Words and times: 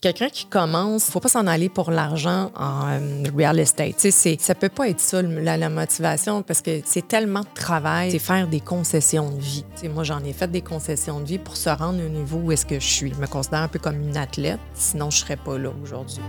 Quelqu'un 0.00 0.28
qui 0.28 0.46
commence, 0.46 1.04
faut 1.04 1.20
pas 1.20 1.28
s'en 1.28 1.46
aller 1.46 1.68
pour 1.68 1.90
l'argent 1.90 2.50
en 2.56 2.88
euh, 2.88 3.24
real 3.36 3.58
estate. 3.58 3.98
Sais, 3.98 4.36
ça 4.38 4.54
peut 4.54 4.68
pas 4.68 4.88
être 4.88 5.00
ça 5.00 5.22
la, 5.22 5.68
motivation 5.68 6.42
parce 6.42 6.60
que 6.60 6.80
c'est 6.84 7.06
tellement 7.06 7.40
de 7.40 7.54
travail, 7.54 8.10
c'est 8.10 8.18
faire 8.18 8.46
des 8.46 8.60
concessions 8.60 9.30
de 9.30 9.40
vie. 9.40 9.64
Moi, 9.92 10.04
j'en 10.04 10.22
ai 10.24 10.32
fait 10.32 10.50
des 10.50 10.60
concessions 10.60 11.20
de 11.20 11.26
vie 11.26 11.38
pour 11.38 11.56
se 11.56 11.70
rendre 11.70 12.04
au 12.04 12.08
niveau 12.08 12.38
où 12.38 12.52
est-ce 12.52 12.66
que 12.66 12.78
je 12.78 12.86
suis. 12.86 13.14
Je 13.14 13.20
me 13.20 13.26
considère 13.26 13.60
un 13.60 13.68
peu 13.68 13.78
comme 13.78 14.00
une 14.00 14.16
athlète, 14.16 14.60
sinon 14.74 15.10
je 15.10 15.18
serais 15.18 15.36
pas 15.36 15.58
là 15.58 15.70
aujourd'hui. 15.82 16.20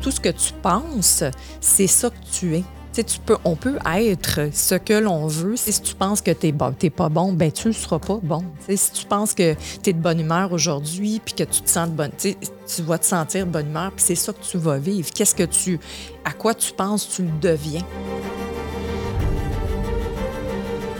Tout 0.00 0.10
ce 0.10 0.20
que 0.20 0.30
tu 0.30 0.52
penses, 0.62 1.24
c'est 1.60 1.86
ça 1.86 2.10
que 2.10 2.30
tu 2.32 2.56
es 2.56 2.64
tu 2.92 3.20
peux, 3.24 3.36
on 3.44 3.56
peut 3.56 3.78
être 3.96 4.50
ce 4.52 4.74
que 4.74 4.94
l'on 4.94 5.26
veut. 5.26 5.56
Si 5.56 5.80
tu 5.80 5.94
penses 5.94 6.20
que 6.20 6.30
tu 6.30 6.52
n'es 6.52 6.90
pas 6.90 7.08
bon, 7.08 7.32
ben 7.32 7.50
tu 7.50 7.68
ne 7.68 7.72
seras 7.72 7.98
pas 7.98 8.18
bon. 8.22 8.44
si 8.68 8.92
tu 8.92 9.06
penses 9.06 9.34
que 9.34 9.54
tu 9.82 9.90
es 9.90 9.92
de 9.92 10.00
bonne 10.00 10.20
humeur 10.20 10.52
aujourd'hui, 10.52 11.20
puis 11.24 11.34
que 11.34 11.44
tu 11.44 11.62
te 11.62 11.70
sens 11.70 11.88
de 11.88 11.94
bonne, 11.94 12.12
tu 12.18 12.82
vas 12.82 12.98
te 12.98 13.06
sentir 13.06 13.46
de 13.46 13.50
bonne 13.50 13.68
humeur, 13.68 13.92
puis 13.92 14.04
c'est 14.04 14.14
ça 14.14 14.32
que 14.32 14.42
tu 14.42 14.58
vas 14.58 14.78
vivre. 14.78 15.08
Qu'est-ce 15.14 15.34
que 15.34 15.44
tu, 15.44 15.78
à 16.24 16.32
quoi 16.32 16.54
tu 16.54 16.72
penses, 16.72 17.08
tu 17.08 17.22
le 17.22 17.32
deviens? 17.40 17.84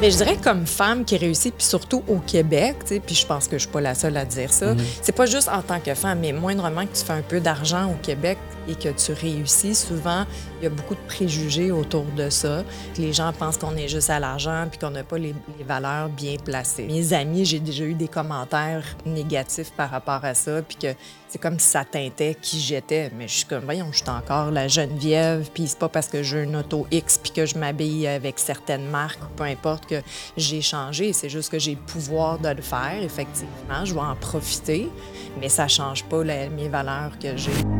Mais 0.01 0.11
je 0.11 0.17
dirais 0.17 0.39
comme 0.43 0.67
femme 0.67 1.05
qui 1.05 1.19
réussit, 1.19 1.55
puis 1.55 1.67
surtout 1.67 2.03
au 2.09 2.17
Québec, 2.17 2.77
puis 3.05 3.15
je 3.15 3.27
pense 3.27 3.47
que 3.49 3.57
je 3.57 3.63
suis 3.65 3.71
pas 3.71 3.83
la 3.83 3.95
seule 3.95 4.17
à 4.17 4.25
dire 4.25 4.51
ça, 4.51 4.75
mm-hmm. 4.75 4.99
c'est 5.03 5.15
pas 5.15 5.27
juste 5.27 5.49
en 5.49 5.61
tant 5.61 5.79
que 5.79 5.93
femme, 5.93 6.21
mais 6.21 6.33
moindrement 6.33 6.87
que 6.87 6.97
tu 6.97 7.05
fais 7.05 7.13
un 7.13 7.21
peu 7.21 7.39
d'argent 7.39 7.91
au 7.91 7.97
Québec 8.03 8.39
et 8.69 8.75
que 8.75 8.89
tu 8.89 9.13
réussis, 9.13 9.75
souvent, 9.75 10.25
il 10.61 10.65
y 10.65 10.67
a 10.67 10.71
beaucoup 10.71 10.95
de 10.95 11.01
préjugés 11.07 11.71
autour 11.71 12.05
de 12.17 12.31
ça. 12.31 12.65
Les 12.99 13.13
gens 13.13 13.33
pensent 13.33 13.57
qu'on 13.57 13.77
est 13.77 13.89
juste 13.89 14.11
à 14.11 14.21
l'argent 14.21 14.67
puis 14.71 14.79
qu'on 14.79 14.91
n'a 14.91 15.05
pas 15.05 15.19
les, 15.19 15.35
valeurs 15.67 16.09
bien 16.09 16.37
placées. 16.45 16.87
Mes 16.87 17.13
amis, 17.13 17.45
j'ai 17.45 17.61
déjà 17.61 17.85
eu 17.85 17.95
des 17.95 18.09
commentaires 18.09 18.85
négatifs 19.07 19.73
par 19.73 19.91
rapport 19.91 20.25
à 20.25 20.35
ça, 20.35 20.63
puis 20.63 20.77
que 20.77 20.95
c'est 21.29 21.39
comme 21.39 21.59
si 21.59 21.69
ça 21.69 21.85
teintait 21.85 22.37
qui 22.41 22.61
j'étais. 22.61 23.11
Mais 23.17 23.29
je 23.29 23.35
suis 23.35 23.45
comme, 23.45 23.65
voyons, 23.65 23.87
je 23.93 23.99
suis 23.99 24.09
encore 24.09 24.51
la 24.51 24.69
Geneviève, 24.69 25.49
puis 25.53 25.69
c'est 25.69 25.79
pas 25.79 25.89
parce 25.89 26.09
que 26.09 26.23
j'ai 26.23 26.43
une 26.43 26.57
auto 26.57 26.87
X 26.91 27.19
puis 27.19 27.33
que 27.33 27.47
je 27.47 27.57
m'habille 27.57 28.07
avec 28.07 28.39
certaines 28.39 28.87
marques 28.89 29.23
ou 29.23 29.37
peu 29.37 29.45
importe 29.45 29.87
que 29.87 30.03
j'ai 30.37 30.61
changé. 30.61 31.13
C'est 31.13 31.29
juste 31.29 31.51
que 31.51 31.59
j'ai 31.59 31.75
le 31.75 31.81
pouvoir 31.81 32.39
de 32.39 32.49
le 32.49 32.63
faire, 32.63 33.03
effectivement. 33.03 33.85
Je 33.85 33.95
vais 33.95 34.01
en 34.01 34.17
profiter, 34.17 34.89
mais 35.41 35.49
ça 35.49 35.69
change 35.69 36.05
pas 36.05 36.25
mes 36.25 36.69
valeurs 36.69 37.19
que 37.19 37.37
j'ai. 37.37 37.80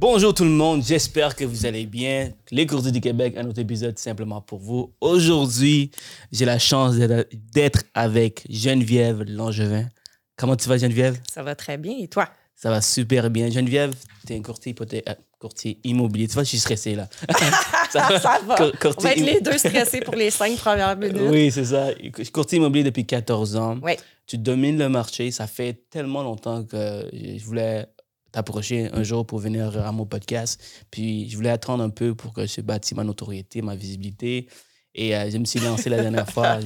Bonjour 0.00 0.32
tout 0.32 0.44
le 0.44 0.50
monde, 0.50 0.82
j'espère 0.82 1.36
que 1.36 1.44
vous 1.44 1.66
allez 1.66 1.84
bien. 1.84 2.32
Les 2.50 2.66
courtiers 2.66 2.90
du 2.90 3.02
Québec, 3.02 3.34
un 3.36 3.46
autre 3.46 3.58
épisode 3.58 3.98
simplement 3.98 4.40
pour 4.40 4.58
vous. 4.58 4.94
Aujourd'hui, 5.02 5.90
j'ai 6.32 6.46
la 6.46 6.58
chance 6.58 6.94
d'être 6.96 7.82
avec 7.92 8.46
Geneviève 8.48 9.24
Langevin. 9.24 9.90
Comment 10.36 10.56
tu 10.56 10.70
vas, 10.70 10.78
Geneviève? 10.78 11.20
Ça 11.30 11.42
va 11.42 11.54
très 11.54 11.76
bien. 11.76 11.98
Et 11.98 12.08
toi? 12.08 12.30
Ça 12.54 12.70
va 12.70 12.80
super 12.80 13.28
bien. 13.28 13.50
Geneviève, 13.50 13.92
tu 14.26 14.32
es 14.32 14.38
un 14.38 14.40
courtier, 14.40 14.74
euh, 14.80 15.14
courtier 15.38 15.78
immobilier. 15.84 16.28
Tu 16.28 16.32
vois, 16.32 16.44
je 16.44 16.48
suis 16.48 16.60
stressé 16.60 16.94
là. 16.94 17.06
ça, 17.90 18.08
va. 18.46 18.72
On 18.82 19.02
va 19.02 19.12
être 19.12 19.20
les 19.20 19.42
deux 19.42 19.58
stressés 19.58 20.00
pour 20.00 20.14
les 20.14 20.30
cinq 20.30 20.56
premières 20.56 20.96
minutes. 20.96 21.28
Oui, 21.28 21.50
c'est 21.50 21.66
ça. 21.66 21.90
Courtier 22.32 22.56
immobilier 22.56 22.84
depuis 22.84 23.04
14 23.04 23.54
ans. 23.56 23.78
Oui. 23.82 23.92
Tu 24.26 24.38
domines 24.38 24.78
le 24.78 24.88
marché. 24.88 25.30
Ça 25.30 25.46
fait 25.46 25.74
tellement 25.90 26.22
longtemps 26.22 26.64
que 26.64 27.06
je 27.12 27.44
voulais 27.44 27.86
t'approcher 28.32 28.90
un 28.92 29.02
jour 29.02 29.26
pour 29.26 29.38
venir 29.38 29.76
à 29.84 29.92
mon 29.92 30.06
podcast. 30.06 30.60
Puis 30.90 31.28
je 31.28 31.36
voulais 31.36 31.50
attendre 31.50 31.82
un 31.82 31.90
peu 31.90 32.14
pour 32.14 32.32
que 32.32 32.46
je 32.46 32.60
bâtisse 32.60 32.96
ma 32.96 33.04
notoriété, 33.04 33.62
ma 33.62 33.74
visibilité. 33.74 34.48
Et 34.94 35.16
euh, 35.16 35.30
je 35.30 35.38
me 35.38 35.44
suis 35.44 35.60
lancé 35.60 35.88
la 35.88 36.02
dernière 36.02 36.28
fois 36.28 36.58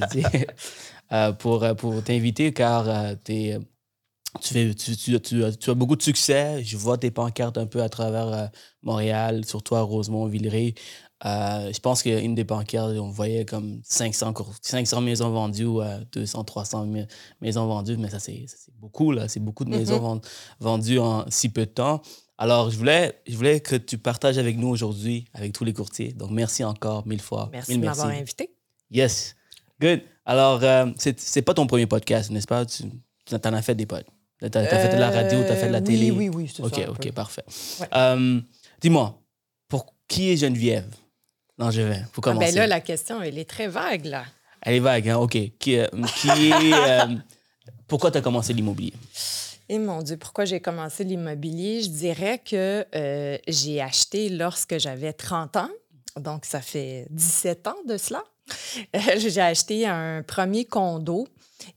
euh, 1.11 1.31
pour, 1.33 1.63
euh, 1.63 1.73
pour 1.73 2.03
t'inviter 2.03 2.53
car 2.53 3.15
tu, 3.23 3.59
fais, 4.41 4.73
tu, 4.73 4.95
tu, 4.97 5.19
tu, 5.19 5.69
as 5.69 5.73
beaucoup 5.73 5.95
de 5.95 6.01
succès. 6.01 6.63
Je 6.63 6.77
vois 6.77 6.97
tes 6.97 7.11
pancartes 7.11 7.57
un 7.57 7.67
peu 7.67 7.81
à 7.81 7.89
travers 7.89 8.49
Montréal, 8.81 9.45
surtout 9.45 9.75
à 9.75 9.81
Rosemont, 9.81 10.25
Villeray. 10.25 10.73
Euh, 11.23 11.71
je 11.71 11.79
pense 11.79 12.03
qu'une 12.03 12.35
des 12.35 12.43
banquières, 12.43 12.87
on 12.87 13.09
voyait 13.09 13.45
comme 13.45 13.79
500, 13.83 14.33
500 14.61 15.01
maisons 15.01 15.29
vendues 15.29 15.65
ou 15.65 15.81
200, 16.11 16.43
300 16.43 16.87
maisons 17.41 17.67
vendues, 17.67 17.97
mais 17.97 18.09
ça, 18.09 18.19
c'est 18.19 18.45
beaucoup, 18.79 19.11
là. 19.11 19.27
C'est 19.27 19.39
beaucoup 19.39 19.63
de 19.63 19.71
mm-hmm. 19.71 19.77
maisons 19.77 20.21
vendues 20.59 20.99
en 20.99 21.25
si 21.29 21.49
peu 21.49 21.65
de 21.65 21.71
temps. 21.71 22.01
Alors, 22.37 22.69
je 22.69 22.77
voulais, 22.77 23.21
je 23.27 23.35
voulais 23.37 23.61
que 23.61 23.77
tu 23.77 23.97
partages 23.97 24.37
avec 24.37 24.57
nous 24.57 24.67
aujourd'hui, 24.67 25.25
avec 25.33 25.53
tous 25.53 25.63
les 25.63 25.73
courtiers. 25.73 26.11
Donc, 26.11 26.31
merci 26.31 26.65
encore 26.65 27.07
mille 27.07 27.21
fois. 27.21 27.49
Merci 27.53 27.77
de 27.77 27.85
m'avoir 27.85 28.07
invité. 28.07 28.53
Yes. 28.91 29.35
Good. 29.79 30.01
Alors, 30.25 30.61
euh, 30.63 30.87
c'est 30.97 31.41
pas 31.41 31.53
ton 31.53 31.65
premier 31.65 31.85
podcast, 31.85 32.29
n'est-ce 32.31 32.47
pas? 32.47 32.65
Tu 32.65 32.83
en 33.31 33.53
as 33.53 33.61
fait 33.61 33.75
des 33.75 33.85
podcasts. 33.85 34.11
Tu 34.39 34.45
as, 34.57 34.65
fait 34.67 34.93
de 34.93 34.99
la 34.99 35.11
radio, 35.11 35.43
tu 35.43 35.49
as 35.49 35.55
fait 35.55 35.67
de 35.67 35.71
la 35.71 35.77
euh, 35.77 35.81
télé. 35.81 36.11
Oui, 36.11 36.27
oui, 36.27 36.47
c'est 36.53 36.61
ça. 36.61 36.67
OK, 36.67 36.81
OK, 36.89 37.11
parfait. 37.13 37.45
Dis-moi, 38.81 39.21
pour 39.69 39.93
qui 40.07 40.31
est 40.31 40.37
Geneviève? 40.37 40.93
Non, 41.57 41.71
je 41.71 41.81
vais. 41.81 42.01
Faut 42.11 42.21
commencer. 42.21 42.47
Ah 42.47 42.51
ben 42.51 42.59
là, 42.59 42.67
la 42.67 42.81
question, 42.81 43.21
elle 43.21 43.37
est 43.37 43.49
très 43.49 43.67
vague, 43.67 44.05
là. 44.05 44.25
Elle 44.61 44.75
est 44.75 44.79
vague, 44.79 45.09
hein? 45.09 45.17
OK. 45.17 45.37
Qui, 45.59 45.77
euh, 45.77 45.87
qui 46.17 46.29
est, 46.29 46.73
euh, 46.73 47.15
pourquoi 47.87 48.11
tu 48.11 48.17
as 48.17 48.21
commencé 48.21 48.53
l'immobilier? 48.53 48.93
Et 49.67 49.75
eh, 49.75 49.79
mon 49.79 50.01
Dieu, 50.01 50.17
pourquoi 50.17 50.45
j'ai 50.45 50.59
commencé 50.59 51.03
l'immobilier? 51.03 51.81
Je 51.81 51.89
dirais 51.89 52.39
que 52.39 52.85
euh, 52.95 53.37
j'ai 53.47 53.81
acheté 53.81 54.29
lorsque 54.29 54.77
j'avais 54.77 55.13
30 55.13 55.55
ans. 55.57 55.69
Donc, 56.17 56.45
ça 56.45 56.61
fait 56.61 57.07
17 57.09 57.67
ans 57.67 57.77
de 57.87 57.97
cela. 57.97 58.23
j'ai 59.17 59.41
acheté 59.41 59.87
un 59.87 60.23
premier 60.23 60.65
condo 60.65 61.27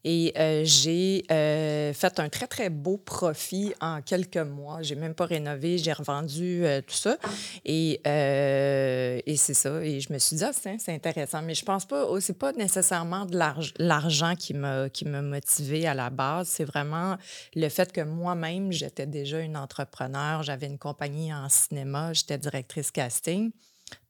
et 0.05 0.33
euh, 0.37 0.63
j'ai 0.65 1.25
euh, 1.31 1.93
fait 1.93 2.19
un 2.19 2.29
très, 2.29 2.47
très 2.47 2.71
beau 2.71 2.97
profit 2.97 3.73
en 3.81 4.03
quelques 4.03 4.37
mois. 4.37 4.83
J'ai 4.83 4.95
même 4.95 5.15
pas 5.15 5.27
rénové, 5.27 5.79
j'ai 5.79 5.93
revendu 5.93 6.65
euh, 6.65 6.81
tout 6.81 6.95
ça. 6.95 7.17
Et, 7.65 8.01
et 8.05 9.37
c'est 9.37 9.55
ça. 9.55 9.83
Et 9.83 10.01
je 10.01 10.13
me 10.13 10.19
suis 10.19 10.37
dit, 10.37 10.45
ah, 10.45 10.53
c'est 10.53 10.93
intéressant. 10.93 11.43
Mais 11.43 11.55
je 11.55 11.65
pense 11.65 11.85
pas, 11.85 12.07
oh, 12.07 12.21
c'est 12.21 12.39
pas 12.39 12.53
nécessairement 12.53 13.25
de 13.25 13.39
l'argent 13.79 14.35
qui 14.37 14.55
m'a 14.55 14.89
motivé 15.23 15.87
à 15.87 15.95
la 15.95 16.11
base. 16.11 16.49
C'est 16.49 16.65
vraiment 16.65 17.17
le 17.55 17.69
fait 17.69 17.93
que 17.93 18.01
moi-même, 18.01 18.73
j'étais 18.73 19.07
déjà 19.07 19.41
une 19.41 19.57
entrepreneur. 19.57 20.43
J'avais 20.43 20.67
une 20.67 20.79
compagnie 20.79 21.33
en 21.33 21.49
cinéma, 21.49 22.13
j'étais 22.13 22.39
directrice 22.39 22.91
casting. 22.91 23.53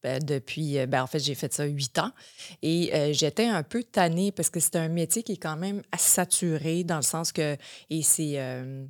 Ben, 0.02 0.22
depuis, 0.22 0.78
euh, 0.78 0.86
ben, 0.86 1.02
en 1.02 1.06
fait, 1.06 1.18
j'ai 1.18 1.34
fait 1.34 1.52
ça 1.52 1.64
huit 1.64 1.98
ans. 1.98 2.12
Et 2.62 2.94
euh, 2.94 3.12
j'étais 3.12 3.46
un 3.46 3.62
peu 3.62 3.82
tannée 3.82 4.30
parce 4.32 4.50
que 4.50 4.60
c'est 4.60 4.76
un 4.76 4.88
métier 4.88 5.22
qui 5.22 5.32
est 5.32 5.42
quand 5.42 5.56
même 5.56 5.82
saturé 5.96 6.84
dans 6.84 6.96
le 6.96 7.02
sens 7.02 7.32
que, 7.32 7.56
et 7.90 8.02
c'est, 8.02 8.38
euh, 8.38 8.86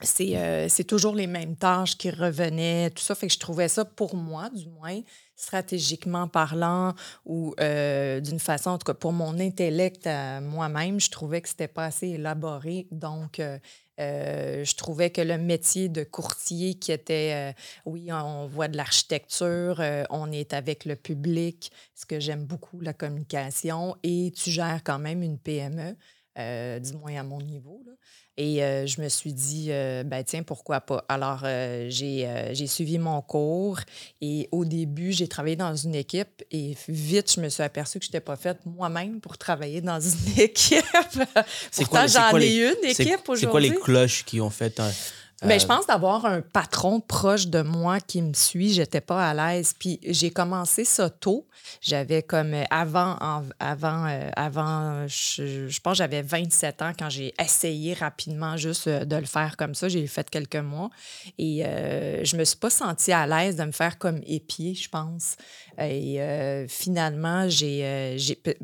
c'est, 0.00 0.84
toujours 0.84 1.14
les 1.14 1.28
mêmes 1.28 1.56
tâches 1.56 1.96
qui 1.96 2.10
revenaient, 2.10 2.90
tout 2.90 3.02
ça. 3.02 3.14
Fait 3.14 3.28
que 3.28 3.32
je 3.32 3.38
trouvais 3.38 3.68
ça, 3.68 3.84
pour 3.84 4.16
moi, 4.16 4.50
du 4.50 4.68
moins, 4.68 5.00
stratégiquement 5.36 6.26
parlant 6.26 6.94
ou 7.24 7.54
d'une 7.58 8.40
façon, 8.40 8.70
en 8.70 8.78
tout 8.78 8.84
cas 8.84 8.94
pour 8.94 9.12
mon 9.12 9.38
intellect 9.38 10.08
moi-même, 10.42 11.00
je 11.00 11.10
trouvais 11.10 11.40
que 11.40 11.48
c'était 11.48 11.68
pas 11.68 11.86
assez 11.86 12.08
élaboré. 12.08 12.86
Donc, 12.90 13.38
euh, 13.38 13.58
je 13.98 14.74
trouvais 14.74 15.10
que 15.10 15.20
le 15.20 15.38
métier 15.38 15.88
de 15.88 16.04
courtier 16.04 16.74
qui 16.74 16.92
était, 16.92 17.52
euh, 17.52 17.52
oui, 17.86 18.12
on 18.12 18.46
voit 18.46 18.68
de 18.68 18.76
l'architecture, 18.76 19.80
euh, 19.80 20.04
on 20.10 20.32
est 20.32 20.52
avec 20.52 20.84
le 20.84 20.96
public, 20.96 21.70
ce 21.94 22.06
que 22.06 22.20
j'aime 22.20 22.44
beaucoup, 22.44 22.80
la 22.80 22.92
communication, 22.92 23.96
et 24.02 24.32
tu 24.34 24.50
gères 24.50 24.82
quand 24.84 24.98
même 24.98 25.22
une 25.22 25.38
PME, 25.38 25.96
du 26.80 26.92
moins 26.94 27.16
à 27.16 27.22
mon 27.22 27.40
niveau. 27.40 27.82
Là. 27.86 27.92
Et 28.36 28.64
euh, 28.64 28.84
je 28.86 29.00
me 29.00 29.08
suis 29.08 29.32
dit, 29.32 29.68
euh, 29.70 30.02
ben 30.02 30.24
tiens, 30.24 30.42
pourquoi 30.42 30.80
pas? 30.80 31.04
Alors, 31.08 31.42
euh, 31.44 31.86
j'ai 31.88 32.66
suivi 32.66 32.98
mon 32.98 33.20
cours 33.22 33.78
et 34.20 34.48
au 34.50 34.64
début, 34.64 35.12
j'ai 35.12 35.28
travaillé 35.28 35.54
dans 35.54 35.76
une 35.76 35.94
équipe 35.94 36.42
et 36.50 36.76
vite, 36.88 37.32
je 37.32 37.40
me 37.40 37.48
suis 37.48 37.62
aperçue 37.62 38.00
que 38.00 38.04
je 38.04 38.10
n'étais 38.10 38.20
pas 38.20 38.34
faite 38.34 38.58
moi-même 38.66 39.20
pour 39.20 39.38
travailler 39.38 39.80
dans 39.80 40.00
une 40.00 40.38
équipe. 40.42 40.84
Pourtant, 41.76 42.08
j'en 42.08 42.36
ai 42.38 42.56
une 42.56 42.90
équipe 42.90 43.28
aujourd'hui. 43.28 43.40
C'est 43.40 43.46
quoi 43.46 43.60
les 43.60 43.74
cloches 43.74 44.24
qui 44.24 44.40
ont 44.40 44.50
fait 44.50 44.80
Ben, 45.42 45.60
je 45.60 45.66
pense 45.66 45.86
d'avoir 45.86 46.24
un 46.24 46.40
patron 46.40 47.00
proche 47.00 47.48
de 47.48 47.60
moi 47.60 48.00
qui 48.00 48.22
me 48.22 48.32
suit, 48.32 48.72
j'étais 48.72 49.00
pas 49.00 49.28
à 49.28 49.34
l'aise. 49.34 49.74
Puis 49.78 50.00
j'ai 50.02 50.30
commencé 50.30 50.84
ça 50.84 51.10
tôt. 51.10 51.46
J'avais 51.80 52.22
comme 52.22 52.54
euh, 52.54 52.64
avant, 52.70 53.16
avant, 53.58 54.06
euh, 54.06 54.30
avant, 54.36 55.06
je, 55.06 55.68
je 55.68 55.80
pense 55.80 55.94
que 55.94 55.98
j'avais 55.98 56.22
27 56.22 56.82
ans 56.82 56.92
quand 56.98 57.10
j'ai 57.10 57.34
essayé 57.40 57.94
rapidement 57.94 58.56
juste 58.56 58.86
euh, 58.86 59.04
de 59.04 59.16
le 59.16 59.26
faire 59.26 59.56
comme 59.56 59.74
ça. 59.74 59.88
J'ai 59.88 60.06
fait 60.06 60.28
quelques 60.30 60.56
mois 60.56 60.90
et 61.38 61.64
je 62.22 62.36
me 62.36 62.44
suis 62.44 62.56
pas 62.56 62.70
sentie 62.70 63.12
à 63.12 63.26
l'aise 63.26 63.56
de 63.56 63.64
me 63.64 63.72
faire 63.72 63.98
comme 63.98 64.20
épier, 64.26 64.74
je 64.74 64.88
pense. 64.88 65.36
Et 65.80 66.66
finalement, 66.68 67.48
j'ai, 67.48 68.16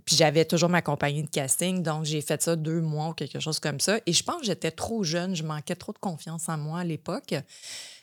puis 0.04 0.16
j'avais 0.16 0.44
toujours 0.44 0.68
ma 0.68 0.82
compagnie 0.82 1.22
de 1.22 1.30
casting, 1.30 1.82
donc 1.82 2.04
j'ai 2.04 2.20
fait 2.20 2.42
ça 2.42 2.56
deux 2.56 2.80
mois 2.80 3.08
ou 3.08 3.12
quelque 3.14 3.40
chose 3.40 3.58
comme 3.58 3.80
ça. 3.80 3.98
Et 4.06 4.12
je 4.12 4.22
pense 4.22 4.40
que 4.40 4.46
j'étais 4.46 4.70
trop 4.70 5.02
jeune, 5.02 5.34
je 5.34 5.44
manquais 5.44 5.76
trop 5.76 5.92
de 5.92 5.98
confiance 5.98 6.48
en 6.48 6.58
moi 6.58 6.80
à 6.80 6.84
l'époque. 6.84 7.34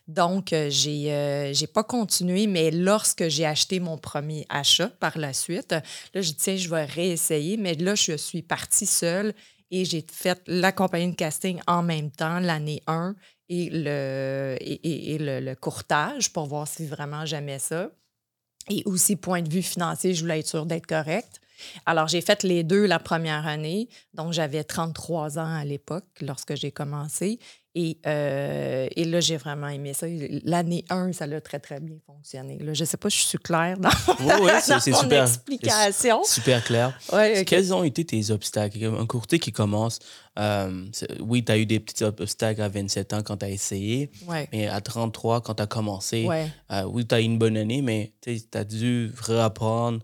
Donc, 0.08 0.54
euh, 0.54 0.70
j'ai 0.70 1.12
euh, 1.12 1.54
j'ai 1.54 1.68
pas 1.68 1.84
continué, 1.84 2.48
mais 2.48 2.72
lorsque 2.72 3.28
j'ai 3.28 3.46
acheté 3.46 3.80
mon 3.80 3.98
premier 3.98 4.46
achat 4.50 4.88
par 4.88 5.18
la 5.18 5.34
suite, 5.34 5.72
là, 5.72 5.82
je 6.22 6.30
dis, 6.30 6.36
tiens, 6.36 6.56
je 6.56 6.70
vais 6.70 6.86
réessayer, 6.86 7.58
mais 7.58 7.74
là, 7.74 7.94
je 7.94 8.16
suis 8.16 8.42
partie 8.42 8.86
seule 8.86 9.34
et 9.70 9.84
j'ai 9.84 10.06
fait 10.10 10.42
la 10.48 10.72
compagnie 10.72 11.12
de 11.12 11.16
casting 11.16 11.60
en 11.68 11.84
même 11.84 12.10
temps, 12.10 12.40
l'année 12.40 12.82
1 12.88 13.16
et, 13.50 13.70
le, 13.70 14.56
et, 14.62 15.18
le, 15.20 15.56
courtage 15.56 16.32
pour 16.32 16.46
voir 16.46 16.68
si 16.68 16.86
vraiment 16.86 17.26
j'aimais 17.26 17.60
ça. 17.60 17.92
Et 18.70 18.84
aussi, 18.86 19.16
point 19.16 19.42
de 19.42 19.50
vue 19.50 19.62
financier, 19.62 20.14
je 20.14 20.22
voulais 20.22 20.40
être 20.40 20.48
sûre 20.48 20.66
d'être 20.66 20.88
correcte. 20.88 21.40
Alors, 21.86 22.08
j'ai 22.08 22.22
fait 22.22 22.44
les 22.44 22.64
deux 22.64 22.86
la 22.86 23.00
première 23.00 23.48
année. 23.48 23.88
Donc, 24.14 24.34
j'avais 24.34 24.64
33 24.64 25.40
ans 25.40 25.56
à 25.56 25.66
l'époque 25.66 26.06
lorsque 26.22 26.56
j'ai 26.56 26.72
commencé. 26.72 27.40
Et, 27.80 28.00
euh, 28.08 28.88
et 28.96 29.06
là, 29.06 29.20
j'ai 29.20 29.38
vraiment 29.38 29.68
aimé 29.68 29.94
ça. 29.94 30.08
L'année 30.44 30.84
1, 30.90 31.14
ça 31.14 31.26
a 31.26 31.42
très, 31.42 31.60
très 31.60 31.80
bien 31.80 31.98
fonctionné. 32.08 32.58
Là, 32.58 32.74
je 32.74 32.82
ne 32.82 32.86
sais 32.88 32.98
pas 32.98 33.08
si 33.08 33.20
je 33.20 33.26
suis 33.26 33.38
claire 33.38 33.78
dans, 33.78 33.90
oui, 34.20 34.52
c'est, 34.64 34.80
super, 34.80 35.22
explication. 35.22 36.24
Super 36.24 36.64
clair. 36.64 37.00
Quels 37.46 37.76
ont 37.76 37.84
été 37.84 38.04
tes 38.04 38.32
obstacles? 38.32 38.84
Un 38.84 39.06
courtier 39.06 39.38
qui 39.38 39.52
commence, 39.52 40.00
euh, 40.40 40.88
oui, 41.20 41.46
tu 41.46 41.52
as 41.52 41.60
eu 41.60 41.68
des 41.68 41.80
petits 41.80 42.04
obstacles 42.04 42.64
à 42.64 42.68
27 42.68 43.14
ans 43.14 43.22
quand 43.22 43.38
tu 43.38 43.46
as 43.46 43.52
essayé, 43.52 44.10
mais 44.52 44.68
à 44.68 44.82
33, 44.82 45.42
quand 45.42 45.54
tu 45.54 45.62
as 45.62 45.68
commencé, 45.68 46.28
euh, 46.72 46.84
oui, 46.86 47.06
tu 47.06 47.14
as 47.14 47.22
eu 47.22 47.26
une 47.26 47.38
bonne 47.38 47.58
année, 47.58 47.84
mais 47.84 48.12
tu 48.22 48.40
as 48.56 48.64
dû 48.64 49.12
réapprendre 49.22 50.00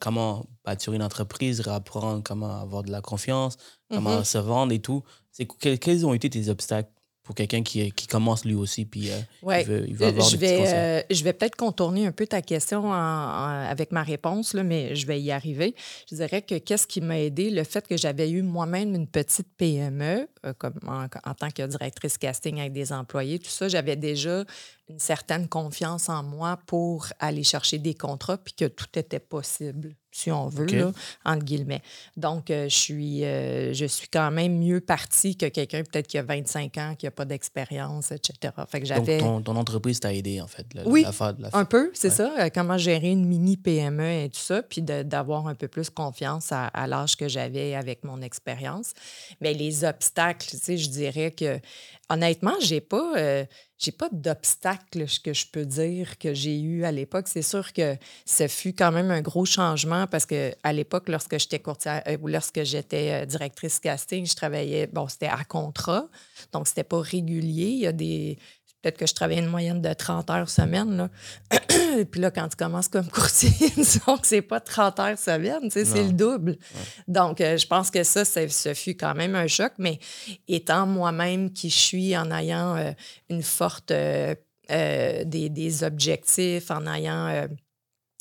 comment 0.00 0.46
bâtir 0.64 0.94
une 0.94 1.02
entreprise, 1.04 1.60
réapprendre 1.60 2.24
comment 2.24 2.60
avoir 2.60 2.82
de 2.82 2.90
la 2.90 3.00
confiance, 3.00 3.56
comment 3.88 4.18
mm-hmm. 4.18 4.24
se 4.24 4.38
vendre 4.38 4.72
et 4.72 4.80
tout. 4.80 5.04
C'est 5.32 5.46
quels 5.46 6.06
ont 6.06 6.14
été 6.14 6.28
tes 6.30 6.48
obstacles 6.48 6.90
pour 7.22 7.34
quelqu'un 7.34 7.62
qui, 7.62 7.92
qui, 7.92 8.06
commence 8.06 8.44
lui 8.44 8.54
aussi 8.54 8.84
puis 8.84 9.10
euh, 9.10 9.18
il, 9.42 9.64
veut, 9.64 9.84
il, 9.88 9.94
veut, 9.94 10.06
avoir 10.06 10.28
je 10.28 10.36
des 10.36 10.46
vais, 10.46 10.58
petits 10.58 10.74
euh, 10.74 11.02
je 11.10 11.24
vais 11.24 11.32
peut-être 11.32 11.56
contourner 11.56 12.06
un 12.06 12.12
peu 12.12 12.26
ta 12.26 12.42
question 12.42 12.92
avec 12.92 13.92
ma 13.92 14.02
réponse, 14.02 14.54
là, 14.54 14.64
mais 14.64 14.96
je 14.96 15.06
vais 15.06 15.20
y 15.20 15.30
arriver. 15.30 15.74
Je 16.10 16.16
dirais 16.16 16.42
que 16.42 16.58
qu'est-ce 16.58 16.86
qui 16.86 17.00
m'a 17.00 17.20
aidé? 17.20 17.50
Le 17.50 17.62
fait 17.64 17.86
que 17.86 17.96
j'avais 17.96 18.30
eu 18.30 18.42
moi-même 18.42 18.94
une 18.94 19.06
petite 19.06 19.46
PME 19.56 20.28
euh, 20.44 20.52
comme 20.58 20.74
en, 20.86 21.04
en, 21.04 21.34
tant 21.34 21.50
que 21.50 21.64
directrice 21.64 22.18
casting 22.18 22.58
avec 22.58 22.72
des 22.72 22.92
employés, 22.92 23.38
tout 23.38 23.50
ça, 23.50 23.68
j'avais 23.68 23.96
déjà 23.96 24.44
une 24.88 24.98
certaine 24.98 25.48
confiance 25.48 26.08
en 26.08 26.24
moi 26.24 26.58
pour 26.66 27.06
aller 27.20 27.44
chercher 27.44 27.78
des 27.78 27.94
contrats 27.94 28.38
puis 28.38 28.54
que 28.54 28.64
tout 28.64 28.98
était 28.98 29.20
possible 29.20 29.94
si 30.12 30.30
on 30.30 30.46
veut, 30.48 30.66
là, 30.66 30.92
entre 31.24 31.44
guillemets. 31.44 31.82
Donc, 32.16 32.50
euh, 32.50 32.68
je, 32.68 32.76
suis, 32.76 33.24
euh, 33.24 33.72
je 33.72 33.86
suis 33.86 34.08
quand 34.08 34.30
même 34.30 34.58
mieux 34.58 34.80
partie 34.80 35.36
que 35.36 35.46
quelqu'un 35.46 35.82
peut-être 35.82 36.06
qui 36.06 36.18
a 36.18 36.22
25 36.22 36.78
ans, 36.78 36.94
qui 36.96 37.06
n'a 37.06 37.10
pas 37.10 37.24
d'expérience, 37.24 38.12
etc. 38.12 38.52
Fait 38.68 38.80
que 38.80 38.86
j'avais... 38.86 39.18
Donc, 39.18 39.44
ton, 39.44 39.56
entreprise 39.56 40.00
t'a 40.00 40.12
aidé, 40.12 40.40
en 40.40 40.46
fait. 40.46 40.66
oui, 40.84 41.06
un 41.52 41.64
peu, 41.64 41.90
c'est 41.94 42.10
ça. 42.10 42.32
Euh, 42.38 42.50
comment 42.54 42.76
gérer 42.76 43.10
une 43.10 43.26
mini 43.26 43.56
PME 43.56 44.24
et 44.24 44.28
tout 44.28 44.40
ça, 44.40 44.62
puis 44.62 44.82
d'avoir 44.82 45.46
un 45.46 45.54
peu 45.54 45.68
plus 45.68 45.88
confiance 45.88 46.52
à, 46.52 46.66
à 46.66 46.86
l'âge 46.86 47.16
que 47.16 47.26
j'avais 47.26 47.74
avec 47.74 48.04
mon 48.04 48.20
expérience. 48.20 48.92
Mais 49.40 49.54
les 49.54 49.84
obstacles, 49.84 50.46
tu 50.46 50.58
sais, 50.58 50.76
je 50.76 50.90
dirais 50.90 51.30
que, 51.30 51.58
honnêtement, 52.10 52.54
j'ai 52.60 52.82
pas 52.82 53.46
j'ai 53.82 53.90
pas 53.90 54.08
d'obstacle 54.12 55.06
que 55.24 55.32
je 55.32 55.46
peux 55.50 55.66
dire 55.66 56.16
que 56.18 56.34
j'ai 56.34 56.60
eu 56.60 56.84
à 56.84 56.92
l'époque. 56.92 57.26
C'est 57.26 57.42
sûr 57.42 57.72
que 57.72 57.96
ce 58.24 58.46
fut 58.46 58.74
quand 58.74 58.92
même 58.92 59.10
un 59.10 59.22
gros 59.22 59.44
changement 59.44 60.06
parce 60.06 60.24
que 60.24 60.54
à 60.62 60.72
l'époque, 60.72 61.08
lorsque 61.08 61.36
j'étais 61.38 61.58
courtière 61.58 62.02
euh, 62.06 62.16
ou 62.22 62.28
lorsque 62.28 62.62
j'étais 62.62 63.22
euh, 63.22 63.26
directrice 63.26 63.80
casting, 63.80 64.24
je 64.24 64.36
travaillais, 64.36 64.86
bon, 64.86 65.08
c'était 65.08 65.26
à 65.26 65.42
contrat, 65.42 66.06
donc 66.52 66.68
c'était 66.68 66.84
pas 66.84 67.00
régulier. 67.00 67.66
Il 67.66 67.80
y 67.80 67.86
a 67.88 67.92
des 67.92 68.38
Peut-être 68.82 68.98
que 68.98 69.06
je 69.06 69.14
travaillais 69.14 69.40
une 69.40 69.48
moyenne 69.48 69.80
de 69.80 69.92
30 69.92 70.28
heures 70.30 70.50
semaine. 70.50 70.96
Là. 70.96 71.08
puis 72.10 72.20
là, 72.20 72.32
quand 72.32 72.48
tu 72.48 72.56
commences 72.56 72.88
comme 72.88 73.08
courtier, 73.08 73.50
disons 73.76 74.18
que 74.18 74.26
c'est 74.26 74.42
pas 74.42 74.58
30 74.58 74.98
heures 74.98 75.18
semaine, 75.18 75.70
c'est 75.70 75.84
le 75.84 76.12
double. 76.12 76.58
Donc, 77.06 77.40
euh, 77.40 77.56
je 77.56 77.66
pense 77.66 77.90
que 77.90 78.02
ça, 78.02 78.24
ça, 78.24 78.74
fut 78.74 78.96
quand 78.96 79.14
même 79.14 79.36
un 79.36 79.46
choc. 79.46 79.72
Mais 79.78 80.00
étant 80.48 80.86
moi-même 80.86 81.52
qui 81.52 81.70
je 81.70 81.78
suis, 81.78 82.16
en 82.16 82.30
ayant 82.30 82.76
euh, 82.76 82.90
une 83.30 83.42
forte... 83.42 83.90
Euh, 83.90 84.34
des, 84.70 85.50
des, 85.50 85.84
objectifs, 85.84 86.70
en 86.70 86.86
ayant 86.86 87.46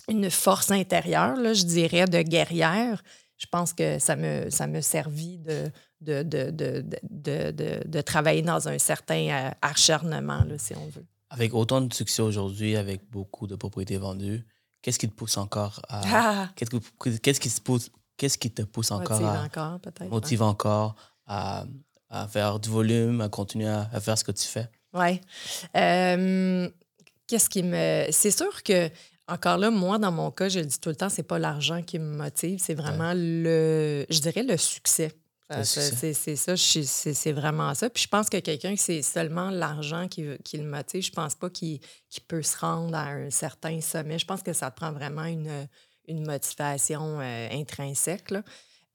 une 0.09 0.29
force 0.29 0.69
intérieure, 0.71 1.37
là, 1.37 1.53
je 1.53 1.63
dirais, 1.63 2.07
de 2.07 2.21
guerrière, 2.23 3.01
je 3.37 3.45
pense 3.45 3.71
que 3.73 3.99
ça 3.99 4.17
me, 4.17 4.49
ça 4.49 4.67
me 4.67 4.81
servit 4.81 5.37
de 5.37 5.71
de, 6.01 6.23
de, 6.23 6.51
de, 6.51 7.83
de, 7.85 8.01
travailler 8.01 8.41
dans 8.41 8.67
un 8.67 8.79
certain 8.79 9.29
euh, 9.29 9.49
acharnement, 9.61 10.43
là, 10.43 10.57
si 10.57 10.75
on 10.75 10.87
veut. 10.87 11.05
Avec 11.29 11.53
autant 11.53 11.81
de 11.81 11.93
succès 11.93 12.21
aujourd'hui, 12.21 12.75
avec 12.75 13.09
beaucoup 13.09 13.47
de 13.47 13.55
propriétés 13.55 13.97
vendues, 13.97 14.43
qu'est-ce 14.81 14.99
qui 14.99 15.07
te 15.07 15.13
pousse 15.13 15.37
encore 15.37 15.81
à. 15.87 16.01
Ah! 16.13 16.49
Qu'est-ce, 16.55 17.39
qui 17.39 17.49
se 17.49 17.61
pousse, 17.61 17.89
qu'est-ce 18.17 18.37
qui 18.37 18.51
te 18.51 18.63
pousse 18.63 18.91
encore 18.91 19.23
à. 19.23 19.43
encore, 19.43 19.79
peut-être. 19.79 20.09
Motive 20.09 20.41
encore 20.41 20.95
à, 21.27 21.65
à, 22.09 22.27
faire 22.27 22.59
du 22.59 22.69
volume, 22.69 23.21
à 23.21 23.29
continuer 23.29 23.69
à, 23.69 23.99
faire 23.99 24.17
ce 24.17 24.23
que 24.23 24.31
tu 24.31 24.47
fais? 24.47 24.69
Oui. 24.93 25.21
Euh, 25.77 26.69
qu'est-ce 27.27 27.49
qui 27.49 27.63
me. 27.63 28.07
C'est 28.09 28.31
sûr 28.31 28.63
que 28.63 28.89
encore 29.27 29.57
là, 29.57 29.71
moi, 29.71 29.97
dans 29.97 30.11
mon 30.11 30.31
cas, 30.31 30.49
je 30.49 30.59
le 30.59 30.65
dis 30.65 30.79
tout 30.79 30.89
le 30.89 30.95
temps, 30.95 31.09
c'est 31.09 31.23
pas 31.23 31.39
l'argent 31.39 31.81
qui 31.81 31.99
me 31.99 32.17
motive, 32.17 32.59
c'est 32.61 32.73
vraiment 32.73 33.13
le, 33.15 34.05
je 34.09 34.19
dirais, 34.19 34.43
le 34.43 34.57
succès. 34.57 35.13
C'est 35.63 36.35
ça, 36.35 36.55
c'est 36.55 37.31
vraiment 37.31 37.73
ça. 37.73 37.89
Puis 37.89 38.03
je 38.03 38.07
pense 38.07 38.29
que 38.29 38.37
quelqu'un 38.37 38.71
qui 38.71 38.77
c'est 38.77 39.01
seulement 39.01 39.49
l'argent 39.49 40.07
qui, 40.07 40.25
qui, 40.43 40.57
le 40.57 40.63
motive, 40.63 41.03
je 41.03 41.11
pense 41.11 41.35
pas 41.35 41.49
qu'il 41.49 41.79
peut 42.27 42.41
se 42.41 42.57
rendre 42.57 42.95
à 42.95 43.09
un 43.09 43.29
certain 43.29 43.81
sommet. 43.81 44.19
Je 44.19 44.25
pense 44.25 44.43
que 44.43 44.53
ça 44.53 44.71
prend 44.71 44.91
vraiment 44.91 45.25
une, 45.25 45.67
une 46.07 46.25
motivation 46.25 47.19
euh, 47.19 47.49
intrinsèque. 47.51 48.33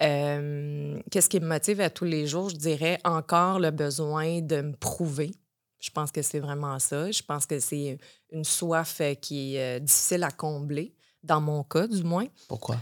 Euh, 0.03 1.01
qu'est-ce 1.11 1.29
qui 1.29 1.41
me 1.41 1.47
motive 1.47 1.81
à 1.81 1.91
tous 1.91 2.05
les 2.05 2.27
jours? 2.27 2.51
Je 2.51 2.57
dirais 2.57 2.99
encore 3.05 3.59
le 3.59 3.71
besoin 3.71 4.41
de 4.41 4.61
me 4.61 4.73
prouver. 4.75 5.33
Je 5.81 5.91
pense 5.91 6.11
que 6.11 6.23
c'est 6.23 6.41
vraiment 6.41 6.79
ça. 6.79 7.11
Je 7.11 7.23
pense 7.23 7.47
que 7.47 7.61
c'est 7.61 7.99
une 8.31 8.45
soif 8.45 8.99
euh, 9.01 9.15
qui 9.15 9.57
est 9.57 9.81
difficile 9.81 10.25
à 10.25 10.31
combler, 10.31 10.95
dans 11.23 11.41
mon 11.41 11.63
cas 11.65 11.87
du 11.87 12.03
moins. 12.03 12.27
Pourquoi? 12.49 12.77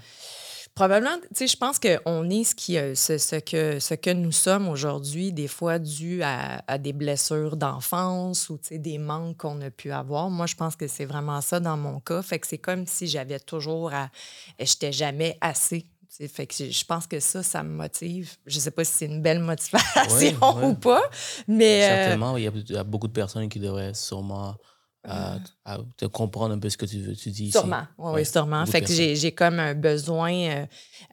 Probablement, 0.74 1.16
tu 1.28 1.28
sais, 1.34 1.46
je 1.46 1.56
pense 1.56 1.78
qu'on 1.78 2.28
est 2.30 2.42
ce, 2.42 2.54
qui, 2.54 2.76
euh, 2.78 2.96
ce, 2.96 3.16
ce, 3.16 3.36
que, 3.36 3.78
ce 3.78 3.94
que 3.94 4.10
nous 4.10 4.32
sommes 4.32 4.68
aujourd'hui, 4.68 5.32
des 5.32 5.46
fois 5.46 5.78
dû 5.78 6.20
à, 6.24 6.64
à 6.66 6.78
des 6.78 6.92
blessures 6.92 7.56
d'enfance 7.56 8.50
ou 8.50 8.58
des 8.72 8.98
manques 8.98 9.36
qu'on 9.36 9.60
a 9.60 9.70
pu 9.70 9.92
avoir. 9.92 10.30
Moi, 10.30 10.46
je 10.46 10.56
pense 10.56 10.74
que 10.74 10.88
c'est 10.88 11.04
vraiment 11.04 11.40
ça 11.40 11.60
dans 11.60 11.76
mon 11.76 12.00
cas. 12.00 12.22
Fait 12.22 12.40
que 12.40 12.46
c'est 12.48 12.58
comme 12.58 12.86
si 12.86 13.06
j'avais 13.06 13.38
toujours 13.38 13.94
à. 13.94 14.10
J'étais 14.58 14.90
jamais 14.90 15.38
assez 15.40 15.86
fait 16.28 16.46
que 16.46 16.54
je 16.54 16.84
pense 16.84 17.06
que 17.06 17.20
ça, 17.20 17.42
ça 17.42 17.62
me 17.62 17.70
motive. 17.70 18.36
Je 18.46 18.56
ne 18.56 18.60
sais 18.60 18.70
pas 18.70 18.84
si 18.84 18.92
c'est 18.92 19.06
une 19.06 19.22
belle 19.22 19.40
motivation 19.40 20.68
ou 20.68 20.74
pas, 20.74 21.02
mais... 21.48 21.84
Euh, 21.84 22.04
Certainement, 22.04 22.36
il 22.36 22.44
y, 22.44 22.76
a, 22.76 22.84
beaucoup 22.84 23.08
de 23.08 23.12
personnes 23.12 23.48
qui 23.48 23.58
devraient 23.58 23.94
sûrement 23.94 24.56
à, 25.04 25.78
te 25.96 26.06
comprendre 26.06 26.54
un 26.54 26.58
peu 26.58 26.68
ce 26.68 26.76
que 26.76 26.86
tu, 26.86 26.98
veux, 27.00 27.14
tu 27.14 27.30
dis 27.30 27.50
sûrement, 27.50 27.84
oui, 27.98 28.24
sûrement. 28.24 28.64
Fait 28.66 28.80
que 28.80 28.92
j'ai 28.92 29.32
comme 29.32 29.58
un 29.58 29.74
besoin 29.74 30.32
euh, 30.32 30.66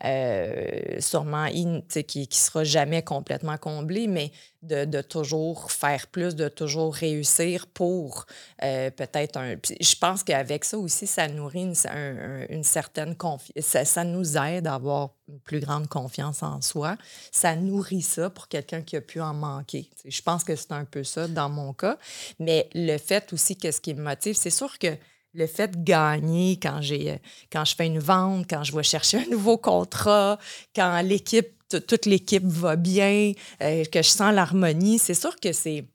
euh, 0.05 1.00
sûrement 1.00 1.48
qui 1.48 2.19
ne 2.19 2.33
sera 2.33 2.63
jamais 2.63 3.01
complètement 3.01 3.57
comblé, 3.57 4.07
mais 4.07 4.31
de, 4.62 5.01
toujours 5.01 5.72
faire 5.72 6.08
plus, 6.08 6.36
de 6.36 6.48
toujours 6.48 6.94
réussir 6.94 7.68
pour 7.68 8.25
euh, 8.63 8.91
peut-être 8.91 9.38
un... 9.38 9.56
Je 9.80 9.96
pense 9.96 10.24
qu'avec 10.24 10.65
ça 10.65 10.77
aussi, 10.77 11.08
ça 11.08 11.27
nourrit 11.27 11.63
une, 11.63 12.48
une 12.50 12.63
certaine 12.63 13.15
confiance. 13.15 13.65
Ça, 13.65 13.86
ça, 13.86 14.03
nous 14.03 14.38
aide 14.38 14.68
à 14.68 14.75
avoir 14.75 15.12
une 15.27 15.39
plus 15.39 15.60
grande 15.60 15.88
confiance 15.88 16.44
en 16.44 16.62
soi. 16.62 16.96
Ça 17.32 17.56
nourrit 17.56 18.03
ça 18.03 18.30
pour 18.30 18.48
quelqu'un 18.48 18.82
qui 18.82 18.96
a 18.98 19.01
pu 19.01 19.20
en 19.20 19.34
manquer. 19.34 19.89
Je 20.06 20.22
pense 20.22 20.44
que 20.44 20.56
c'est 20.56 20.72
un 20.72 20.86
peu 20.86 21.03
ça 21.03 21.27
dans 21.27 21.50
mon 21.50 21.74
cas. 21.74 21.98
Mais 22.39 22.70
le 22.75 22.98
fait 22.98 23.34
aussi, 23.34 23.56
qu'est-ce 23.56 23.82
qui 23.82 23.94
me 23.96 24.03
motive, 24.03 24.36
c'est 24.36 24.51
sûr 24.51 24.77
que 24.77 24.96
le 25.34 25.48
fait 25.48 25.70
de 25.70 25.84
gagner 25.84 26.60
quand, 26.62 26.82
j'ai, 26.82 27.20
quand 27.51 27.65
je 27.65 27.75
fais 27.75 27.88
une 27.88 28.00
vente, 28.00 28.46
quand 28.50 28.63
je 28.63 28.75
vais 28.75 28.84
chercher 28.84 29.20
un 29.20 29.30
nouveau 29.30 29.58
contrat, 29.58 30.38
quand 30.75 31.01
l'équipe, 31.01 31.61
toute 31.78 32.06
l'équipe 32.06 32.46
va 32.46 32.75
bien, 32.75 33.34
euh, 33.62 33.84
que 33.86 34.01
je 34.01 34.10
sens 34.10 34.34
l'harmonie, 34.34 35.00
c'est 35.00 35.13
sûr 35.13 35.40
que 35.40 35.51
c'est, 35.51 35.86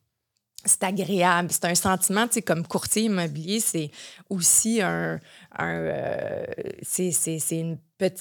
c'est 0.65 0.83
agréable. 0.85 1.49
C'est 1.51 1.65
un 1.65 1.75
sentiment, 1.75 2.27
tu 2.27 2.35
sais, 2.35 2.43
comme 2.43 2.67
courtier 2.67 3.05
immobilier, 3.05 3.61
c'est 3.61 3.91
aussi 4.29 4.81
un. 4.83 5.21
un 5.57 5.75
euh, 5.75 6.45
c'est 6.83 7.11
une 7.51 7.79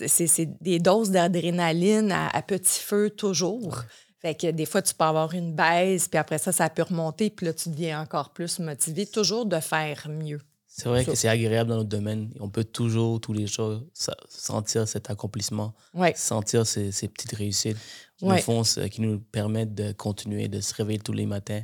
c'est 0.07 0.61
des 0.61 0.79
doses 0.79 1.11
d'adrénaline 1.11 2.11
à, 2.11 2.41
petit 2.41 2.79
feu 2.79 3.09
toujours. 3.09 3.83
Fait 4.19 4.35
que 4.35 4.49
des 4.51 4.65
fois, 4.65 4.81
tu 4.81 4.93
peux 4.93 5.03
avoir 5.03 5.33
une 5.33 5.53
baisse, 5.53 6.07
puis 6.07 6.17
après 6.17 6.37
ça, 6.37 6.51
ça 6.51 6.69
peut 6.69 6.83
remonter, 6.83 7.29
puis 7.29 7.45
là, 7.45 7.53
tu 7.53 7.69
deviens 7.69 8.01
encore 8.01 8.31
plus 8.31 8.59
motivé, 8.59 9.05
toujours 9.05 9.45
de 9.45 9.59
faire 9.59 10.07
mieux. 10.09 10.39
C'est 10.77 10.89
vrai 10.89 11.05
que 11.05 11.15
c'est 11.15 11.29
agréable 11.29 11.69
dans 11.69 11.77
notre 11.77 11.89
domaine. 11.89 12.33
On 12.41 12.49
peut 12.49 12.65
toujours, 12.65 13.21
tous 13.21 13.31
les 13.31 13.47
jours, 13.47 13.81
sentir 14.27 14.85
cet 14.89 15.09
accomplissement, 15.09 15.73
sentir 16.15 16.67
ces, 16.67 16.91
petites 17.07 17.31
réussites. 17.31 17.77
Qui, 18.17 18.25
nous 18.25 18.37
font, 18.37 18.63
qui 18.63 19.01
nous 19.01 19.19
permettent 19.19 19.73
de 19.73 19.93
continuer, 19.93 20.49
de 20.49 20.59
se 20.59 20.73
réveiller 20.73 20.99
tous 20.99 21.13
les 21.13 21.25
matins, 21.25 21.61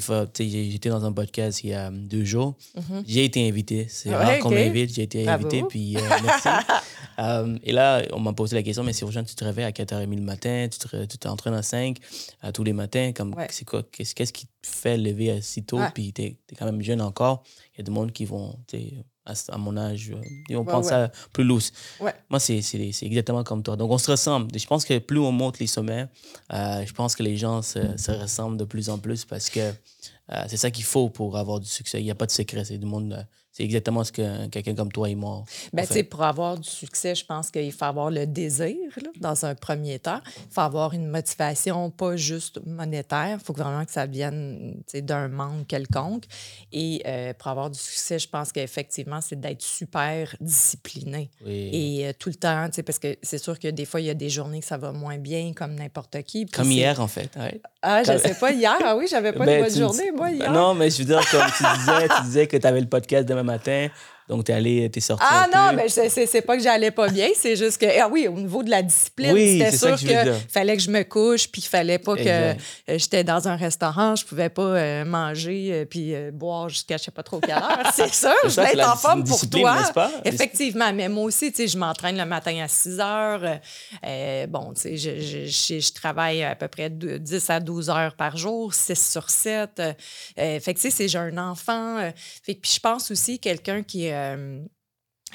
j'étais 0.00 0.88
dans 0.88 1.04
un 1.04 1.12
podcast 1.12 1.62
il 1.64 1.70
y 1.70 1.74
a 1.74 1.90
deux 1.90 2.24
jours. 2.24 2.56
Mm-hmm. 2.76 3.04
J'ai 3.06 3.24
été 3.24 3.48
invité. 3.48 3.86
C'est 3.88 4.14
rare 4.14 4.38
qu'on 4.40 4.50
m'invite. 4.50 4.94
J'ai 4.94 5.02
été 5.02 5.28
invité. 5.28 5.62
Puis, 5.68 5.96
euh, 5.96 6.00
merci. 6.22 6.48
Euh, 7.18 7.58
et 7.64 7.72
là, 7.72 8.02
on 8.12 8.20
m'a 8.20 8.32
posé 8.32 8.56
la 8.56 8.62
question 8.62 8.82
mais 8.82 8.92
si 8.92 9.04
aujourd'hui 9.04 9.30
tu 9.30 9.36
te 9.36 9.44
réveilles 9.44 9.64
à 9.64 9.70
4h30 9.70 10.14
le 10.14 10.20
matin, 10.22 10.68
tu 10.70 10.78
te, 10.78 11.04
tu 11.04 11.18
t'entraînes 11.18 11.54
à 11.54 11.62
5 11.62 11.98
euh, 12.42 12.52
tous 12.52 12.64
les 12.64 12.72
matins, 12.72 13.12
comme, 13.14 13.34
c'est 13.50 13.64
quoi, 13.64 13.82
qu'est-ce, 13.82 14.14
qu'est-ce 14.14 14.32
qui 14.32 14.46
te 14.46 14.52
fait 14.62 14.96
lever 14.96 15.40
si 15.40 15.64
tôt? 15.64 15.80
Puis 15.94 16.12
tu 16.12 16.22
es, 16.22 16.36
quand 16.58 16.66
même 16.66 16.82
jeune 16.82 17.00
encore. 17.00 17.42
Il 17.74 17.78
y 17.78 17.80
a 17.80 17.84
des 17.84 17.92
monde 17.92 18.12
qui 18.12 18.24
vont 18.24 18.56
à, 19.26 19.58
mon 19.58 19.76
âge, 19.76 20.12
et 20.48 20.56
on 20.56 20.64
prend 20.64 20.82
ça 20.82 21.10
plus 21.32 21.44
loose. 21.44 21.72
Moi, 22.28 22.40
c'est, 22.40 22.60
exactement 23.02 23.44
comme 23.44 23.62
toi. 23.62 23.76
Donc, 23.76 23.90
on 23.90 23.98
se 23.98 24.10
ressemble. 24.10 24.48
Je 24.56 24.66
pense 24.66 24.84
que 24.84 24.98
plus 24.98 25.18
on 25.18 25.32
monte 25.32 25.58
les 25.58 25.66
sommets, 25.66 26.06
je 26.50 26.92
pense 26.92 27.16
que 27.16 27.22
les 27.22 27.36
gens 27.36 27.62
se, 27.62 27.96
se 27.96 28.12
ressemblent 28.12 28.56
de 28.56 28.64
plus 28.64 28.88
en 28.88 28.98
plus 28.98 29.24
parce 29.24 29.50
que 29.50 29.72
euh, 30.32 30.44
c'est 30.48 30.56
ça 30.56 30.70
qu'il 30.70 30.84
faut 30.84 31.10
pour 31.10 31.36
avoir 31.36 31.60
du 31.60 31.68
succès. 31.68 32.00
Il 32.00 32.04
n'y 32.04 32.10
a 32.10 32.14
pas 32.14 32.26
de 32.26 32.30
secret. 32.30 32.64
C'est 32.64 32.78
du 32.78 32.86
monde. 32.86 33.12
Euh, 33.12 33.22
c'est 33.52 33.62
exactement 33.62 34.02
ce 34.02 34.10
que 34.10 34.48
quelqu'un 34.48 34.74
comme 34.74 34.90
toi 34.90 35.08
et 35.08 35.14
moi. 35.14 35.44
Ben, 35.72 35.86
pour 36.10 36.24
avoir 36.24 36.58
du 36.58 36.68
succès, 36.68 37.14
je 37.14 37.24
pense 37.24 37.52
qu'il 37.52 37.70
faut 37.70 37.84
avoir 37.84 38.10
le 38.10 38.26
désir 38.26 38.74
dans 39.20 39.44
un 39.44 39.54
premier 39.54 40.00
temps. 40.00 40.20
Il 40.26 40.52
faut 40.52 40.62
avoir 40.62 40.92
une 40.92 41.06
motivation 41.06 41.88
pas 41.90 42.16
juste 42.16 42.58
monétaire. 42.66 43.38
Il 43.40 43.44
faut 43.44 43.52
vraiment 43.52 43.84
que 43.84 43.92
ça 43.92 44.06
vienne 44.06 44.82
d'un 44.92 45.28
manque 45.28 45.68
quelconque. 45.68 46.24
Et 46.72 47.00
euh, 47.06 47.32
pour 47.34 47.46
avoir 47.46 47.70
du 47.70 47.78
succès, 47.78 48.18
je 48.18 48.28
pense 48.28 48.50
qu'effectivement, 48.50 49.20
c'est 49.20 49.38
d'être 49.38 49.62
super 49.62 50.34
discipliné. 50.40 51.30
Et 51.46 52.10
tout 52.18 52.30
le 52.30 52.34
temps, 52.34 52.68
parce 52.84 52.98
que 52.98 53.16
c'est 53.22 53.38
sûr 53.38 53.60
que 53.60 53.68
des 53.68 53.84
fois, 53.84 54.00
il 54.00 54.06
y 54.06 54.10
a 54.10 54.14
des 54.14 54.30
journées 54.30 54.60
que 54.60 54.66
ça 54.66 54.78
va 54.78 54.90
moins 54.90 55.18
bien, 55.18 55.52
comme 55.52 55.76
n'importe 55.76 56.20
qui. 56.22 56.46
Comme 56.46 56.72
hier, 56.72 56.98
en 57.00 57.06
fait. 57.06 57.30
Ah, 57.82 58.02
je 58.02 58.12
ne 58.12 58.18
sais 58.18 58.34
pas, 58.34 58.50
hier. 58.50 58.76
Ah 58.82 58.96
oui, 58.96 59.06
j'avais 59.08 59.32
pas 59.32 59.44
de 59.46 59.50
ben, 59.50 59.62
bonne 59.62 59.78
journée, 59.78 60.10
Non, 60.50 60.74
mais 60.74 60.90
je 60.90 60.98
veux 60.98 61.04
dire, 61.04 61.20
comme 61.30 61.42
tu 61.56 61.64
disais, 61.78 62.08
tu 62.08 62.22
disais 62.22 62.46
que 62.46 62.56
tu 62.56 62.66
avais 62.66 62.80
le 62.80 62.86
podcast 62.86 63.28
demain 63.28 63.42
matin. 63.42 63.88
Donc, 64.28 64.44
tu 64.44 64.52
es 64.52 64.54
allé, 64.54 64.90
tu 64.90 64.98
es 64.98 65.02
sorti. 65.02 65.24
Ah 65.28 65.46
non, 65.52 65.76
mais 65.76 65.88
c'est 65.88 66.42
pas 66.42 66.56
que 66.56 66.62
j'allais 66.62 66.90
pas 66.90 67.08
bien, 67.08 67.28
c'est 67.36 67.56
juste 67.56 67.78
que, 67.78 67.86
ah 68.00 68.08
oui, 68.10 68.26
au 68.26 68.40
niveau 68.40 68.62
de 68.62 68.70
la 68.70 68.82
discipline, 68.82 69.36
c'était 69.36 69.76
sûr 69.76 69.96
qu'il 69.96 70.34
fallait 70.48 70.76
que 70.76 70.82
je 70.82 70.90
me 70.90 71.02
couche, 71.02 71.48
puis 71.48 71.60
il 71.60 71.68
fallait 71.68 71.98
pas 71.98 72.16
que 72.16 72.22
euh, 72.26 72.54
j'étais 72.88 73.22
dans 73.22 73.48
un 73.48 73.56
restaurant, 73.56 74.16
je 74.16 74.24
pouvais 74.24 74.48
pas 74.48 74.62
euh, 74.62 75.04
manger, 75.04 75.70
euh, 75.72 75.84
puis 75.84 76.14
boire 76.32 76.68
jusqu'à 76.68 76.96
je 76.96 77.04
sais 77.04 77.10
pas 77.10 77.22
trop 77.22 77.40
quelle 77.40 77.52
heure. 77.52 77.90
c'est 77.94 78.12
sûr, 78.12 78.32
je 78.44 78.60
vais 78.60 78.72
être 78.72 78.88
en 78.88 78.96
forme 78.96 79.24
pour 79.24 79.40
toi. 79.48 79.76
Effectivement, 80.24 80.92
mais 80.92 81.08
moi 81.08 81.24
aussi, 81.24 81.50
tu 81.50 81.56
sais, 81.58 81.68
je 81.68 81.76
m'entraîne 81.76 82.16
le 82.16 82.24
matin 82.24 82.62
à 82.62 82.68
6 82.68 83.00
heures. 83.00 83.60
bon, 84.48 84.72
tu 84.74 84.80
sais, 84.80 84.96
je, 84.96 85.20
je, 85.20 85.80
je, 85.80 85.92
travaille 85.92 86.42
à 86.42 86.54
peu 86.54 86.68
près 86.68 86.88
10 86.88 87.50
à 87.50 87.60
12 87.60 87.90
heures 87.90 88.14
par 88.16 88.36
jour, 88.36 88.72
6 88.72 89.10
sur 89.10 89.28
7. 89.28 89.82
fait 90.36 90.60
que, 90.60 90.80
tu 90.80 90.90
sais, 90.90 91.08
j'ai 91.08 91.18
un 91.18 91.36
enfant. 91.36 91.98
fait 92.42 92.54
puis 92.54 92.72
je 92.74 92.80
pense 92.80 93.10
aussi 93.10 93.38
quelqu'un 93.38 93.82
qui 93.82 94.13
euh, 94.14 94.64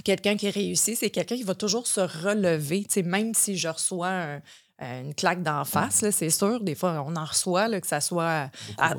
quelqu'un 0.03 0.38
qui 0.38 0.50
réussit, 0.50 0.98
c'est 0.98 1.09
quelqu'un 1.09 1.36
qui 1.36 1.43
va 1.43 1.55
toujours 1.55 1.88
se 1.88 2.01
relever. 2.01 2.86
même 3.03 3.33
si 3.33 3.57
je 3.57 3.67
reçois 3.67 4.39
une 4.81 5.13
claque 5.13 5.43
d'en 5.43 5.65
face, 5.65 6.09
c'est 6.12 6.29
sûr. 6.29 6.62
Des 6.62 6.75
fois, 6.75 7.03
on 7.05 7.15
en 7.15 7.25
reçoit, 7.25 7.79
que 7.79 7.88
ce 7.88 8.00
soit 8.00 8.50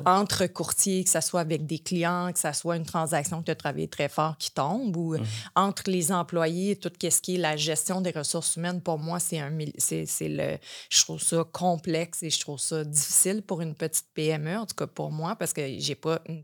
entre 0.05 0.45
courtiers, 0.47 1.03
que 1.03 1.09
ce 1.09 1.21
soit 1.21 1.41
avec 1.41 1.65
des 1.65 1.79
clients, 1.79 2.31
que 2.31 2.39
ce 2.39 2.51
soit 2.53 2.77
une 2.77 2.85
transaction 2.85 3.39
que 3.39 3.45
tu 3.45 3.51
as 3.51 3.55
travaillé 3.55 3.87
très 3.87 4.07
fort 4.07 4.37
qui 4.37 4.51
tombe, 4.51 4.95
ou 4.95 5.17
mmh. 5.17 5.23
entre 5.55 5.83
les 5.87 6.11
employés, 6.11 6.75
tout 6.75 6.91
ce 7.01 7.21
qui 7.21 7.35
est 7.35 7.39
la 7.39 7.57
gestion 7.57 8.01
des 8.01 8.11
ressources 8.11 8.57
humaines, 8.57 8.81
pour 8.81 8.99
moi, 8.99 9.19
c'est 9.19 9.39
un 9.39 9.51
c'est, 9.77 10.05
le 10.21 10.57
je 10.89 11.01
trouve 11.01 11.21
ça 11.21 11.43
complexe 11.51 12.21
et 12.23 12.29
je 12.29 12.39
trouve 12.39 12.59
ça 12.59 12.83
difficile 12.83 13.41
pour 13.41 13.61
une 13.61 13.73
petite 13.73 14.05
PME, 14.13 14.57
en 14.57 14.65
tout 14.65 14.75
cas 14.75 14.87
pour 14.87 15.11
moi, 15.11 15.35
parce 15.35 15.53
que 15.53 15.79
j'ai 15.79 15.95
pas 15.95 16.21
une 16.27 16.43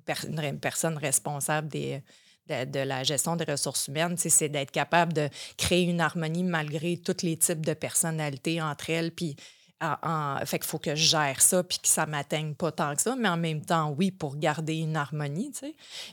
personne 0.59 0.97
responsable 0.97 1.67
des 1.67 2.01
de, 2.49 2.79
la 2.79 3.03
gestion 3.03 3.35
des 3.35 3.45
ressources 3.45 3.87
humaines, 3.87 4.15
c'est 4.17 4.49
d'être 4.49 4.71
capable 4.71 5.13
de 5.13 5.29
créer 5.57 5.83
une 5.83 6.01
harmonie 6.01 6.43
malgré 6.43 6.97
tous 6.97 7.23
les 7.23 7.37
types 7.37 7.65
de 7.65 7.73
personnalités 7.73 8.61
entre 8.61 8.89
elles. 8.89 9.11
Puis, 9.11 9.35
en, 9.81 10.37
fait 10.45 10.63
faut 10.63 10.79
que 10.79 10.95
je 10.95 11.09
gère 11.09 11.41
ça 11.41 11.63
puis 11.63 11.79
que 11.79 11.87
ça 11.87 12.05
m'atteigne 12.05 12.53
pas 12.53 12.71
tant 12.71 12.95
que 12.95 13.01
ça, 13.01 13.15
mais 13.15 13.29
en 13.29 13.37
même 13.37 13.63
temps, 13.63 13.93
oui, 13.97 14.11
pour 14.11 14.37
garder 14.37 14.77
une 14.77 14.95
harmonie. 14.95 15.51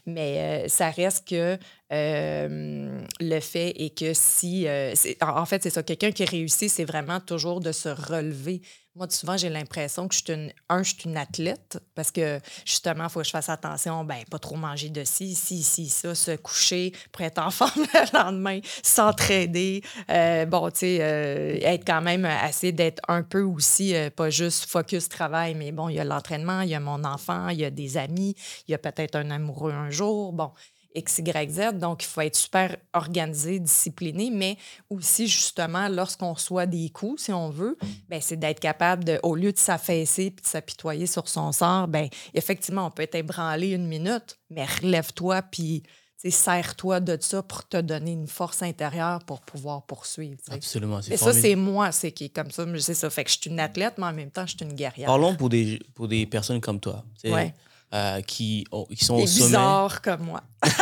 Mais 0.07 0.65
euh, 0.65 0.69
ça 0.69 0.91
reste 0.91 1.29
que 1.29 1.59
euh, 1.93 3.07
le 3.21 3.41
fait 3.41 3.73
est 3.81 3.97
que 3.97 4.13
si... 4.15 4.67
Euh, 4.67 4.93
en 5.21 5.47
fait, 5.47 5.63
c'est 5.63 5.71
ça, 5.71 5.83
quelqu'un 5.83 6.13
qui 6.13 6.25
réussit, 6.25 6.69
c'est 6.69 6.85
vraiment 6.85 7.21
toujours 7.21 7.61
de 7.61 7.73
se 7.73 7.89
relever 7.89 8.61
moi, 8.97 9.09
souvent, 9.11 9.37
j'ai 9.37 9.49
l'impression 9.49 10.07
que 10.07 10.15
je 10.15 10.23
suis 10.23 10.33
une, 10.33 10.53
un, 10.69 10.85
je 10.85 10.95
suis 10.95 11.09
une 11.09 11.17
athlète 11.17 11.81
parce 11.97 12.13
que 12.13 12.39
justement, 12.65 13.05
il 13.05 13.11
faut 13.11 13.21
que 13.21 13.27
je 13.27 13.31
fasse 13.31 13.49
attention, 13.49 14.05
ben 14.05 14.23
pas 14.31 14.39
trop 14.39 14.55
manger 14.55 14.89
de 14.89 15.03
ci, 15.03 15.35
ci, 15.35 15.65
ci, 15.65 15.89
ça, 15.89 16.15
se 16.15 16.37
coucher 16.37 16.93
pour 17.11 17.23
être 17.23 17.41
en 17.41 17.51
forme 17.51 17.85
le 17.93 18.17
lendemain, 18.17 18.61
s'entraider. 18.85 19.83
Euh, 20.11 20.47
bon, 20.47 20.71
tu 20.71 20.79
sais, 20.81 20.99
euh, 21.01 21.59
être 21.63 21.85
quand 21.85 22.03
même 22.03 22.25
assez 22.25 22.71
d'être 22.71 23.03
un 23.09 23.25
peu 23.25 23.43
aussi, 23.43 23.97
euh, 23.97 24.11
pas 24.11 24.31
juste 24.31 24.71
focus 24.71 25.09
travail, 25.09 25.55
mais 25.57 25.73
bon, 25.73 25.89
il 25.89 25.97
y 25.97 26.01
a 26.01 26.05
l'entraînement, 26.05 26.61
il 26.61 26.69
y 26.69 26.75
a 26.77 26.81
mon 26.81 27.03
enfant, 27.03 27.49
il 27.49 27.59
y 27.59 27.65
a 27.65 27.71
des 27.71 27.97
amis, 27.97 28.37
il 28.69 28.73
y 28.73 28.75
a 28.75 28.79
peut-être 28.79 29.17
un 29.17 29.31
amoureux 29.33 29.73
un 29.73 29.91
jour. 29.91 30.33
Bon, 30.33 30.53
X, 30.95 31.19
Y, 31.19 31.51
Z. 31.51 31.79
Donc, 31.79 32.05
il 32.05 32.07
faut 32.07 32.21
être 32.21 32.37
super 32.37 32.77
organisé, 32.93 33.59
discipliné, 33.59 34.31
mais 34.31 34.57
aussi, 34.89 35.27
justement, 35.27 35.89
lorsqu'on 35.89 36.37
soit 36.37 36.67
des 36.67 36.91
coups, 36.91 37.25
si 37.25 37.33
on 37.33 37.51
veut, 37.51 37.77
ben, 38.09 38.21
c'est 38.21 38.37
d'être 38.37 38.61
capable, 38.61 39.05
de, 39.05 39.19
au 39.23 39.35
lieu 39.35 39.53
de 39.53 39.59
s'affaisser 39.59 40.31
puis 40.31 40.43
de 40.43 40.49
s'apitoyer 40.49 41.07
sur 41.07 41.29
son 41.29 41.53
sort, 41.53 41.89
ben, 41.89 42.09
effectivement, 42.33 42.87
on 42.87 42.91
peut 42.91 43.03
être 43.03 43.17
ébranlé 43.17 43.71
une 43.71 43.87
minute, 43.87 44.39
mais 44.51 44.65
relève-toi 44.65 45.43
puis 45.43 45.83
serre-toi 46.31 47.01
de 47.01 47.19
ça 47.21 47.43
pour 47.43 47.67
te 47.69 47.77
donner 47.77 48.13
une 48.13 48.27
force 48.27 48.63
intérieure 48.63 49.21
pour 49.25 49.41
pouvoir 49.43 49.83
poursuivre. 49.83 50.39
Absolument. 50.51 51.01
Et 51.01 51.17
ça, 51.17 51.33
c'est 51.33 51.55
moi, 51.55 51.93
c'est 51.93 52.13
qui 52.13 52.25
est 52.25 52.29
comme 52.35 52.51
ça. 52.51 52.65
C'est 52.79 52.95
ça. 52.95 53.11
Fait 53.11 53.25
que 53.25 53.31
je 53.31 53.39
suis 53.39 53.51
une 53.51 53.61
athlète, 53.61 53.95
mais 53.99 54.07
en 54.07 54.13
même 54.13 54.31
temps, 54.31 54.47
je 54.47 54.57
suis 54.57 54.65
une 54.65 54.73
guerrière. 54.73 55.07
Parlons 55.07 55.35
pour 55.37 55.49
des, 55.49 55.81
pour 55.95 56.09
des 56.09 56.27
personnes 56.27 56.61
comme 56.61 56.81
toi. 56.81 57.05
Ouais. 57.25 57.55
Euh, 57.95 58.23
qui, 58.23 58.65
qui 58.97 59.05
sont 59.05 59.15
au 59.15 59.27
sommet. 59.27 59.47
bizarre 59.47 60.03
comme 60.03 60.23
moi. 60.23 60.43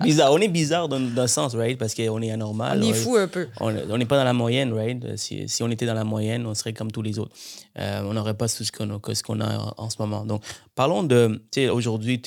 bizarre. 0.00 0.32
On 0.32 0.38
est 0.38 0.48
bizarre 0.48 0.86
dans, 0.86 1.00
un 1.00 1.26
sens, 1.26 1.54
right? 1.54 1.78
Parce 1.78 1.94
qu'on 1.94 2.20
est 2.20 2.30
anormal. 2.30 2.82
On 2.82 2.86
est 2.86 2.92
fou 2.92 3.16
un 3.16 3.26
peu. 3.26 3.48
On 3.58 3.72
n'est 3.72 4.04
pas 4.04 4.18
dans 4.18 4.24
la 4.24 4.34
moyenne, 4.34 4.74
right? 4.74 5.16
Si, 5.16 5.48
si, 5.48 5.62
on 5.62 5.70
était 5.70 5.86
dans 5.86 5.94
la 5.94 6.04
moyenne, 6.04 6.44
on 6.44 6.52
serait 6.52 6.74
comme 6.74 6.92
tous 6.92 7.00
les 7.00 7.18
autres. 7.18 7.34
Euh, 7.78 8.02
on 8.02 8.12
n'aurait 8.12 8.34
pas 8.34 8.48
tout 8.48 8.64
ce 8.64 8.70
qu'on 8.70 8.90
a, 8.90 9.14
ce 9.14 9.22
qu'on 9.22 9.40
a 9.40 9.74
en, 9.78 9.88
ce 9.88 9.96
moment. 9.98 10.26
Donc, 10.26 10.42
parlons 10.74 11.04
de, 11.04 11.42
tu 11.50 11.62
sais, 11.62 11.68
aujourd'hui, 11.70 12.20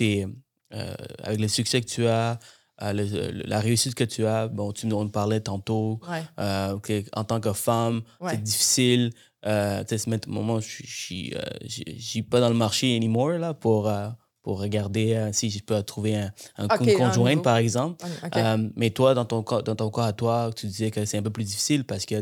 euh, 0.73 0.95
avec 1.21 1.39
le 1.39 1.47
succès 1.47 1.79
que 1.79 1.87
tu 1.87 2.07
as, 2.07 2.39
la 2.79 3.59
réussite 3.59 3.93
que 3.93 4.05
tu 4.05 4.25
as, 4.25 4.47
bon, 4.47 4.71
tu 4.71 4.87
nous 4.87 4.97
en 4.97 5.07
parlais 5.07 5.41
tantôt, 5.41 5.99
en 6.39 7.23
tant 7.27 7.39
que 7.39 7.53
femme, 7.53 8.01
c'est 8.27 8.41
difficile. 8.41 9.11
Euh, 9.47 9.83
ce 9.87 10.29
moment, 10.29 10.59
je 10.59 10.83
suis 10.85 11.33
euh, 11.35 12.21
pas 12.29 12.39
dans 12.39 12.49
le 12.49 12.55
marché 12.55 12.95
anymore 12.95 13.31
là, 13.31 13.53
pour, 13.53 13.87
euh, 13.87 14.09
pour 14.43 14.59
regarder 14.59 15.13
euh, 15.13 15.31
si 15.31 15.49
je 15.49 15.63
peux 15.63 15.81
trouver 15.83 16.15
un, 16.15 16.31
un 16.57 16.67
conjoint, 16.67 17.37
par 17.37 17.57
exemple. 17.57 18.03
mais 18.75 18.89
toi, 18.89 19.13
dans 19.13 19.25
ton, 19.25 19.41
dans 19.41 19.75
ton 19.75 19.89
cas 19.89 20.05
à 20.05 20.13
toi, 20.13 20.51
tu 20.55 20.67
disais 20.67 20.91
que 20.91 21.05
c'est 21.05 21.17
un 21.17 21.23
peu 21.23 21.29
plus 21.29 21.45
difficile 21.45 21.85
parce 21.85 22.05
que 22.05 22.15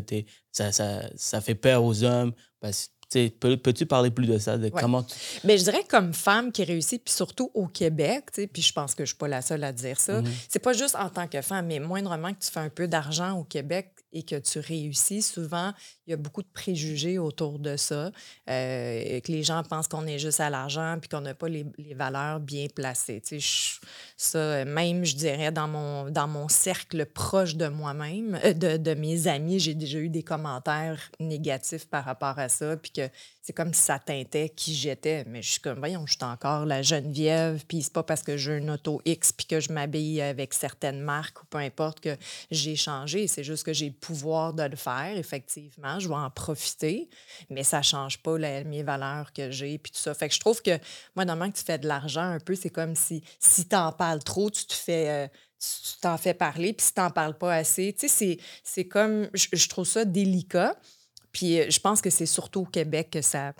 ça, 0.52 0.70
ça, 0.72 1.02
ça 1.16 1.40
fait 1.40 1.54
peur 1.54 1.82
aux 1.82 2.04
hommes. 2.04 2.32
Parce, 2.60 2.90
Peux-tu 3.08 3.86
parler 3.86 4.10
plus 4.10 4.26
de 4.26 4.36
ça? 4.36 4.58
De 4.58 4.68
comment 4.68 5.06
Mais 5.44 5.58
je 5.58 5.64
dirais 5.64 5.84
comme 5.88 6.12
femme 6.12 6.50
qui 6.50 6.64
réussit, 6.64 7.02
puis 7.02 7.14
surtout 7.14 7.50
au 7.54 7.66
Québec, 7.66 8.24
puis 8.52 8.62
je 8.62 8.72
pense 8.72 8.94
que 8.94 8.98
je 8.98 9.02
ne 9.02 9.06
suis 9.06 9.16
pas 9.16 9.28
la 9.28 9.42
seule 9.42 9.62
à 9.62 9.72
dire 9.72 10.00
ça, 10.00 10.20
mm-hmm. 10.20 10.46
c'est 10.48 10.58
pas 10.58 10.72
juste 10.72 10.96
en 10.96 11.08
tant 11.08 11.28
que 11.28 11.40
femme, 11.40 11.66
mais 11.66 11.78
moindrement 11.78 12.34
que 12.34 12.40
tu 12.44 12.50
fais 12.50 12.60
un 12.60 12.68
peu 12.68 12.88
d'argent 12.88 13.38
au 13.38 13.44
Québec, 13.44 13.92
et 14.16 14.22
que 14.22 14.36
tu 14.36 14.58
réussis, 14.60 15.20
souvent, 15.20 15.72
il 16.06 16.10
y 16.10 16.14
a 16.14 16.16
beaucoup 16.16 16.42
de 16.42 16.48
préjugés 16.48 17.18
autour 17.18 17.58
de 17.58 17.76
ça, 17.76 18.10
euh, 18.48 19.20
que 19.20 19.30
les 19.30 19.42
gens 19.42 19.62
pensent 19.62 19.88
qu'on 19.88 20.06
est 20.06 20.18
juste 20.18 20.40
à 20.40 20.48
l'argent 20.48 20.96
puis 20.98 21.08
qu'on 21.10 21.20
n'a 21.20 21.34
pas 21.34 21.48
les, 21.48 21.66
valeurs 21.94 22.40
bien 22.40 22.66
placées. 22.74 23.20
Tu 23.20 23.40
sais, 23.40 23.78
ça, 24.16 24.64
même, 24.64 25.04
je 25.04 25.16
dirais, 25.16 25.52
dans 25.52 25.68
mon, 25.68 26.10
dans 26.10 26.28
mon 26.28 26.48
cercle 26.48 27.04
proche 27.04 27.56
de 27.56 27.68
moi-même, 27.68 28.38
euh, 28.42 28.54
de, 28.54 28.78
de, 28.78 28.94
mes 28.94 29.26
amis, 29.26 29.60
j'ai 29.60 29.74
déjà 29.74 29.98
eu 29.98 30.08
des 30.08 30.22
commentaires 30.22 31.10
négatifs 31.20 31.86
par 31.86 32.04
rapport 32.04 32.38
à 32.38 32.48
ça, 32.48 32.76
puis 32.76 32.92
que 32.92 33.10
c'est 33.42 33.52
comme 33.52 33.72
si 33.72 33.82
ça 33.82 33.98
teintait 33.98 34.48
qui 34.48 34.74
j'étais. 34.74 35.24
Mais 35.28 35.42
je 35.42 35.52
suis 35.52 35.60
comme, 35.60 35.78
voyons, 35.78 36.04
je 36.06 36.14
suis 36.14 36.24
encore 36.24 36.66
la 36.66 36.82
Geneviève, 36.82 37.64
puis 37.68 37.82
c'est 37.82 37.92
pas 37.92 38.02
parce 38.02 38.22
que 38.22 38.36
j'ai 38.36 38.56
une 38.56 38.70
auto 38.70 39.00
X 39.04 39.32
puis 39.32 39.46
que 39.46 39.60
je 39.60 39.72
m'habille 39.72 40.20
avec 40.20 40.52
certaines 40.52 41.00
marques 41.00 41.42
ou 41.42 41.46
peu 41.46 41.58
importe 41.58 42.00
que 42.00 42.16
j'ai 42.50 42.74
changé. 42.74 43.26
C'est 43.26 43.44
juste 43.44 43.64
que 43.64 43.72
j'ai 43.72 43.90
de 44.12 44.62
le 44.68 44.76
faire, 44.76 45.16
effectivement. 45.16 45.98
Je 45.98 46.08
vais 46.08 46.14
en 46.14 46.30
profiter, 46.30 47.08
mais 47.50 47.62
ça 47.62 47.82
change 47.82 48.18
pas 48.22 48.38
la, 48.38 48.64
mes 48.64 48.82
valeurs 48.82 49.32
que 49.32 49.50
j'ai, 49.50 49.78
puis 49.78 49.92
tout 49.92 49.98
ça. 49.98 50.14
Fait 50.14 50.28
que 50.28 50.34
je 50.34 50.40
trouve 50.40 50.62
que, 50.62 50.78
moi, 51.14 51.24
normalement, 51.24 51.52
que 51.52 51.58
tu 51.58 51.64
fais 51.64 51.78
de 51.78 51.86
l'argent 51.86 52.22
un 52.22 52.40
peu, 52.40 52.54
c'est 52.54 52.70
comme 52.70 52.94
si, 52.94 53.22
si 53.38 53.68
tu 53.68 53.76
en 53.76 53.92
parles 53.92 54.22
trop, 54.22 54.50
tu 54.50 54.66
te 54.66 54.74
fais. 54.74 55.08
Euh, 55.08 55.28
tu 55.58 55.98
t'en 56.02 56.18
fais 56.18 56.34
parler, 56.34 56.74
puis 56.74 56.86
si 56.86 56.92
tu 56.92 57.00
n'en 57.00 57.10
parles 57.10 57.36
pas 57.36 57.54
assez, 57.54 57.94
tu 57.98 58.08
sais, 58.08 58.38
c'est 58.62 58.86
comme, 58.86 59.30
je, 59.32 59.46
je 59.54 59.68
trouve 59.70 59.86
ça 59.86 60.04
délicat. 60.04 60.76
Puis 61.32 61.60
euh, 61.60 61.66
je 61.70 61.80
pense 61.80 62.00
que 62.00 62.10
c'est 62.10 62.26
surtout 62.26 62.60
au 62.60 62.66
Québec 62.66 63.10
que 63.10 63.22
ça, 63.22 63.54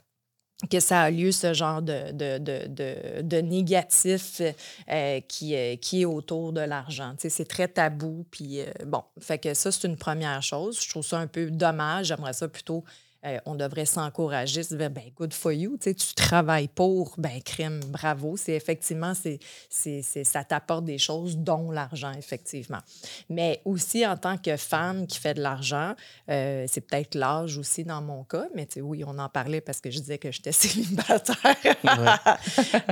que 0.70 0.80
ça 0.80 1.02
a 1.02 1.10
lieu, 1.10 1.32
ce 1.32 1.52
genre 1.52 1.82
de, 1.82 3.40
négatif 3.40 4.40
euh, 4.40 5.20
qui, 5.28 5.54
euh, 5.54 5.76
qui 5.76 6.02
est 6.02 6.06
autour 6.06 6.52
de 6.52 6.60
l'argent. 6.60 7.14
c'est 7.18 7.48
très 7.48 7.68
tabou. 7.68 8.24
Puis 8.30 8.60
bon, 8.86 9.02
fait 9.20 9.38
que 9.38 9.54
ça, 9.54 9.70
c'est 9.70 9.86
une 9.86 9.96
première 9.96 10.42
chose. 10.42 10.80
Je 10.82 10.88
trouve 10.88 11.04
ça 11.04 11.18
un 11.18 11.26
peu 11.26 11.50
dommage. 11.50 12.06
J'aimerais 12.06 12.32
ça 12.32 12.48
plutôt 12.48 12.84
euh, 13.26 13.38
on 13.44 13.56
devrait 13.56 13.86
s'encourager, 13.86 14.62
se 14.62 14.74
dire, 14.74 14.90
ben, 14.90 15.10
good 15.16 15.34
for 15.34 15.50
you, 15.50 15.76
tu, 15.80 15.94
tu 15.94 16.14
travailles 16.14 16.68
pour, 16.68 17.14
ben, 17.18 17.42
crime, 17.42 17.80
bravo. 17.88 18.36
C'est 18.36 18.52
effectivement, 18.52 19.14
c'est, 19.14 19.40
c'est, 19.68 20.02
ça 20.24 20.44
t'apporte 20.44 20.84
des 20.84 20.98
choses, 20.98 21.36
dont 21.36 21.70
l'argent, 21.70 22.12
effectivement. 22.16 22.78
Mais 23.28 23.60
aussi, 23.64 24.06
en 24.06 24.16
tant 24.16 24.38
que 24.38 24.56
femme 24.56 25.06
qui 25.06 25.18
fait 25.18 25.34
de 25.34 25.42
l'argent, 25.42 25.94
euh, 26.30 26.66
c'est 26.68 26.82
peut-être 26.82 27.16
l'âge 27.16 27.58
aussi 27.58 27.82
dans 27.82 28.00
mon 28.00 28.22
cas, 28.22 28.46
mais 28.54 28.68
oui, 28.76 29.02
on 29.04 29.18
en 29.18 29.28
parlait 29.28 29.60
parce 29.60 29.80
que 29.80 29.90
je 29.90 29.98
disais 29.98 30.18
que 30.18 30.30
j'étais 30.30 30.52
célibataire. 30.52 31.56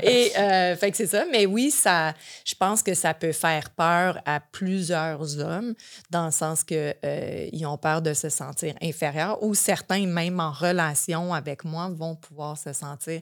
Et, 0.02 0.32
euh, 0.36 0.76
fait 0.76 0.90
que 0.90 0.96
c'est 0.96 1.06
ça. 1.06 1.24
Mais 1.30 1.46
oui, 1.46 1.70
ça, 1.70 2.12
je 2.44 2.54
pense 2.54 2.82
que 2.82 2.94
ça 2.94 3.14
peut 3.14 3.32
faire 3.32 3.70
peur 3.70 4.20
à 4.26 4.40
plusieurs 4.40 5.38
hommes, 5.38 5.74
dans 6.10 6.26
le 6.26 6.32
sens 6.32 6.64
qu'ils 6.64 7.66
ont 7.66 7.78
peur 7.78 8.02
de 8.02 8.14
se 8.14 8.28
sentir 8.28 8.74
inférieurs 8.82 9.40
ou 9.42 9.54
certains 9.54 10.06
même 10.06 10.23
en 10.30 10.52
relation 10.52 11.34
avec 11.34 11.64
moi, 11.64 11.88
vont 11.88 12.16
pouvoir 12.16 12.58
se 12.58 12.72
sentir 12.72 13.20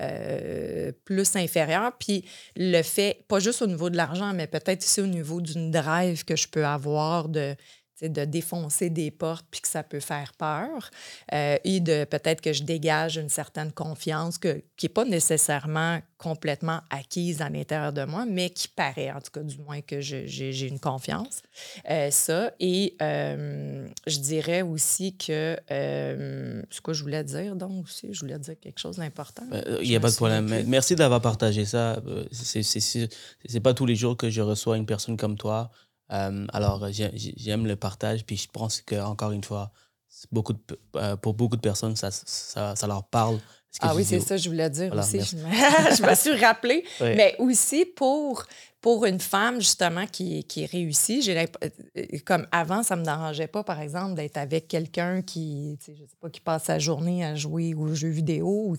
euh, 0.00 0.92
plus 1.04 1.36
inférieurs. 1.36 1.92
Puis 1.98 2.24
le 2.56 2.82
fait, 2.82 3.24
pas 3.28 3.40
juste 3.40 3.62
au 3.62 3.66
niveau 3.66 3.90
de 3.90 3.96
l'argent, 3.96 4.32
mais 4.34 4.46
peut-être 4.46 4.82
aussi 4.82 5.00
au 5.00 5.06
niveau 5.06 5.40
d'une 5.40 5.70
drive 5.70 6.24
que 6.24 6.36
je 6.36 6.48
peux 6.48 6.66
avoir 6.66 7.28
de 7.28 7.54
de 8.02 8.24
défoncer 8.24 8.90
des 8.90 9.10
portes 9.10 9.46
puis 9.50 9.60
que 9.60 9.68
ça 9.68 9.82
peut 9.82 10.00
faire 10.00 10.32
peur 10.36 10.90
euh, 11.32 11.56
et 11.64 11.80
de 11.80 12.04
peut-être 12.04 12.40
que 12.40 12.52
je 12.52 12.64
dégage 12.64 13.16
une 13.16 13.28
certaine 13.28 13.72
confiance 13.72 14.36
que, 14.38 14.62
qui 14.76 14.86
n'est 14.86 14.92
pas 14.92 15.04
nécessairement 15.04 16.00
complètement 16.18 16.80
acquise 16.90 17.42
à 17.42 17.50
l'intérieur 17.50 17.92
de 17.92 18.04
moi, 18.04 18.24
mais 18.26 18.50
qui 18.50 18.66
paraît, 18.66 19.12
en 19.12 19.20
tout 19.20 19.30
cas, 19.30 19.42
du 19.42 19.58
moins 19.58 19.80
que 19.82 20.00
j'ai 20.00 20.66
une 20.66 20.80
confiance. 20.80 21.42
Euh, 21.90 22.10
ça. 22.10 22.52
Et 22.60 22.96
euh, 23.02 23.86
je 24.06 24.18
dirais 24.18 24.62
aussi 24.62 25.16
que. 25.16 25.56
ce 25.68 26.80
que 26.80 26.92
je 26.92 27.02
voulais 27.02 27.24
dire, 27.24 27.56
donc 27.56 27.84
aussi, 27.84 28.08
je 28.12 28.20
voulais 28.20 28.38
dire 28.38 28.54
quelque 28.58 28.80
chose 28.80 28.96
d'important. 28.96 29.44
Il 29.82 29.88
n'y 29.88 29.96
a 29.96 30.00
pas 30.00 30.10
de 30.10 30.16
problème. 30.16 30.64
Merci 30.66 30.96
d'avoir 30.96 31.20
partagé 31.20 31.64
ça. 31.64 32.02
C'est 32.32 33.60
pas 33.60 33.74
tous 33.74 33.86
les 33.86 33.96
jours 33.96 34.16
que 34.16 34.30
je 34.30 34.40
reçois 34.40 34.76
une 34.76 34.86
personne 34.86 35.16
comme 35.16 35.36
toi 35.36 35.70
euh, 36.12 36.46
alors, 36.52 36.86
j'aime 36.90 37.66
le 37.66 37.76
partage, 37.76 38.24
puis 38.26 38.36
je 38.36 38.48
pense 38.48 38.82
qu'encore 38.82 39.32
une 39.32 39.44
fois, 39.44 39.72
de, 40.52 40.58
euh, 40.96 41.16
pour 41.16 41.34
beaucoup 41.34 41.56
de 41.56 41.60
personnes, 41.60 41.96
ça 41.96 42.86
leur 42.86 43.04
parle. 43.08 43.38
Ah 43.80 43.94
oui, 43.94 44.04
c'est 44.04 44.20
ça, 44.20 44.36
je 44.36 44.48
voulais 44.48 44.70
dire 44.70 44.94
aussi. 44.94 45.20
Je 45.20 45.36
me, 45.36 45.42
je 45.96 46.02
me, 46.02 46.14
suis 46.14 46.44
rappelé. 46.44 46.84
Mais 47.00 47.34
aussi 47.38 47.84
pour 47.84 48.44
pour 48.84 49.06
une 49.06 49.18
femme, 49.18 49.62
justement, 49.62 50.04
qui, 50.06 50.44
qui 50.44 50.66
réussit, 50.66 51.22
j'ai 51.22 51.38
euh, 51.38 52.02
comme 52.26 52.46
avant, 52.52 52.82
ça 52.82 52.96
ne 52.96 53.00
me 53.00 53.06
dérangeait 53.06 53.46
pas, 53.46 53.64
par 53.64 53.80
exemple, 53.80 54.12
d'être 54.12 54.36
avec 54.36 54.68
quelqu'un 54.68 55.22
qui, 55.22 55.78
je 55.80 55.92
sais 55.92 56.16
pas, 56.20 56.28
qui 56.28 56.40
passe 56.40 56.64
sa 56.64 56.78
journée 56.78 57.24
à 57.24 57.34
jouer 57.34 57.72
aux 57.72 57.94
jeux 57.94 58.10
vidéo. 58.10 58.46
Ou, 58.66 58.76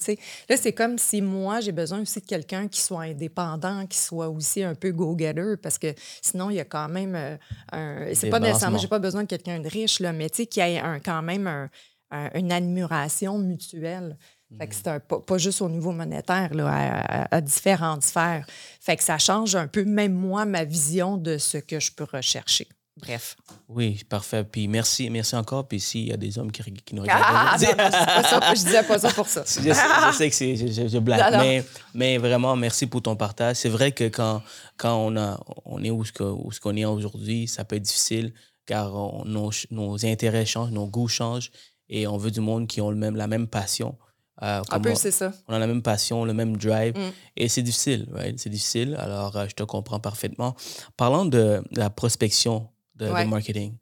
là, 0.48 0.58
c'est 0.58 0.74
comme 0.74 1.00
si 1.00 1.24
moi, 1.24 1.60
j'ai 1.60 1.72
besoin 1.72 2.02
aussi 2.02 2.20
de 2.20 2.26
quelqu'un 2.28 2.68
qui 2.68 2.82
soit 2.82 3.02
indépendant, 3.02 3.88
qui 3.88 3.98
soit 3.98 4.30
aussi 4.30 4.62
un 4.62 4.76
peu 4.76 4.92
go-getter, 4.92 5.56
parce 5.60 5.80
que 5.80 5.88
sinon, 6.22 6.52
il 6.52 6.58
y 6.58 6.60
a 6.60 6.66
quand 6.66 6.88
même 6.88 7.16
euh, 7.16 7.36
un. 7.72 8.14
C'est 8.14 8.30
pas 8.30 8.40
nécessairement, 8.40 8.78
j'ai 8.78 8.88
pas 8.88 9.00
besoin 9.00 9.24
de 9.24 9.28
quelqu'un 9.28 9.60
de 9.60 9.68
riche, 9.68 10.00
là, 10.02 10.14
mais 10.14 10.30
qui 10.30 10.62
a 10.62 10.86
un, 10.86 11.00
quand 11.00 11.24
même 11.24 11.68
une 12.12 12.52
admiration 12.52 13.40
mutuelle. 13.40 14.18
Fait 14.58 14.68
que 14.68 14.76
c'est 14.76 15.00
pas, 15.00 15.38
juste 15.38 15.62
au 15.62 15.70
niveau 15.70 15.92
monétaire, 15.92 16.54
là, 16.54 17.28
à, 17.32 17.42
différentes 17.42 18.04
sphères. 18.04 18.46
Fait 18.80 18.96
que 18.96 19.04
ça 19.04 19.18
change 19.18 19.56
un 19.56 19.68
peu, 19.68 19.84
même 19.84 20.14
moi, 20.14 20.46
ma 20.46 20.64
vision 20.64 21.18
de 21.18 21.38
ce 21.38 21.58
que 21.58 21.80
je 21.80 21.92
peux 21.92 22.06
rechercher. 22.06 22.68
Bref. 22.98 23.36
Oui, 23.68 24.02
parfait. 24.08 24.46
Puis 24.46 24.70
merci, 24.70 25.10
merci 25.10 25.36
encore. 25.36 25.68
Puis 25.68 25.82
s'il 25.82 26.08
y 26.08 26.14
a 26.14 26.18
des 26.18 26.38
hommes 26.40 26.52
qui, 26.52 26.64
qui 26.72 26.96
nous 26.96 27.04
ah, 27.10 27.56
regardent. 27.58 27.76
Ah, 27.78 28.54
je 28.56 28.64
disais 28.64 28.84
pas 28.84 29.00
ça 29.00 29.12
pour 29.12 29.28
ça. 29.28 29.44
je, 29.48 30.16
sais 30.18 30.30
que 30.30 30.36
c'est. 30.36 30.56
Je, 30.56 30.88
je, 30.88 30.98
blague. 31.00 31.34
Mais, 31.34 31.66
mais, 31.94 32.18
vraiment, 32.18 32.56
merci 32.56 32.88
pour 32.88 33.02
ton 33.02 33.18
partage. 33.18 33.58
C'est 33.58 33.70
vrai 33.70 33.92
que 33.92 34.06
quand, 34.06 34.42
quand 34.78 34.96
on, 34.96 35.18
a, 35.18 35.38
on 35.66 35.84
est 35.84 35.90
où 35.90 36.06
ce 36.06 36.14
qu'on 36.14 36.76
est 36.78 36.86
aujourd'hui, 36.86 37.50
ça 37.50 37.66
peut 37.66 37.76
être 37.76 37.82
difficile 37.82 38.34
car 38.66 38.94
nos, 39.26 39.52
nos 39.72 40.06
intérêts 40.06 40.46
changent, 40.46 40.72
nos 40.72 40.88
goûts 40.88 41.10
changent 41.10 41.52
et 41.90 42.08
on 42.08 42.18
veut 42.18 42.32
du 42.32 42.40
monde 42.40 42.68
qui 42.68 42.82
ont 42.82 42.90
le 42.90 42.96
même, 42.96 43.16
la 43.16 43.28
même 43.28 43.48
passion. 43.48 43.98
Euh, 44.42 44.62
un 44.70 44.80
peu, 44.80 44.94
c'est 44.96 45.12
ça. 45.12 45.32
On 45.48 45.54
a 45.54 45.60
la 45.60 45.68
même 45.68 45.82
passion, 45.82 46.26
le 46.26 46.34
même 46.34 46.58
drive. 46.58 46.98
Mm. 46.98 47.12
Et 47.38 47.48
c'est 47.48 47.62
difficile, 47.62 48.08
c'est 48.38 48.50
difficile. 48.50 48.96
Alors, 49.00 49.36
euh, 49.38 49.46
je 49.48 49.56
te 49.56 49.64
comprends 49.64 50.00
parfaitement. 50.00 50.56
Parlant 50.98 51.26
de, 51.26 51.64
la 51.72 51.90
prospection 51.90 52.70
de, 52.96 53.08
marketing, 53.26 53.74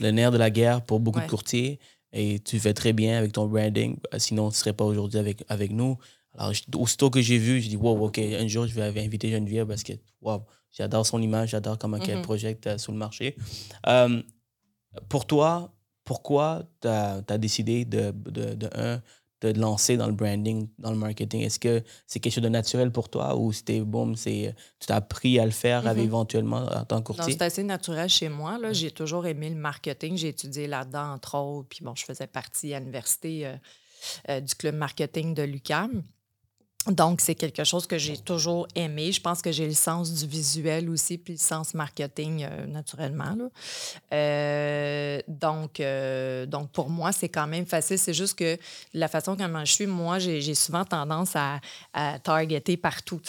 le 0.00 0.10
nerf 0.10 0.30
de 0.32 0.38
la 0.38 0.50
guerre 0.50 0.82
pour 0.82 1.00
beaucoup 1.00 1.20
de 1.20 1.26
courtiers, 1.26 1.78
et 2.12 2.40
tu 2.40 2.58
fais 2.58 2.74
très 2.74 2.92
bien 2.92 3.18
avec 3.18 3.32
ton 3.32 3.46
branding, 3.46 3.96
euh, 4.12 4.18
sinon 4.18 4.48
tu 4.48 4.54
ne 4.54 4.58
serais 4.58 4.72
pas 4.72 4.84
aujourd'hui 4.84 5.20
avec, 5.20 5.44
avec 5.48 5.70
nous. 5.70 5.96
Alors, 6.36 6.52
aussitôt 6.76 7.10
que 7.10 7.20
j'ai 7.20 7.38
vu, 7.38 7.60
je 7.60 7.68
dis, 7.68 7.76
wow, 7.76 8.06
OK, 8.06 8.18
un 8.18 8.48
jour, 8.48 8.66
je 8.66 8.74
vais 8.74 9.00
inviter 9.00 9.30
Geneviève 9.30 9.66
parce 9.66 9.84
que, 9.84 9.92
wow, 10.20 10.44
j'adore 10.72 11.06
son 11.06 11.22
image, 11.22 11.50
j'adore 11.50 11.78
comment 11.78 11.98
elle 11.98 12.18
mm-hmm. 12.18 12.22
projette 12.22 12.78
sur 12.78 12.92
le 12.92 12.98
marché. 12.98 13.36
pour 15.08 15.26
toi, 15.26 15.72
pourquoi 16.04 16.64
tu 16.80 16.88
as, 16.88 17.38
décidé 17.38 17.84
de, 17.84 18.12
de, 18.12 18.54
de, 18.54 18.68
un, 18.74 19.00
de 19.40 19.58
lancer 19.58 19.96
dans 19.96 20.06
le 20.06 20.12
branding, 20.12 20.68
dans 20.78 20.90
le 20.90 20.96
marketing? 20.96 21.42
Est-ce 21.42 21.58
que 21.58 21.82
c'est 22.06 22.20
quelque 22.20 22.32
chose 22.32 22.44
de 22.44 22.48
naturel 22.48 22.90
pour 22.90 23.08
toi 23.08 23.36
ou 23.36 23.52
c'était 23.52 23.82
c'est, 24.16 24.54
tu 24.78 24.86
t'as 24.86 24.96
appris 24.96 25.38
à 25.38 25.44
le 25.44 25.50
faire 25.50 25.84
mm-hmm. 25.84 25.98
éventuellement 25.98 26.66
en 26.66 26.84
tant 26.84 27.00
que 27.00 27.12
courtier? 27.12 27.32
c'est 27.32 27.42
assez 27.42 27.62
naturel 27.62 28.08
chez 28.08 28.28
moi. 28.28 28.58
Là. 28.58 28.72
J'ai 28.72 28.90
toujours 28.90 29.26
aimé 29.26 29.50
le 29.50 29.56
marketing. 29.56 30.16
J'ai 30.16 30.28
étudié 30.28 30.66
là-dedans, 30.66 31.14
entre 31.14 31.36
autres. 31.36 31.68
Puis 31.68 31.84
bon, 31.84 31.94
je 31.94 32.04
faisais 32.04 32.26
partie 32.26 32.74
à 32.74 32.80
l'université 32.80 33.46
euh, 33.46 33.56
euh, 34.28 34.40
du 34.40 34.54
club 34.54 34.74
marketing 34.74 35.34
de 35.34 35.42
l'UCAM. 35.42 36.02
Donc, 36.86 37.20
c'est 37.20 37.34
quelque 37.34 37.62
chose 37.64 37.86
que 37.86 37.98
j'ai 37.98 38.16
toujours 38.16 38.66
aimé. 38.74 39.12
Je 39.12 39.20
pense 39.20 39.42
que 39.42 39.52
j'ai 39.52 39.66
le 39.66 39.74
sens 39.74 40.12
du 40.12 40.26
visuel 40.26 40.88
aussi, 40.88 41.18
puis 41.18 41.34
le 41.34 41.38
sens 41.38 41.74
marketing 41.74 42.46
euh, 42.48 42.66
naturellement. 42.66 43.36
Euh, 44.14 45.20
donc, 45.28 45.80
euh, 45.80 46.46
donc, 46.46 46.70
pour 46.70 46.88
moi, 46.88 47.12
c'est 47.12 47.28
quand 47.28 47.46
même 47.46 47.66
facile. 47.66 47.98
C'est 47.98 48.14
juste 48.14 48.38
que 48.38 48.56
la 48.94 49.08
façon 49.08 49.36
comment 49.36 49.64
je 49.64 49.72
suis, 49.72 49.86
moi, 49.86 50.18
j'ai 50.18 50.54
souvent 50.54 50.84
tendance 50.84 51.34
à, 51.34 51.60
targeter 52.22 52.78
partout. 52.78 53.20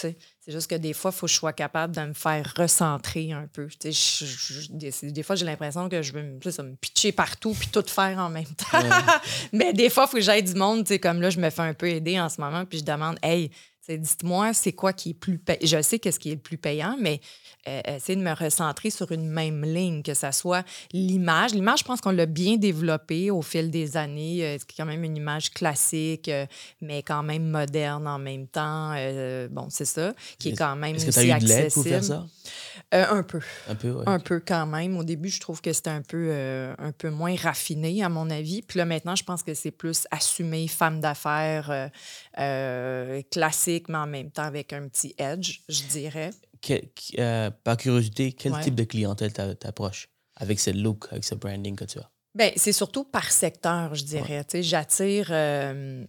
C'est 0.44 0.52
juste 0.52 0.68
que 0.72 0.76
des 0.76 0.94
fois, 0.94 1.12
il 1.14 1.18
faut 1.18 1.28
que 1.28 1.32
je 1.32 1.38
sois 1.38 1.54
capable 1.54 1.96
de 1.96 2.02
me 2.02 2.14
faire 2.14 2.52
recentrer 2.58 3.32
un 3.32 3.48
peu. 3.54 3.68
des, 3.84 5.22
fois, 5.22 5.36
j'ai 5.36 5.46
l'impression 5.46 5.88
que 5.88 6.02
je 6.02 6.14
veux 6.14 6.24
me, 6.24 6.64
me 6.64 6.76
pitcher 6.76 7.12
partout 7.12 7.54
puis 7.54 7.68
tout 7.68 7.84
faire 7.86 8.18
en 8.18 8.30
même 8.30 8.46
temps. 8.46 8.80
Mais 9.54 9.72
des 9.72 9.92
fois, 9.92 10.06
il 10.08 10.10
faut 10.10 10.18
que 10.18 10.24
j'aille 10.24 10.42
du 10.42 10.56
monde. 10.56 10.88
Comme 11.00 11.22
là, 11.22 11.30
je 11.30 11.40
me 11.40 11.52
fais 11.52 11.62
un 11.62 11.76
peu 11.76 11.88
aider 11.88 12.20
en 12.20 12.28
ce 12.28 12.42
moment 12.42 12.66
puis 12.66 12.80
je 12.80 12.84
demande 12.84 13.20
Hey, 13.22 13.52
dites-moi, 13.88 14.54
c'est 14.54 14.74
quoi 14.74 14.94
qui 14.94 15.12
est 15.12 15.14
plus 15.14 15.38
payant? 15.38 15.60
Je 15.62 15.82
sais 15.84 16.00
qu'est-ce 16.00 16.20
qui 16.20 16.32
est 16.32 16.36
le 16.36 16.42
plus 16.42 16.58
payant, 16.58 16.98
mais 17.00 17.22
euh, 17.68 17.82
essayer 17.86 18.16
de 18.16 18.24
me 18.24 18.34
recentrer 18.34 18.90
sur 18.90 19.12
une 19.12 19.28
même 19.28 19.64
ligne, 19.64 20.02
que 20.02 20.14
ce 20.14 20.32
soit 20.32 20.66
l'image. 20.94 21.54
L'image, 21.54 21.80
je 21.80 21.84
pense 21.84 22.02
qu'on 22.02 22.12
l'a 22.12 22.26
bien 22.26 22.58
développée 22.58 23.32
au 23.32 23.42
fil 23.42 23.70
des 23.70 23.98
années. 23.98 24.46
Euh, 24.46 24.58
c'est 24.60 24.76
quand 24.76 24.86
même 24.86 25.04
une 25.04 25.18
image 25.18 25.52
classique, 25.52 26.30
euh, 26.30 26.46
mais 26.82 27.04
quand 27.04 27.24
même 27.24 27.48
moderne 27.48 28.08
en 28.08 28.20
même 28.20 28.48
temps. 28.48 28.96
bon, 29.52 29.68
c'est 29.70 29.86
ça, 29.86 30.14
qui 30.40 30.50
est 30.50 30.56
quand 30.56 30.76
même 30.76 30.96
Est-ce 30.96 31.06
que 31.06 31.12
tu 31.12 31.20
as 31.20 31.38
eu 31.38 31.40
de 31.40 31.48
l'aide 31.48 31.74
pour 31.74 31.84
faire 31.84 32.04
ça? 32.04 32.26
Euh, 32.94 33.06
un 33.10 33.24
peu. 33.24 33.40
Un 33.70 33.76
peu, 33.76 33.92
ouais. 33.92 34.04
Un 34.06 34.20
peu 34.20 34.42
quand 34.46 34.66
même. 34.66 34.98
Au 34.98 35.04
début, 35.04 35.30
je 35.30 35.40
trouve 35.40 35.62
que 35.62 35.72
c'était 35.72 35.90
un 35.90 36.02
peu, 36.02 36.28
euh, 36.30 36.74
un 36.78 36.92
peu 36.92 37.10
moins 37.10 37.36
raffiné, 37.36 38.04
à 38.04 38.10
mon 38.10 38.30
avis. 38.30 38.62
Puis 38.62 38.78
là, 38.78 38.86
maintenant, 38.86 39.16
je 39.16 39.24
pense 39.24 39.44
que 39.44 39.54
c'est 39.54 39.72
plus 39.72 40.08
assumé, 40.12 40.68
femme 40.68 41.00
d'affaires, 41.00 41.72
euh, 41.72 41.88
euh, 42.40 43.22
classique, 43.32 43.88
mais 43.88 43.98
en 43.98 44.08
même 44.08 44.32
temps 44.32 44.44
avec 44.44 44.74
un 44.74 44.88
petit 44.88 45.16
edge, 45.18 45.62
je 45.70 45.84
dirais. 45.84 46.32
Euh, 47.18 47.52
par 47.64 47.78
curiosité, 47.78 48.34
quel 48.34 48.54
Ouais. 48.54 48.62
type 48.62 48.76
de 48.76 48.84
clientèle 48.84 49.34
t'a- 49.34 49.56
t'approches 49.56 50.10
avec 50.36 50.60
ce 50.60 50.70
look, 50.70 51.08
avec 51.12 51.24
ce 51.24 51.36
branding 51.36 51.76
que 51.76 51.86
tu 51.86 52.00
as? 52.00 52.10
Bien, 52.36 52.52
c'est 52.56 52.72
surtout 52.72 53.04
par 53.04 53.32
secteur, 53.32 53.96
je 53.96 54.04
dirais. 54.04 54.46
J'attire. 54.62 55.28
euh, 55.32 56.06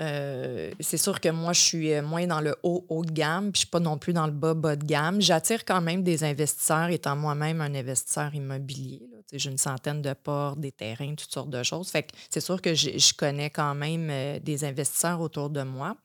euh, 0.00 0.70
c'est 0.78 0.98
sûr 0.98 1.20
que 1.20 1.28
moi, 1.28 1.52
je 1.52 1.60
suis 1.60 2.00
moins 2.02 2.26
dans 2.26 2.40
le 2.40 2.54
haut, 2.62 2.84
haut 2.88 3.04
de 3.04 3.10
gamme, 3.10 3.50
puis 3.50 3.54
je 3.54 3.58
suis 3.60 3.70
pas 3.70 3.80
non 3.80 3.98
plus 3.98 4.12
dans 4.12 4.26
le 4.26 4.32
bas, 4.32 4.54
bas 4.54 4.76
de 4.76 4.84
gamme. 4.84 5.20
J'attire 5.20 5.64
quand 5.64 5.80
même 5.80 6.02
des 6.02 6.22
investisseurs, 6.22 6.88
étant 6.90 7.16
moi-même 7.16 7.60
un 7.60 7.74
investisseur 7.74 8.32
immobilier. 8.34 9.02
J'ai 9.32 9.50
une 9.50 9.58
centaine 9.58 10.00
de 10.02 10.12
ports, 10.12 10.56
des 10.56 10.72
terrains, 10.72 11.14
toutes 11.14 11.32
sortes 11.32 11.50
de 11.50 11.62
choses. 11.62 11.88
Fait 11.88 12.04
que 12.04 12.12
c'est 12.30 12.40
sûr 12.40 12.62
que 12.62 12.74
je, 12.74 13.12
connais 13.14 13.50
quand 13.50 13.74
même 13.74 14.38
des 14.40 14.64
investisseurs 14.64 15.20
autour 15.20 15.50
de 15.50 15.62
moi. 15.62 15.96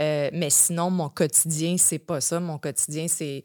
Euh, 0.00 0.30
mais 0.32 0.50
sinon, 0.50 0.90
mon 0.90 1.08
quotidien, 1.08 1.76
c'est 1.78 1.98
pas 1.98 2.20
ça. 2.20 2.40
Mon 2.40 2.58
quotidien, 2.58 3.06
c'est 3.08 3.42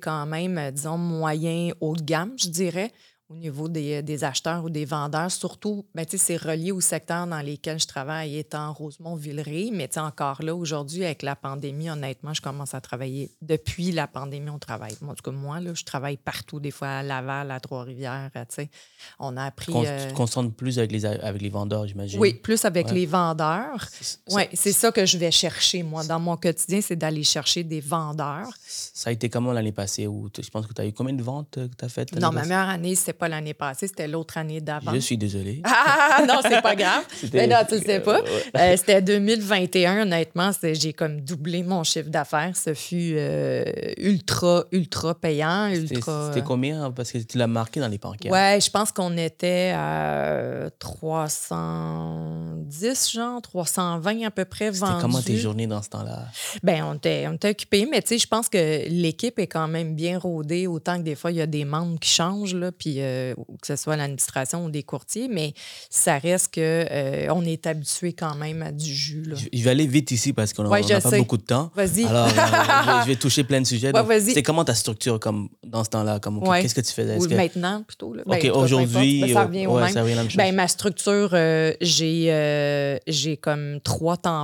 quand 0.00 0.26
même, 0.26 0.58
euh, 0.58 0.70
disons, 0.70 0.98
moyen 0.98 1.70
haut 1.80 1.96
de 1.96 2.02
gamme, 2.02 2.34
je 2.38 2.48
dirais, 2.48 2.92
au 3.30 3.34
niveau 3.36 3.68
des, 3.68 4.02
des 4.02 4.22
acheteurs 4.22 4.64
ou 4.64 4.70
des 4.70 4.84
vendeurs. 4.84 5.30
Surtout, 5.30 5.86
ben, 5.94 6.04
c'est 6.08 6.36
relié 6.36 6.72
au 6.72 6.80
secteur 6.80 7.26
dans 7.26 7.40
lesquels 7.40 7.80
je 7.80 7.86
travaille, 7.86 8.36
étant 8.36 8.72
Rosemont-Villeray. 8.72 9.70
Mais 9.72 9.88
encore 9.98 10.42
là, 10.42 10.54
aujourd'hui, 10.54 11.04
avec 11.04 11.22
la 11.22 11.34
pandémie, 11.34 11.88
honnêtement, 11.88 12.34
je 12.34 12.42
commence 12.42 12.74
à 12.74 12.80
travailler. 12.82 13.30
Depuis 13.40 13.92
la 13.92 14.06
pandémie, 14.06 14.50
on 14.50 14.58
travaille. 14.58 14.94
Moi, 15.00 15.12
en 15.12 15.14
tout 15.14 15.22
cas, 15.30 15.34
moi, 15.36 15.58
là, 15.60 15.72
je 15.74 15.84
travaille 15.84 16.18
partout, 16.18 16.60
des 16.60 16.70
fois 16.70 16.88
à 16.88 17.02
Laval, 17.02 17.50
à 17.50 17.60
Trois-Rivières. 17.60 18.30
Tu 18.34 18.40
sais, 18.50 18.70
on 19.18 19.36
a 19.38 19.44
appris. 19.44 19.72
Con- 19.72 19.84
euh, 19.86 20.06
Tu 20.06 20.12
te 20.12 20.16
concentres 20.16 20.54
plus 20.54 20.78
avec 20.78 20.92
les, 20.92 21.06
avec 21.06 21.40
les 21.40 21.48
vendeurs, 21.48 21.86
j'imagine. 21.86 22.20
oui, 22.20 22.34
plus 22.34 22.64
avec 22.66 22.88
Ouais. 22.88 22.92
les 22.94 23.06
vendeurs. 23.06 23.86
C'est- 23.90 24.18
Oui, 24.30 24.42
c'est 24.52 24.72
ça 24.72 24.92
que 24.92 25.06
je 25.06 25.16
vais 25.16 25.30
chercher, 25.30 25.82
moi, 25.82 26.04
dans 26.04 26.20
mon 26.20 26.36
quotidien, 26.36 26.80
c'est 26.82 26.96
d'aller 26.96 27.24
chercher 27.24 27.64
des 27.64 27.80
vendeurs. 27.80 28.48
Ça 28.66 29.08
a 29.08 29.12
été 29.12 29.30
comment 29.30 29.52
l'année 29.52 29.72
passée? 29.72 30.06
Ou 30.06 30.28
je 30.38 30.48
pense 30.50 30.66
que 30.66 30.74
tu 30.74 30.82
as 30.82 30.86
eu 30.86 30.92
combien 30.92 31.14
de 31.14 31.22
ventes 31.22 31.56
euh, 31.58 31.68
que 31.68 31.74
tu 31.74 31.84
as 31.84 31.88
faites? 31.88 32.12
Non, 32.20 32.30
ma 32.30 32.42
meilleure 32.42 32.68
année, 32.68 32.94
c'était 32.94 33.13
pas 33.14 33.28
l'année 33.28 33.54
passée, 33.54 33.86
c'était 33.88 34.08
l'autre 34.08 34.36
année 34.36 34.60
d'avant. 34.60 34.92
Je 34.94 34.98
suis 34.98 35.16
désolé. 35.18 35.62
Ah, 36.16 36.24
non, 36.28 36.40
c'est 36.42 36.60
pas 36.62 36.76
grave. 36.76 37.02
Mais 37.32 37.46
non, 37.46 37.56
tu 37.68 37.74
le 37.76 37.80
sais 37.80 38.00
pas. 38.00 38.18
Euh, 38.20 38.22
ouais. 38.22 38.74
Euh, 38.74 38.76
c'était 38.76 39.00
2021, 39.02 40.02
honnêtement. 40.02 40.50
c'est- 40.52 40.74
J'ai 40.74 40.92
comme 40.92 41.20
doublé 41.20 41.62
mon 41.62 41.82
chiffre 41.82 42.08
d'affaires. 42.10 42.54
Ce 42.56 42.74
fut 42.74 43.14
euh, 43.16 43.64
ultra, 43.96 44.64
ultra 44.72 45.14
payant. 45.14 45.70
C'était 45.74 45.94
Ultra, 45.96 46.30
c'était 46.32 46.44
combien? 46.46 46.90
Parce 46.92 47.10
que 47.12 47.18
tu 47.18 47.38
l'as 47.38 47.46
marqué 47.46 47.80
dans 47.80 47.88
les 47.88 47.98
pancartes? 47.98 48.32
Ouais, 48.32 48.58
je 48.60 48.70
pense 48.70 48.92
qu'on 48.92 49.16
était 49.16 49.72
à 49.74 50.68
310, 50.78 53.10
genre, 53.12 53.40
320 53.42 54.24
à 54.26 54.30
peu 54.30 54.44
près 54.44 54.70
vendus. 54.70 55.00
comment 55.00 55.20
tes 55.22 55.36
journées 55.36 55.66
dans 55.66 55.82
ce 55.82 55.88
temps-là? 55.90 56.24
Ben, 56.62 56.84
on 56.84 56.94
était, 56.94 57.26
on 57.28 57.34
était 57.34 57.50
occupés, 57.50 57.86
mais 57.90 58.02
tu 58.02 58.08
sais, 58.08 58.18
je 58.18 58.26
pense 58.26 58.48
que 58.48 58.88
l'équipe 58.88 59.38
est 59.38 59.46
quand 59.46 59.68
même 59.68 59.94
bien 59.94 60.18
rodée, 60.18 60.66
autant 60.66 60.98
que 60.98 61.02
des 61.02 61.14
fois, 61.14 61.30
il 61.30 61.36
y 61.38 61.42
a 61.42 61.46
des 61.46 61.64
membres 61.64 61.98
qui 61.98 62.10
changent, 62.10 62.54
là, 62.54 62.72
puis 62.72 63.00
euh, 63.04 63.34
que 63.60 63.66
ce 63.66 63.76
soit 63.76 63.96
l'administration 63.96 64.64
ou 64.64 64.70
des 64.70 64.82
courtiers, 64.82 65.28
mais 65.28 65.52
ça 65.90 66.18
reste 66.18 66.54
que 66.54 66.60
euh, 66.90 67.26
on 67.34 67.44
est 67.44 67.66
habitué 67.66 68.12
quand 68.12 68.34
même 68.34 68.62
à 68.62 68.72
du 68.72 68.92
jus. 68.92 69.22
Là. 69.22 69.36
Je, 69.36 69.46
je 69.56 69.62
vais 69.64 69.70
aller 69.70 69.86
vite 69.86 70.10
ici 70.10 70.32
parce 70.32 70.52
qu'on 70.52 70.66
Ouais, 70.68 70.80
n'a 70.82 71.00
pas 71.00 71.16
beaucoup 71.18 71.36
de 71.36 71.42
temps. 71.42 71.70
Vas-y. 71.74 72.04
Alors, 72.06 72.26
euh, 72.26 72.30
je, 72.30 72.34
vais, 72.36 73.02
je 73.02 73.06
vais 73.08 73.16
toucher 73.16 73.44
plein 73.44 73.60
de 73.60 73.66
sujets. 73.66 73.92
Ouais. 73.96 74.20
C'était 74.20 74.42
comment 74.42 74.64
ta 74.64 74.74
structure 74.74 75.20
comme, 75.20 75.48
dans 75.66 75.84
ce 75.84 75.90
temps-là? 75.90 76.18
Comme, 76.20 76.38
Ouais. 76.42 76.62
Qu'est-ce 76.62 76.74
que 76.74 76.80
tu 76.80 76.92
faisais? 76.92 77.16
Ou 77.18 77.28
que- 77.28 77.34
maintenant, 77.34 77.82
plutôt. 77.86 78.12
Là. 78.14 78.22
Ben, 78.26 78.36
OK, 78.36 78.44
importe, 78.46 78.64
aujourd'hui, 78.64 79.20
ben, 79.20 79.32
ça 79.32 79.44
revient 79.44 79.66
au 79.66 79.78
même. 79.78 79.92
ça 79.92 80.00
revient 80.02 80.12
à 80.12 80.16
la 80.16 80.22
même 80.22 80.30
chose. 80.30 80.36
Ben, 80.36 80.54
ma 80.54 80.68
structure, 80.68 81.30
euh, 81.32 81.72
j'ai 81.80 83.00
j'ai 83.06 83.36
comme 83.36 83.80
trois 83.82 84.16
temps 84.16 84.40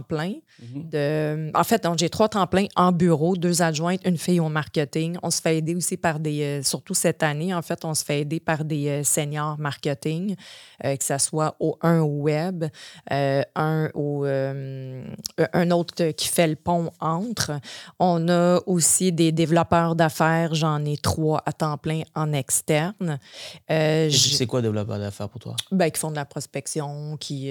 Mhm. 0.63 0.91
De... 0.91 1.51
En 1.55 1.65
fait, 1.65 1.87
j'ai 1.99 2.09
trois 2.11 2.29
temps 2.29 2.47
pleins 2.47 2.67
en 2.77 2.93
bureau, 2.93 3.37
deux 3.37 3.63
adjointes, 3.63 4.01
une 4.05 4.19
fille 4.19 4.41
au 4.41 4.49
marketing. 4.49 5.17
On 5.23 5.31
se 5.31 5.41
fait 5.41 5.57
aider 5.59 5.75
aussi 5.75 5.97
par 5.97 6.21
des, 6.21 6.43
euh, 6.43 6.63
surtout 6.63 6.95
cette 6.95 7.23
année, 7.23 7.55
en 7.55 7.63
fait, 7.63 7.85
on 7.85 7.95
se 7.95 8.05
fait 8.05 8.21
aider 8.21 8.41
par 8.41 8.65
des 8.65 8.89
euh, 8.89 9.03
seniors 9.05 9.59
marketing, 9.59 10.37
euh, 10.85 10.97
que 10.97 11.05
ce 11.05 11.17
soit 11.19 11.57
au 11.61 11.79
un 11.83 12.01
au 12.01 12.21
web, 12.23 12.65
un 13.11 13.89
au 13.95 14.25
un 14.25 15.71
autre 15.71 16.11
qui 16.11 16.29
fait 16.29 16.47
le 16.47 16.57
pont 16.57 16.91
entre. 17.01 17.53
On 17.99 18.29
a 18.29 18.61
aussi 18.67 19.13
des 19.13 19.33
développeurs 19.33 19.95
d'affaires, 19.97 20.55
j'en 20.55 20.85
ai 20.85 20.97
trois 20.97 21.43
à 21.47 21.53
temps 21.53 21.79
plein 21.79 22.03
en 22.15 22.33
externe. 22.33 23.19
C'est 23.69 24.47
quoi 24.47 24.63
développeur 24.63 24.99
d'affaires 24.99 25.29
pour 25.29 25.41
toi? 25.41 25.57
ben, 25.73 25.91
qui 25.91 25.99
font 26.01 26.11
de 26.11 26.17
la 26.17 26.25
prospection, 26.25 27.17
qui, 27.19 27.51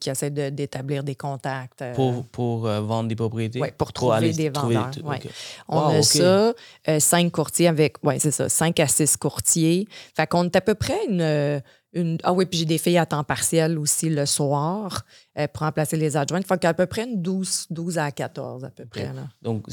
qui 0.00 0.10
essaient 0.10 0.30
de- 0.30 0.50
d'établir 0.50 1.02
des 1.04 1.14
contacts. 1.14 1.84
Pour, 1.94 2.24
pour 2.44 2.66
euh, 2.66 2.80
vendre 2.80 3.08
des 3.08 3.16
propriétés? 3.16 3.60
Pour 3.78 3.92
trouver 3.92 4.16
aller 4.16 4.32
des 4.32 4.50
trouver- 4.52 4.74
vendeurs, 4.76 5.04
ouais. 5.06 5.20
On 5.68 5.80
Wow, 5.80 5.98
a 5.98 6.02
ça, 6.02 6.52
euh, 6.88 7.00
cinq 7.00 7.32
courtiers 7.32 7.68
avec, 7.68 7.96
oui, 8.02 8.14
c'est 8.18 8.30
ça, 8.30 8.48
cinq 8.48 8.80
à 8.80 8.86
six 8.86 9.16
courtiers. 9.16 9.88
Fait 10.16 10.26
qu'on 10.26 10.44
est 10.44 10.56
à 10.56 10.60
peu 10.60 10.74
près 10.74 10.98
une. 11.08 11.20
euh, 11.22 11.60
une- 11.96 12.18
ah 12.24 12.32
oui, 12.32 12.44
puis 12.44 12.58
j'ai 12.58 12.64
des 12.64 12.78
filles 12.78 12.98
à 12.98 13.06
temps 13.06 13.22
partiel 13.22 13.78
aussi 13.78 14.10
le 14.10 14.26
soir 14.26 15.04
euh, 15.38 15.46
pour 15.46 15.62
remplacer 15.62 15.96
les 15.96 16.16
adjointes. 16.16 16.44
Fait 16.44 16.58
qu'à 16.58 16.74
peu 16.74 16.86
près 16.86 17.04
une 17.04 17.22
12, 17.22 17.66
12 17.70 17.98
à 17.98 18.10
14 18.10 18.64
à 18.64 18.70
peu 18.70 18.84
près. 18.84 19.04
Là. 19.14 19.28
Donc, 19.42 19.64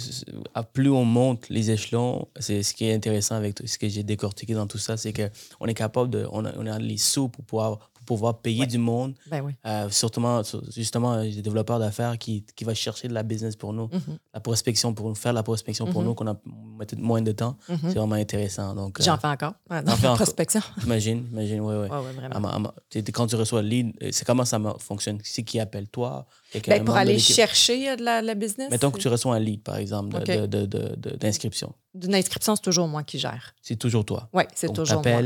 à 0.54 0.62
plus 0.62 0.92
on 0.92 1.04
monte 1.04 1.50
les 1.50 1.72
échelons, 1.72 2.28
c'est 2.40 2.62
ce 2.62 2.76
qui 2.76 2.86
est 2.86 2.94
intéressant 2.94 3.36
avec 3.36 3.56
tout- 3.56 3.66
ce 3.66 3.78
que 3.80 3.90
j'ai 3.90 4.04
décortiqué 4.04 4.54
dans 4.54 4.68
tout 4.68 4.78
ça, 4.78 4.98
c'est 4.98 5.14
qu'on 5.14 5.66
est 5.66 5.74
capable 5.74 6.12
de. 6.12 6.28
On 6.32 6.46
a, 6.46 6.52
on 6.58 6.68
a 6.68 6.78
les 6.78 6.98
sous 6.98 7.28
pour 7.28 7.44
pouvoir, 7.44 7.90
pouvoir 8.15 8.39
payer 8.41 8.62
Ouais. 8.62 8.67
du 8.67 8.78
monde, 8.78 9.13
Ben 9.30 9.41
oui. 9.43 9.54
euh, 9.65 9.89
surtout, 9.89 10.21
justement, 10.76 11.13
euh, 11.13 11.24
des 11.24 11.41
développeurs 11.41 11.80
d'affaires 11.80 12.17
qui, 12.17 12.45
qui 12.56 12.63
va 12.63 12.74
chercher 12.74 13.08
de 13.08 13.13
la 13.13 13.24
business 13.24 13.56
pour 13.56 13.74
nous, 13.74 13.89
Mhm, 13.91 14.17
la 14.34 14.39
prospection 14.39 14.93
pour 14.93 15.08
nous, 15.10 15.15
faire 15.15 15.34
la 15.34 15.43
prospection 15.43 15.86
pour 15.88 16.02
Mhm. 16.02 16.08
nous, 16.08 16.13
qu'on 16.15 16.28
a 16.28 16.36
moins 16.97 17.21
de 17.21 17.32
temps. 17.32 17.58
mhm. 17.69 17.78
C'est 17.84 17.95
vraiment 17.95 18.15
intéressant. 18.15 18.74
Donc, 18.76 19.00
euh, 19.00 19.04
J'en 19.04 19.17
fais 19.17 19.28
encore. 19.28 19.54
ouais, 19.69 19.82
dans 19.84 19.95
fais 19.95 20.04
la 20.04 20.10
encore. 20.13 20.26
prospection. 20.26 20.62
imagine, 20.86 21.26
imagine, 21.32 21.60
oui, 21.62 21.76
oui. 21.76 21.88
À 22.32 22.39
ma- 22.39 22.74
t'es- 22.89 23.02
t'es- 23.02 23.12
Quand 23.12 23.28
tu 23.28 23.36
reçois 23.36 23.62
le 23.62 23.67
lead, 23.67 23.93
c'est 24.12 24.26
comment 24.26 24.45
ça 24.45 24.60
fonctionne? 24.80 25.19
C'est 25.24 25.43
qui 25.43 25.60
appelle 25.60 25.88
toi? 25.88 26.26
Ben, 26.67 26.84
pour 26.84 26.95
aller 26.95 27.17
chercher 27.19 27.95
de 27.95 28.04
la, 28.04 28.21
la 28.21 28.36
business. 28.36 28.69
Mettons 28.69 28.91
que 28.91 29.00
tu 29.00 29.08
reçois 29.08 29.36
un 29.36 29.39
lead, 29.39 29.62
par 29.63 29.78
exemple, 29.78 30.21
de- 30.24 31.15
d'inscription. 31.15 31.74
D'une 31.93 32.15
inscription, 32.15 32.56
c'est 32.56 32.62
toujours 32.62 32.88
moi 32.88 33.04
qui 33.04 33.19
gère. 33.19 33.54
C'est 33.62 33.76
toujours 33.78 34.06
toi. 34.06 34.30
Oui, 34.34 34.43
c'est 34.56 34.71
toujours 34.74 35.02
moi. 35.06 35.21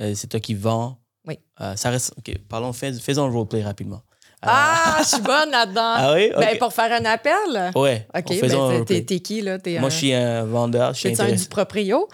euh, 0.00 0.12
c'est 0.14 0.26
toi 0.28 0.40
qui 0.40 0.54
vends. 0.54 0.98
Oui. 1.26 1.38
Euh, 1.60 1.74
ça 1.76 1.90
reste. 1.90 2.12
OK, 2.18 2.36
parlons, 2.48 2.72
fais- 2.72 2.92
faisons 2.92 3.26
le 3.26 3.32
roleplay 3.32 3.62
rapidement. 3.62 4.02
Euh, 4.44 4.48
Ah, 4.50 4.98
je 5.00 5.06
suis 5.08 5.22
bonne 5.22 5.50
là-dedans. 5.50 5.80
ah 5.96 6.12
oui? 6.14 6.30
Ben, 6.36 6.58
pour 6.58 6.72
faire 6.72 6.92
un 6.92 7.04
appel? 7.06 7.72
Ouais. 7.74 8.06
OK, 8.14 8.40
ben, 8.40 8.84
t'es- 8.84 9.02
t'es 9.04 9.20
qui, 9.20 9.40
là? 9.40 9.58
T'es 9.58 9.78
Moi, 9.78 9.86
un- 9.86 9.90
je 9.90 9.96
suis 9.96 10.12
un 10.12 10.44
vendeur. 10.44 10.92
Je 10.92 10.98
suis 11.08 11.22
un 11.22 11.32
du 11.32 11.46
proprio? 11.46 12.08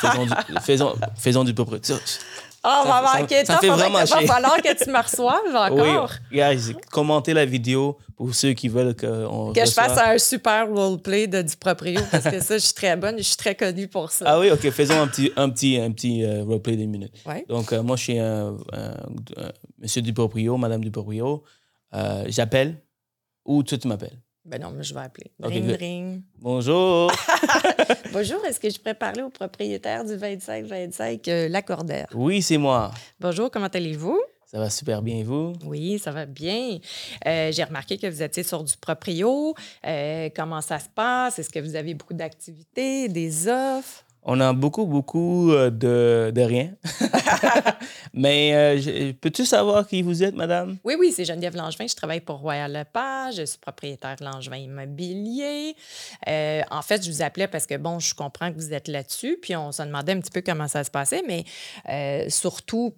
Faisons 0.00 0.26
du, 0.26 0.32
faisons, 0.62 0.94
faisons 1.16 1.44
du 1.44 1.54
propriétaire. 1.54 1.98
Ah, 2.68 2.82
on 2.84 2.88
va 2.88 3.20
manquer 3.20 3.42
de 3.42 3.46
temps. 3.46 3.58
fait 3.58 3.66
faudrait 3.68 3.88
vraiment 3.88 4.04
que- 4.04 4.10
va 4.26 4.26
falloir 4.34 4.56
que 4.56 4.84
tu 4.84 4.90
me 4.90 5.00
reçoives 5.02 5.54
encore. 5.72 6.10
Oui, 6.32 6.38
guys, 6.38 6.74
commentez 6.90 7.32
la 7.32 7.44
vidéo 7.44 7.96
pour 8.16 8.34
ceux 8.34 8.52
qui 8.54 8.68
veulent 8.68 8.96
qu'on 8.96 9.52
Que 9.52 9.64
je 9.64 9.70
fasse 9.70 9.96
un 9.98 10.18
super 10.18 10.68
roleplay 10.68 11.26
de 11.26 11.42
du 11.42 11.56
proprio 11.56 12.00
parce 12.10 12.24
que 12.24 12.40
ça, 12.40 12.58
je 12.58 12.64
suis 12.64 12.74
très 12.74 12.96
bonne, 12.96 13.18
je 13.18 13.22
suis 13.22 13.36
très 13.36 13.54
connue 13.54 13.86
pour 13.88 14.10
ça. 14.10 14.24
Ah 14.28 14.38
oui, 14.40 14.50
OK, 14.50 14.68
faisons 14.70 15.00
un 15.00 15.06
petit, 15.06 15.30
un 15.36 15.48
petit, 15.50 15.76
un 15.78 15.90
petit 15.92 16.24
euh, 16.24 16.42
roleplay 16.44 16.76
d'une 16.76 16.90
minute. 16.90 17.12
Ouais. 17.24 17.44
Donc, 17.48 17.72
euh, 17.72 17.82
moi, 17.82 17.96
je 17.96 18.02
suis 18.02 18.18
un, 18.18 18.56
un- 18.72 18.90
un- 19.36 19.52
monsieur 19.78 20.02
Duproprio, 20.02 20.56
madame 20.56 20.82
Duproprio. 20.82 21.44
Euh, 21.94 22.24
J'appelle 22.28 22.82
ou 23.44 23.62
toi, 23.62 23.78
tu 23.78 23.86
m'appelles? 23.86 24.18
Ben 24.44 24.60
non, 24.60 24.70
mais 24.76 24.82
je 24.84 24.94
vais 24.94 25.00
appeler. 25.00 25.32
Ring, 25.42 25.70
ring. 25.78 26.22
Bonjour. 26.38 27.10
Bonjour, 28.18 28.42
est-ce 28.46 28.58
que 28.58 28.70
je 28.70 28.78
pourrais 28.78 28.94
parler 28.94 29.20
au 29.20 29.28
propriétaire 29.28 30.02
du 30.02 30.14
25-25 30.14 31.20
euh, 31.28 31.48
Lacordaire? 31.50 32.06
oui, 32.14 32.40
c'est 32.40 32.56
moi. 32.56 32.90
Bonjour, 33.20 33.50
comment 33.50 33.66
allez-vous? 33.66 34.18
Ça 34.46 34.58
va 34.58 34.70
super 34.70 35.02
bien, 35.02 35.22
vous? 35.22 35.52
Oui, 35.66 35.98
ça 35.98 36.12
va 36.12 36.24
bien. 36.24 36.78
Euh, 37.26 37.52
J'ai 37.52 37.62
remarqué 37.62 37.98
que 37.98 38.06
vous 38.06 38.22
étiez 38.22 38.42
sur 38.42 38.64
du 38.64 38.74
proprio. 38.78 39.54
Euh, 39.84 40.30
comment 40.34 40.62
ça 40.62 40.78
se 40.78 40.88
passe? 40.88 41.38
Est-ce 41.38 41.50
que 41.50 41.58
vous 41.58 41.76
avez 41.76 41.92
beaucoup 41.92 42.14
d'activités, 42.14 43.08
des 43.10 43.48
offres? 43.48 44.05
On 44.28 44.40
a 44.40 44.52
beaucoup, 44.52 44.86
beaucoup 44.86 45.52
euh, 45.52 45.70
de, 45.70 46.32
de 46.34 46.40
rien. 46.42 46.72
Mais 48.12 48.50
euh, 48.54 49.12
peux-tu 49.20 49.46
savoir 49.46 49.86
qui 49.86 50.02
vous 50.02 50.24
êtes, 50.24 50.34
madame? 50.34 50.78
Oui, 50.82 50.96
oui, 50.98 51.12
c'est 51.14 51.24
Geneviève 51.24 51.54
Langevin. 51.54 51.86
Je 51.86 51.94
travaille 51.94 52.18
pour 52.18 52.38
Royal 52.38 52.72
Lepage. 52.72 53.36
Je 53.36 53.44
suis 53.44 53.58
propriétaire 53.58 54.16
Langevin 54.20 54.56
Immobilier. 54.56 55.76
Euh, 56.26 56.62
en 56.72 56.82
fait, 56.82 57.04
je 57.04 57.10
vous 57.12 57.22
appelais 57.22 57.46
parce 57.46 57.66
que, 57.66 57.76
bon, 57.76 58.00
je 58.00 58.16
comprends 58.16 58.50
que 58.50 58.56
vous 58.56 58.74
êtes 58.74 58.88
là-dessus. 58.88 59.38
Puis 59.40 59.54
on 59.54 59.70
se 59.70 59.82
demandait 59.82 60.12
un 60.14 60.20
petit 60.20 60.32
peu 60.32 60.42
comment 60.42 60.66
ça 60.66 60.82
se 60.82 60.90
passait. 60.90 61.22
Mais 61.28 61.44
surtout, 62.28 62.92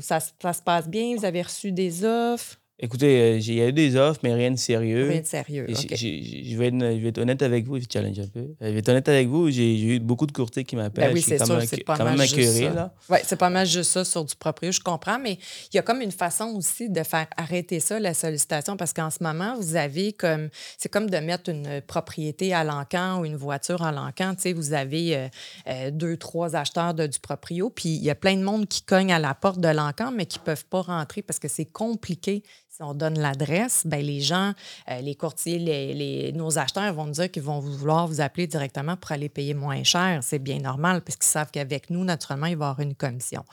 ça, 0.00 0.18
ça 0.20 0.52
se 0.52 0.60
passe 0.60 0.88
bien. 0.88 1.16
Vous 1.16 1.24
avez 1.24 1.40
reçu 1.40 1.72
des 1.72 2.04
offres. 2.04 2.59
Écoutez, 2.82 3.20
euh, 3.20 3.36
il 3.36 3.54
y 3.54 3.60
a 3.60 3.68
eu 3.68 3.72
des 3.74 3.94
offres, 3.96 4.20
mais 4.22 4.32
rien 4.32 4.50
de 4.50 4.56
sérieux. 4.56 5.10
Rien 5.10 5.20
de 5.20 5.26
sérieux. 5.26 5.66
Je 5.68 6.56
vais, 6.56 6.70
vais 6.70 7.08
être 7.08 7.18
honnête 7.18 7.42
avec 7.42 7.66
vous, 7.66 7.78
je 7.78 7.84
challenge 7.92 8.18
un 8.18 8.26
peu. 8.26 8.40
Euh, 8.40 8.54
Je 8.62 8.66
vais 8.68 8.78
être 8.78 8.88
honnête 8.88 9.08
avec 9.08 9.28
vous, 9.28 9.50
j'ai 9.50 9.78
eu 9.96 9.98
beaucoup 10.00 10.26
de 10.26 10.32
courtiers 10.32 10.64
qui 10.64 10.76
m'appellent. 10.76 11.08
Ben 11.08 11.14
oui, 11.14 11.20
c'est 11.20 11.44
sûr, 11.44 11.60
c'est 11.62 11.84
pas 11.84 11.98
quand 11.98 12.04
mal 12.04 12.16
même 12.16 12.26
juste 12.26 12.52
ça. 12.58 12.70
là. 12.72 12.94
Oui, 13.10 13.18
c'est 13.22 13.36
pas 13.38 13.50
mal 13.50 13.66
juste 13.66 13.90
ça 13.90 14.04
sur 14.04 14.24
du 14.24 14.34
proprio, 14.34 14.72
je 14.72 14.80
comprends, 14.80 15.18
mais 15.18 15.38
il 15.72 15.76
y 15.76 15.78
a 15.78 15.82
comme 15.82 16.00
une 16.00 16.10
façon 16.10 16.54
aussi 16.56 16.88
de 16.88 17.02
faire 17.02 17.26
arrêter 17.36 17.80
ça, 17.80 18.00
la 18.00 18.14
sollicitation, 18.14 18.78
parce 18.78 18.94
qu'en 18.94 19.10
ce 19.10 19.22
moment, 19.22 19.56
vous 19.60 19.76
avez 19.76 20.14
comme, 20.14 20.48
c'est 20.78 20.88
comme 20.88 21.10
de 21.10 21.18
mettre 21.18 21.50
une 21.50 21.82
propriété 21.86 22.54
à 22.54 22.64
l'encan 22.64 23.20
ou 23.20 23.26
une 23.26 23.36
voiture 23.36 23.82
à 23.82 23.92
l'encan. 23.92 24.34
Tu 24.34 24.42
sais, 24.42 24.52
vous 24.54 24.72
avez 24.72 25.16
euh, 25.16 25.28
euh, 25.68 25.90
deux, 25.90 26.16
trois 26.16 26.56
acheteurs 26.56 26.94
de, 26.94 27.06
du 27.06 27.18
proprio, 27.18 27.68
puis 27.68 27.90
il 27.90 28.02
y 28.02 28.08
a 28.10 28.14
plein 28.14 28.36
de 28.36 28.42
monde 28.42 28.66
qui 28.66 28.80
cognent 28.82 29.12
à 29.12 29.18
la 29.18 29.34
porte 29.34 29.60
de 29.60 29.68
l'encan, 29.68 30.12
mais 30.16 30.24
qui 30.24 30.38
ne 30.38 30.44
peuvent 30.44 30.64
pas 30.64 30.80
rentrer 30.80 31.20
parce 31.20 31.38
que 31.38 31.48
c'est 31.48 31.66
compliqué. 31.66 32.42
On 32.82 32.94
donne 32.94 33.18
l'adresse, 33.18 33.82
ben 33.84 34.02
les 34.02 34.20
gens, 34.22 34.54
euh, 34.88 35.00
les 35.02 35.14
courtiers, 35.14 36.32
nos 36.34 36.58
acheteurs 36.58 36.94
vont 36.94 37.04
nous 37.04 37.12
dire 37.12 37.30
qu'ils 37.30 37.42
vont 37.42 37.60
vouloir 37.60 38.06
vous 38.06 38.22
appeler 38.22 38.46
directement 38.46 38.96
pour 38.96 39.12
aller 39.12 39.28
payer 39.28 39.52
moins 39.52 39.84
cher. 39.84 40.20
C'est 40.22 40.38
bien 40.38 40.60
normal 40.60 41.02
parce 41.02 41.16
qu'ils 41.16 41.28
savent 41.28 41.50
qu'avec 41.50 41.90
nous, 41.90 42.04
naturellement, 42.04 42.46
il 42.46 42.56
va 42.56 42.66
y 42.66 42.68
avoir 42.70 42.80
une 42.80 42.94
commission. 42.94 43.44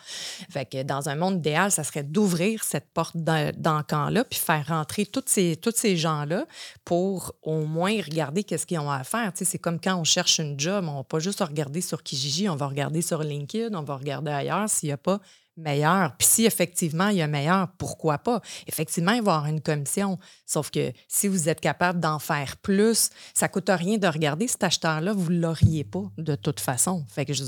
Fait 0.49 0.65
que 0.65 0.81
dans 0.83 1.09
un 1.09 1.15
monde 1.15 1.37
idéal, 1.39 1.71
ça 1.71 1.83
serait 1.83 2.03
d'ouvrir 2.03 2.63
cette 2.63 2.89
porte 2.93 3.17
d'en- 3.17 3.51
d'encan-là 3.57 4.23
puis 4.23 4.39
faire 4.39 4.65
rentrer 4.67 5.05
tous 5.05 5.23
ces, 5.25 5.97
gens-là 5.97 6.45
pour 6.85 7.33
au 7.41 7.65
moins 7.65 8.01
regarder 8.01 8.43
qu'est-ce 8.45 8.65
qu'ils 8.65 8.79
ont 8.79 8.89
à 8.89 9.03
faire. 9.03 9.33
Tu 9.33 9.43
c'est 9.43 9.57
comme 9.57 9.79
quand 9.79 9.95
on 9.95 10.03
cherche 10.05 10.39
une 10.39 10.57
job, 10.57 10.85
on 10.87 10.97
va 10.97 11.03
pas 11.03 11.19
juste 11.19 11.41
regarder 11.41 11.81
sur 11.81 12.01
Kijiji, 12.01 12.47
on 12.47 12.55
va 12.55 12.67
regarder 12.67 13.01
sur 13.01 13.21
LinkedIn, 13.23 13.77
on 13.77 13.83
va 13.83 13.97
regarder 13.97 14.31
ailleurs 14.31 14.69
s'il 14.69 14.87
n'y 14.87 14.93
a 14.93 14.97
pas 14.97 15.19
meilleur. 15.57 16.15
Puis 16.17 16.27
si 16.27 16.45
effectivement 16.45 17.07
il 17.09 17.17
y 17.17 17.21
a 17.21 17.27
meilleur, 17.27 17.67
pourquoi 17.77 18.17
pas? 18.19 18.41
Effectivement, 18.67 19.11
il 19.13 19.21
va 19.23 19.31
y 19.33 19.35
avoir 19.35 19.45
une 19.47 19.61
commission. 19.61 20.17
Sauf 20.45 20.69
que 20.71 20.91
si 21.07 21.27
vous 21.27 21.49
êtes 21.49 21.59
capable 21.59 21.99
d'en 21.99 22.19
faire 22.19 22.57
plus, 22.57 23.09
ça 23.33 23.47
coûte 23.47 23.69
rien 23.69 23.97
de 23.97 24.07
regarder 24.07 24.47
cet 24.47 24.63
acheteur-là, 24.63 25.13
vous 25.13 25.31
ne 25.31 25.39
l'auriez 25.39 25.83
pas 25.83 26.03
de 26.17 26.35
toute 26.35 26.59
façon. 26.59 27.03
Fait 27.09 27.25
que 27.25 27.33
je 27.33 27.43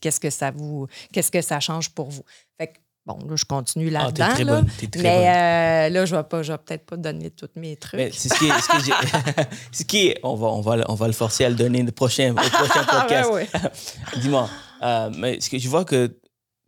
qu'est-ce 0.00 0.20
que 0.20 0.30
ça 0.30 0.50
vous 0.50 0.86
qu'est-ce 1.12 1.30
que 1.30 1.40
ça 1.42 1.60
change 1.60 1.90
pour 1.90 2.10
vous? 2.10 2.24
Fait 2.58 2.68
que 2.68 2.72
bon, 3.06 3.18
là, 3.28 3.34
je 3.36 3.44
continue 3.44 3.88
Ah, 3.96 4.04
là-dedans. 4.10 4.44
là. 4.54 4.62
mais 4.96 5.28
euh, 5.28 5.88
là, 5.92 6.04
je 6.06 6.14
ne 6.14 6.20
vais, 6.22 6.42
vais 6.42 6.58
peut-être 6.58 6.86
pas 6.86 6.96
donner 6.96 7.30
tous 7.30 7.48
mes 7.56 7.76
trucs. 7.76 8.14
C'est 8.14 8.28
ce 8.28 8.34
qui 8.38 8.46
est. 8.46 8.60
Ce 8.60 8.68
qui 8.84 8.90
est, 8.90 9.48
ce 9.72 9.84
qui 9.84 10.06
est- 10.08 10.20
on, 10.22 10.34
va, 10.36 10.46
on, 10.48 10.60
va, 10.60 10.76
le- 10.76 10.84
on 10.88 10.94
va 10.94 11.06
le 11.08 11.12
forcer 11.12 11.44
à 11.44 11.48
le 11.50 11.56
donner 11.56 11.82
le 11.82 11.92
prochain, 11.92 12.30
au 12.32 12.34
prochain 12.34 12.84
Ah, 12.88 13.00
podcast. 13.00 13.30
ouais, 13.32 13.48
ouais. 13.54 14.20
Dis-moi, 14.20 14.48
euh, 14.82 15.10
mais 15.16 15.40
ce 15.40 15.50
que 15.50 15.58
je 15.58 15.68
vois 15.68 15.84
que 15.84 16.16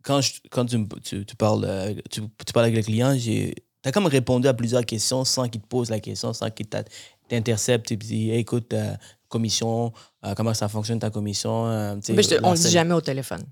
quand, 0.05 0.21
je- 0.21 0.39
quand 0.51 0.65
tu, 0.65 0.87
tu, 1.03 1.25
tu 1.25 1.35
parles, 1.35 1.65
euh, 1.65 1.93
tu, 2.11 2.21
tu 2.21 2.53
parles 2.53 2.65
avec 2.67 2.75
le 2.77 2.83
client, 2.83 3.17
tu 3.17 3.53
as 3.83 3.91
comme 3.91 4.05
répondu 4.07 4.47
à 4.47 4.53
plusieurs 4.53 4.85
questions 4.85 5.25
sans 5.25 5.49
qu'il 5.49 5.61
te 5.61 5.67
pose 5.67 5.89
la 5.89 5.99
question, 5.99 6.31
sans 6.33 6.49
qu'il 6.49 6.67
t'intercepte 7.27 7.91
et 7.91 7.97
puis 7.97 8.07
dit 8.07 8.29
Hey, 8.29 8.39
écoute, 8.39 8.73
euh, 8.73 8.95
commission, 9.27 9.91
euh, 10.23 10.33
comment 10.35 10.53
ça 10.53 10.67
fonctionne 10.69 10.99
ta 10.99 11.09
commission 11.09 11.67
euh, 11.67 11.95
Ben, 12.07 12.21
je 12.21 12.29
te- 12.29 12.39
on 12.43 12.51
ne 12.51 12.55
le 12.57 12.61
dit 12.63 12.69
jamais 12.69 12.93
au 12.93 13.01
téléphone. 13.01 13.43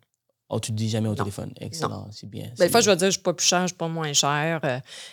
Oh, 0.50 0.60
tu 0.60 0.72
ne 0.72 0.78
dis 0.78 0.90
jamais 0.90 1.10
au 1.10 1.16
téléphone. 1.16 1.52
Excellent, 1.60 2.08
c'est 2.12 2.30
bien. 2.30 2.50
Ben, 2.58 2.66
des 2.66 2.70
fois, 2.70 2.82
je 2.82 2.90
vais 2.92 2.96
dire, 2.96 3.06
je 3.06 3.08
ne 3.08 3.12
suis 3.12 3.22
pas 3.22 3.34
plus 3.34 3.46
cher, 3.48 3.60
je 3.60 3.64
ne 3.64 3.68
suis 3.70 3.78
pas 3.78 3.88
moins 3.88 4.14
cher. 4.14 4.62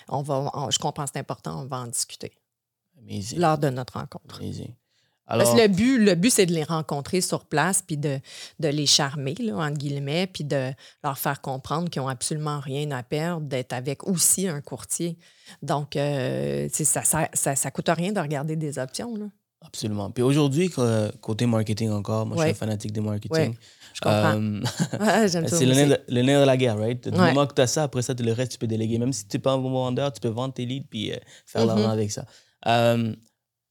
on 0.08 0.22
va, 0.22 0.50
on- 0.54 0.70
je 0.70 0.78
comprends, 0.78 1.06
c'est 1.06 1.18
important, 1.18 1.62
on 1.62 1.66
va 1.66 1.78
en 1.78 1.86
discuter 1.86 2.32
Amazing, 2.98 3.38
lors 3.38 3.56
de 3.56 3.70
notre 3.70 3.94
rencontre. 3.94 4.38
amazing. 4.40 4.74
Parce 5.30 5.42
Alors, 5.50 5.56
que 5.56 5.60
le 5.62 5.68
but, 5.68 5.98
le 5.98 6.14
but 6.16 6.30
c'est 6.30 6.46
de 6.46 6.52
les 6.52 6.64
rencontrer 6.64 7.20
sur 7.20 7.44
place, 7.44 7.82
puis 7.86 7.96
de, 7.96 8.18
de 8.58 8.68
les 8.68 8.86
charmer, 8.86 9.34
là, 9.38 9.56
entre 9.56 9.78
guillemets, 9.78 10.26
puis 10.26 10.44
de 10.44 10.72
leur 11.04 11.16
faire 11.18 11.40
comprendre 11.40 11.88
qu'ils 11.88 12.02
n'ont 12.02 12.08
absolument 12.08 12.58
rien 12.60 12.90
à 12.90 13.02
perdre 13.02 13.46
d'être 13.46 13.72
avec 13.72 14.06
aussi 14.06 14.48
un 14.48 14.60
courtier. 14.60 15.16
Donc, 15.62 15.96
euh, 15.96 16.68
tu 16.74 16.84
ça 16.84 17.00
ne 17.00 17.04
ça, 17.06 17.28
ça, 17.32 17.56
ça 17.56 17.70
coûte 17.70 17.88
rien 17.88 18.12
de 18.12 18.20
regarder 18.20 18.56
des 18.56 18.78
options. 18.78 19.14
Là. 19.16 19.26
absolument. 19.64 20.10
Puis 20.10 20.22
aujourd'hui, 20.22 20.70
côté 21.20 21.46
marketing 21.46 21.90
encore, 21.90 22.26
moi 22.26 22.36
je 22.36 22.42
suis 22.42 22.50
un 22.50 22.54
fanatique 22.54 22.92
de 22.92 23.00
marketing. 23.00 23.50
Ouais, 23.50 23.58
je 23.94 24.00
comprends. 24.00 24.34
Euh, 24.40 24.60
Ouais, 25.00 25.28
C'est 25.48 25.66
le 25.66 25.74
nerf, 25.74 25.88
de, 25.88 25.98
le 26.08 26.22
nerf 26.22 26.40
de 26.40 26.46
la 26.46 26.56
guerre, 26.56 26.78
right? 26.78 27.08
Du 27.08 27.16
moment 27.18 27.46
que 27.46 27.54
tu 27.54 27.62
as 27.62 27.66
ça, 27.66 27.84
après 27.84 28.02
ça, 28.02 28.14
tout 28.14 28.24
le 28.24 28.32
reste, 28.32 28.52
tu 28.52 28.58
peux 28.58 28.66
déléguer. 28.66 28.98
Même 28.98 29.12
si 29.12 29.26
tu 29.28 29.36
n'es 29.36 29.40
pas 29.40 29.52
un 29.52 29.58
bon 29.58 29.70
vendeur, 29.70 30.12
tu 30.12 30.20
peux 30.20 30.28
vendre 30.28 30.54
tes 30.54 30.64
leads 30.66 30.86
puis 30.90 31.12
euh, 31.12 31.16
faire 31.46 31.62
Mhm. 31.62 31.68
l'argent 31.68 31.90
avec 31.90 32.10
ça. 32.10 32.24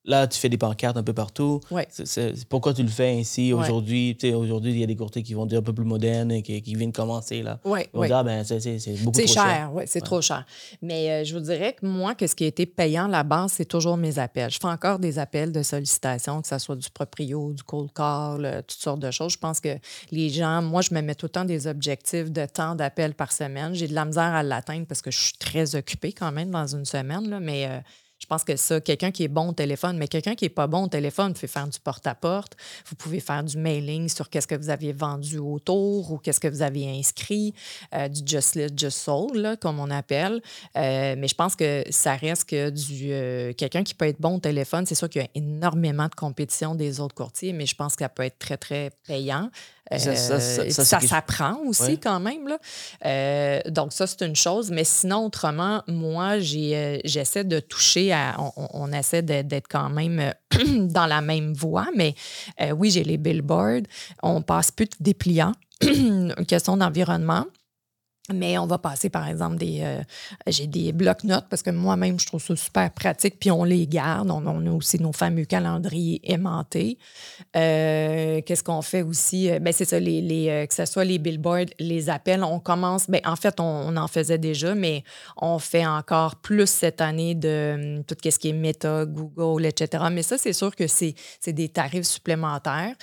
Là, 0.06 0.28
tu 0.28 0.40
fais 0.40 0.50
des 0.50 0.58
pancartes 0.58 0.98
un 0.98 1.04
peu 1.04 1.14
partout. 1.14 1.60
Ouais. 1.72 1.88
C'est- 1.90 2.48
pourquoi 2.48 2.74
tu 2.74 2.82
le 2.84 2.90
fais 2.90 3.10
ainsi 3.20 3.54
Ouais. 3.54 3.62
aujourd'hui? 3.62 4.18
Aujourd'hui, 4.36 4.72
il 4.72 4.80
y 4.80 4.84
a 4.84 4.88
des 4.88 4.96
courtiers 4.96 5.22
qui 5.24 5.34
vont 5.34 5.46
dire 5.46 5.60
un 5.60 5.64
peu 5.64 5.74
plus 5.74 5.86
modernes 5.86 6.32
et 6.32 6.42
qui, 6.42 6.62
qui 6.62 6.76
viennent 6.76 6.92
commencer. 6.94 7.42
Là. 7.44 7.60
Oui, 7.66 7.82
Ils 7.82 7.90
vont 7.96 8.02
oui. 8.02 8.08
dire, 8.08 8.18
ah, 8.18 8.24
ben, 8.24 8.44
c'est 8.44 9.04
beaucoup 9.04 9.20
trop 9.20 9.28
cher, 9.28 9.44
cher. 9.46 9.72
oui, 9.74 9.84
c'est 9.86 10.00
Ouais. 10.02 10.06
trop 10.06 10.22
cher. 10.22 10.46
Mais 10.82 11.10
euh, 11.12 11.24
je 11.26 11.34
vous 11.38 11.44
dirais 11.44 11.74
que 11.80 11.86
moi, 11.86 12.16
que 12.16 12.26
ce 12.28 12.36
qui 12.36 12.46
a 12.46 12.48
été 12.48 12.66
payant 12.66 13.08
là-bas, 13.08 13.48
c'est 13.50 13.66
toujours 13.66 13.98
mes 13.98 14.18
appels. 14.20 14.50
Je 14.52 14.58
fais 14.60 14.68
encore 14.68 15.00
des 15.00 15.20
appels 15.20 15.52
de 15.52 15.62
sollicitation, 15.64 16.42
que 16.42 16.48
ce 16.48 16.58
soit 16.58 16.76
du 16.76 16.90
proprio, 16.90 17.54
du 17.54 17.64
cold 17.64 17.92
call, 17.94 18.46
euh, 18.46 18.62
toutes 18.62 18.80
sortes 18.82 19.00
de 19.02 19.12
choses. 19.12 19.34
Je 19.34 19.38
pense 19.38 19.60
que 19.60 19.78
les 20.12 20.30
gens, 20.30 20.62
moi, 20.62 20.82
je 20.82 20.94
me 20.94 21.02
mets 21.02 21.16
tout 21.16 21.26
le 21.28 21.32
temps 21.32 21.46
des 21.46 21.68
objectifs 21.68 22.32
de 22.32 22.46
temps 22.46 22.76
d'appels 22.76 23.14
par 23.14 23.32
semaine. 23.32 23.76
J'ai 23.76 23.88
de 23.88 23.94
la 23.94 24.06
misère 24.06 24.24
à 24.34 24.44
l'atteindre 24.44 24.86
parce 24.88 25.02
que 25.02 25.12
je 25.12 25.20
suis 25.20 25.38
très 25.38 25.76
occupée 25.76 26.14
quand 26.14 26.32
même 26.32 26.50
dans 26.52 26.68
une 26.68 26.86
semaine, 26.86 27.30
là, 27.30 27.40
mais 27.40 27.66
euh, 27.68 27.80
je 28.20 28.26
pense 28.26 28.44
que 28.44 28.56
ça, 28.58 28.82
quelqu'un 28.82 29.12
qui 29.12 29.24
est 29.24 29.30
bon 29.30 29.50
au 29.50 29.54
téléphone, 29.54 29.98
mais 29.98 30.08
quelqu'un 30.08 30.36
qui 30.36 30.46
n'est 30.46 30.50
pas 30.50 30.68
bon 30.68 30.84
au 30.84 30.88
téléphone, 30.88 31.34
pouvez 31.34 31.48
faire 31.48 31.68
du 31.68 31.80
porte-à-porte, 31.80 32.58
vous 32.88 32.96
pouvez 32.96 33.22
faire 33.22 33.44
du 33.44 33.58
mailing 33.58 34.10
sur 34.10 34.30
qu'est-ce 34.30 34.46
que 34.48 34.56
vous 34.56 34.70
aviez 34.70 34.92
vendu 34.92 35.38
autour 35.38 36.12
ou 36.12 36.18
qu'est-ce 36.18 36.40
que 36.40 36.50
vous 36.50 36.62
aviez 36.62 37.00
inscrit, 37.00 37.54
euh, 37.96 38.10
du 38.10 38.22
Just 38.26 38.56
List, 38.56 38.78
Just 38.78 38.98
Sold, 38.98 39.58
comme 39.62 39.80
on 39.80 39.90
appelle. 39.90 40.42
Euh, 40.76 41.16
mais 41.18 41.28
je 41.30 41.36
pense 41.36 41.56
que 41.56 41.84
ça 41.90 42.16
reste 42.16 42.50
que 42.50 42.70
du 42.70 43.12
euh, 43.12 43.54
quelqu'un 43.54 43.84
qui 43.84 43.94
peut 43.94 44.06
être 44.06 44.20
bon 44.20 44.36
au 44.36 44.40
téléphone. 44.40 44.86
C'est 44.86 44.96
sûr 44.96 45.10
qu'il 45.10 45.22
y 45.22 45.26
a 45.26 45.30
énormément 45.36 46.08
de 46.08 46.16
compétition 46.16 46.76
des 46.76 47.00
autres 47.00 47.16
courtiers, 47.16 47.54
mais 47.54 47.66
je 47.66 47.76
pense 47.76 47.96
que 47.96 48.04
ça 48.04 48.10
peut 48.10 48.24
être 48.24 48.38
très, 48.38 48.58
très 48.58 48.92
payant. 49.08 49.50
Ça- 49.98 50.16
ça- 50.16 50.34
Euh, 50.36 50.70
ça- 50.70 50.86
ça, 50.86 51.00
s'apprend 51.00 51.58
aussi 51.66 51.84
Ouais. 51.84 51.98
quand 51.98 52.20
même. 52.20 52.48
Là. 52.48 52.58
Euh, 53.06 53.60
donc, 53.70 53.92
ça, 53.92 54.06
c'est 54.06 54.22
une 54.26 54.36
chose. 54.36 54.70
Mais 54.70 54.84
sinon, 54.84 55.26
autrement, 55.26 55.82
moi, 55.88 56.40
j'ai, 56.40 56.76
euh, 56.76 56.98
j'essaie 57.06 57.44
de 57.44 57.60
toucher 57.60 58.12
à. 58.14 58.36
On, 58.74 58.92
essaie 58.92 59.22
d'être 59.24 59.68
quand 59.70 59.90
même 59.90 60.20
euh, 60.20 60.32
dans 60.88 61.08
la 61.08 61.22
même 61.22 61.54
voie. 61.54 61.88
Mais 61.96 62.14
euh, 62.62 62.72
oui, 62.72 62.92
j'ai 62.92 63.04
les 63.04 63.18
billboards. 63.18 63.84
On 64.22 64.42
passe 64.42 64.72
plus 64.72 64.86
de 64.86 64.96
dépliants. 65.00 65.54
une 65.82 66.34
question 66.48 66.78
d'environnement. 66.78 67.46
Mais 68.34 68.58
on 68.58 68.68
va 68.68 68.78
passer, 68.78 69.10
par 69.10 69.28
exemple, 69.28 69.58
des. 69.58 69.80
euh, 69.82 70.02
j'ai 70.48 70.68
des 70.68 70.92
blocs-notes 70.92 71.46
parce 71.50 71.64
que 71.64 71.72
moi-même, 71.72 72.20
je 72.20 72.26
trouve 72.26 72.42
ça 72.42 72.56
super 72.56 72.92
pratique. 72.92 73.40
Puis 73.40 73.52
on 73.52 73.64
les 73.64 73.88
garde. 73.88 74.30
On, 74.30 74.46
a 74.46 74.72
aussi 74.72 75.02
nos 75.02 75.14
fameux 75.14 75.46
calendriers 75.46 76.22
aimantés. 76.24 76.98
Euh, 77.56 78.42
Qu'est-ce 78.46 78.64
qu'on 78.64 78.82
fait 78.82 79.02
aussi? 79.02 79.50
Euh, 79.50 79.60
Ben, 79.60 79.74
c'est 79.74 79.86
ça, 79.86 80.00
les, 80.00 80.22
les, 80.22 80.68
que 80.68 80.74
ce 80.74 80.86
soit 80.86 81.06
les 81.06 81.18
billboards, 81.18 81.72
les 81.80 82.10
appels. 82.10 82.44
On 82.44 82.60
commence. 82.60 83.10
Ben, 83.10 83.22
en 83.26 83.36
fait, 83.36 83.60
on, 83.60 83.96
en 83.98 84.08
faisait 84.08 84.38
déjà, 84.38 84.76
mais 84.76 85.04
on 85.38 85.58
fait 85.60 85.86
encore 85.86 86.36
plus 86.36 86.70
cette 86.70 87.02
année 87.02 87.36
de 87.36 87.98
hum, 87.98 88.04
tout 88.04 88.16
ce 88.24 88.38
qui 88.38 88.50
est 88.50 88.54
Meta, 88.54 89.06
Google, 89.06 89.66
etc. 89.66 90.06
Mais 90.12 90.24
ça, 90.24 90.38
c'est 90.38 90.54
sûr 90.54 90.76
que 90.76 90.88
c'est 90.88 91.16
des 91.48 91.70
tarifs 91.70 92.06
supplémentaires. 92.06 92.96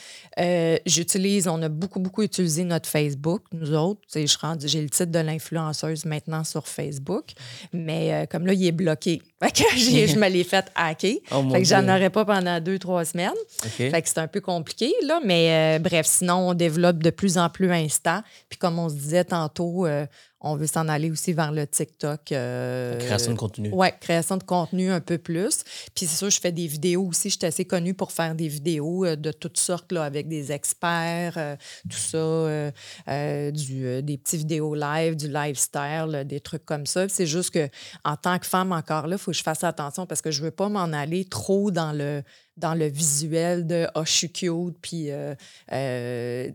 J'utilise, 0.87 1.49
on 1.49 1.61
a 1.63 1.69
beaucoup, 1.69 2.01
beaucoup 2.01 2.23
utilisé 2.23 2.65
notre 2.65 2.89
Facebook, 2.89 3.43
nous 3.53 3.73
autres. 3.73 4.01
Je 4.15 4.27
J'ai 4.67 4.83
le 4.83 4.91
titre 4.91 5.16
l'influenceuse 5.19 6.05
maintenant 6.05 6.45
sur 6.45 6.69
Facebook, 6.69 7.33
mais 7.73 8.13
euh, 8.13 8.27
comme 8.27 8.47
là, 8.47 8.53
il 8.53 8.67
est 8.67 8.73
bloqué. 8.73 9.23
Fait 9.43 9.53
que 9.53 9.65
je 9.77 10.19
me 10.19 10.29
l'ai 10.29 10.45
fait 10.45 10.65
hacker. 10.75 11.17
Oh, 11.31 11.45
fait 11.53 11.61
que 11.61 11.69
j'en 11.69 11.85
aurais 11.85 12.09
pas 12.09 12.25
pendant 12.25 12.59
deux, 12.59 12.79
trois 12.79 13.05
semaines. 13.05 13.35
Fait 13.61 13.91
que 13.91 14.09
c'est 14.09 14.19
un 14.19 14.29
peu 14.29 14.41
compliqué, 14.41 14.91
là, 15.03 15.21
mais 15.25 15.77
euh, 15.77 15.79
bref, 15.79 16.07
sinon, 16.07 16.49
on 16.49 16.55
développe 16.55 17.03
de 17.03 17.11
plus 17.11 17.37
en 17.37 17.51
plus 17.51 17.71
Insta. 17.71 18.23
Puis 18.49 18.59
comme 18.59 18.79
on 18.79 18.89
se 18.89 18.95
disait 18.95 19.25
tantôt, 19.25 19.85
euh, 19.85 20.07
on 20.41 20.55
veut 20.57 20.67
s'en 20.67 20.87
aller 20.89 21.11
aussi 21.11 21.33
vers 21.33 21.51
le 21.51 21.67
TikTok. 21.67 22.31
euh, 22.33 22.99
Création 22.99 23.33
de 23.33 23.37
contenu. 23.39 23.71
oui, 23.73 23.89
création 24.01 24.37
de 24.37 24.43
contenu 24.45 24.91
un 24.91 25.01
peu 25.01 25.19
plus. 25.19 25.65
Puis 25.95 26.07
c'est 26.07 26.17
sûr, 26.17 26.31
je 26.31 26.39
fais 26.41 26.53
des 26.53 26.67
vidéos 26.67 27.07
aussi. 27.07 27.31
Je 27.31 27.37
suis 27.39 27.47
assez 27.47 27.65
connue 27.65 27.95
pour 27.95 28.13
faire 28.13 28.35
des 28.35 28.49
vidéos 28.49 29.05
euh, 29.07 29.17
de 29.17 29.33
toutes 29.33 29.59
sortes, 29.59 29.93
là, 29.93 30.05
avec 30.05 30.29
des 30.29 30.53
experts, 30.53 31.35
euh, 31.39 31.57
tout 31.91 31.97
ça, 31.97 32.19
euh, 32.19 33.51
du, 33.51 34.03
des 34.03 34.19
petits 34.19 34.37
vidéos 34.37 34.75
live, 34.75 35.17
du 35.17 35.29
lifestyle, 35.29 36.25
des 36.27 36.41
trucs 36.41 36.65
comme 36.65 36.87
ça. 36.87 37.09
C'est 37.09 37.27
juste 37.27 37.51
que 37.51 37.69
en 38.05 38.17
tant 38.17 38.39
que 38.39 38.47
femme, 38.47 38.73
encore 38.73 39.07
là, 39.07 39.17
il 39.17 39.19
faut 39.19 39.31
que 39.31 39.37
je 39.37 39.43
fasse 39.43 39.65
attention 39.65 40.07
parce 40.07 40.21
que 40.21 40.31
je 40.31 40.43
veux 40.43 40.51
pas 40.51 40.69
m'en 40.69 40.93
aller 40.93 41.25
trop 41.25 41.71
dans 41.71 41.93
le 41.93 42.23
dans 42.57 42.75
le 42.75 42.87
visuel 42.87 43.67
de 43.67 43.87
«oh, 43.95 44.03
je 44.05 44.11
suis 44.11 44.33
cute», 44.33 44.77
puis 44.83 45.11
euh, 45.11 45.35
euh, 45.73 46.51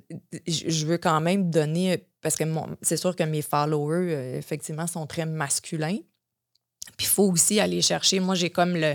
je 0.47 0.85
veux 0.85 0.97
quand 0.97 1.21
même 1.21 1.49
donner... 1.49 2.05
Parce 2.21 2.35
que 2.35 2.43
c'est 2.81 2.97
sûr 2.97 3.15
que 3.15 3.23
mes 3.23 3.41
followers, 3.41 4.13
euh, 4.13 4.37
effectivement, 4.37 4.85
sont 4.87 5.07
très 5.07 5.25
masculins. 5.25 5.97
Puis 6.97 7.07
il 7.07 7.09
faut 7.09 7.31
aussi 7.31 7.59
aller 7.59 7.81
chercher. 7.81 8.19
Moi, 8.19 8.35
j'ai 8.35 8.49
comme 8.51 8.75
le, 8.75 8.93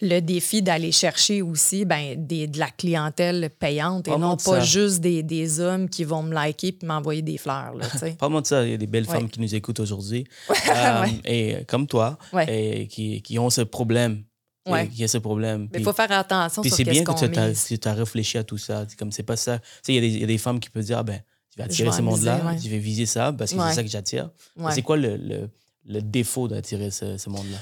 le 0.00 0.20
défi 0.20 0.62
d'aller 0.62 0.92
chercher 0.92 1.40
aussi 1.42 1.84
ben, 1.84 2.14
des, 2.26 2.46
de 2.46 2.58
la 2.58 2.68
clientèle 2.70 3.50
payante 3.58 4.06
et 4.06 4.16
non 4.16 4.36
pas 4.36 4.58
ça. 4.58 4.60
juste 4.60 5.00
des, 5.00 5.22
des 5.24 5.58
hommes 5.60 5.88
qui 5.88 6.04
vont 6.04 6.22
me 6.22 6.32
liker 6.34 6.72
puis 6.72 6.86
m'envoyer 6.86 7.22
des 7.22 7.38
fleurs. 7.38 7.74
Sais. 7.98 8.12
Parle-moi 8.18 8.42
de 8.42 8.46
ça. 8.46 8.64
Il 8.64 8.70
y 8.70 8.74
a 8.74 8.76
des 8.76 8.86
belles 8.86 9.06
Ouais. 9.08 9.14
femmes 9.14 9.28
qui 9.30 9.40
nous 9.40 9.54
écoutent 9.54 9.80
aujourd'hui. 9.80 10.24
Euh, 10.50 11.02
Ouais. 11.02 11.20
Et 11.24 11.64
comme 11.64 11.86
toi, 11.86 12.18
Ouais. 12.32 12.80
et 12.82 12.86
qui, 12.86 13.22
qui 13.22 13.38
ont 13.38 13.50
ce 13.50 13.62
problème. 13.62 14.22
Ouais. 14.66 14.88
Qui 14.88 15.04
a 15.04 15.08
ce 15.08 15.18
problème. 15.18 15.68
Mais 15.72 15.78
il 15.78 15.84
faut 15.84 15.92
faire 15.92 16.10
attention 16.12 16.60
Puis 16.62 16.70
sur 16.70 16.76
c'est 16.78 16.84
bien 16.84 17.04
qu'est-ce 17.04 17.26
que 17.26 17.74
tu 17.76 17.88
as, 17.88 17.94
réfléchi 17.94 18.36
à 18.38 18.44
tout 18.44 18.58
ça. 18.58 18.86
Comme 18.98 19.12
c'est 19.12 19.22
pas 19.22 19.36
ça. 19.36 19.58
Tu 19.58 19.64
sais, 19.82 19.92
il 19.92 19.94
y, 19.94 19.98
a 19.98 20.00
des- 20.02 20.08
il 20.14 20.20
y 20.20 20.24
a 20.24 20.26
des 20.26 20.38
femmes 20.38 20.60
qui 20.60 20.68
peuvent 20.68 20.84
dire 20.84 20.98
ah 20.98 21.02
ben, 21.02 21.20
je 21.50 21.56
vais 21.56 21.64
Je 21.64 21.72
attirer 21.72 21.88
vais 21.90 21.96
ce 21.96 22.02
monde-là, 22.02 22.44
ouais. 22.44 22.58
je 22.62 22.68
vais 22.68 22.78
viser 22.78 23.06
ça 23.06 23.32
parce 23.32 23.52
que 23.52 23.56
Ouais. 23.58 23.68
c'est 23.70 23.76
ça 23.76 23.82
que 23.82 23.88
j'attire. 23.88 24.30
C'est 24.70 24.82
quoi 24.82 24.96
le, 24.96 25.16
le, 25.16 25.48
le 25.88 26.00
défaut 26.02 26.48
d'attirer 26.48 26.90
ce, 26.90 27.16
ce 27.16 27.28
monde-là? 27.30 27.56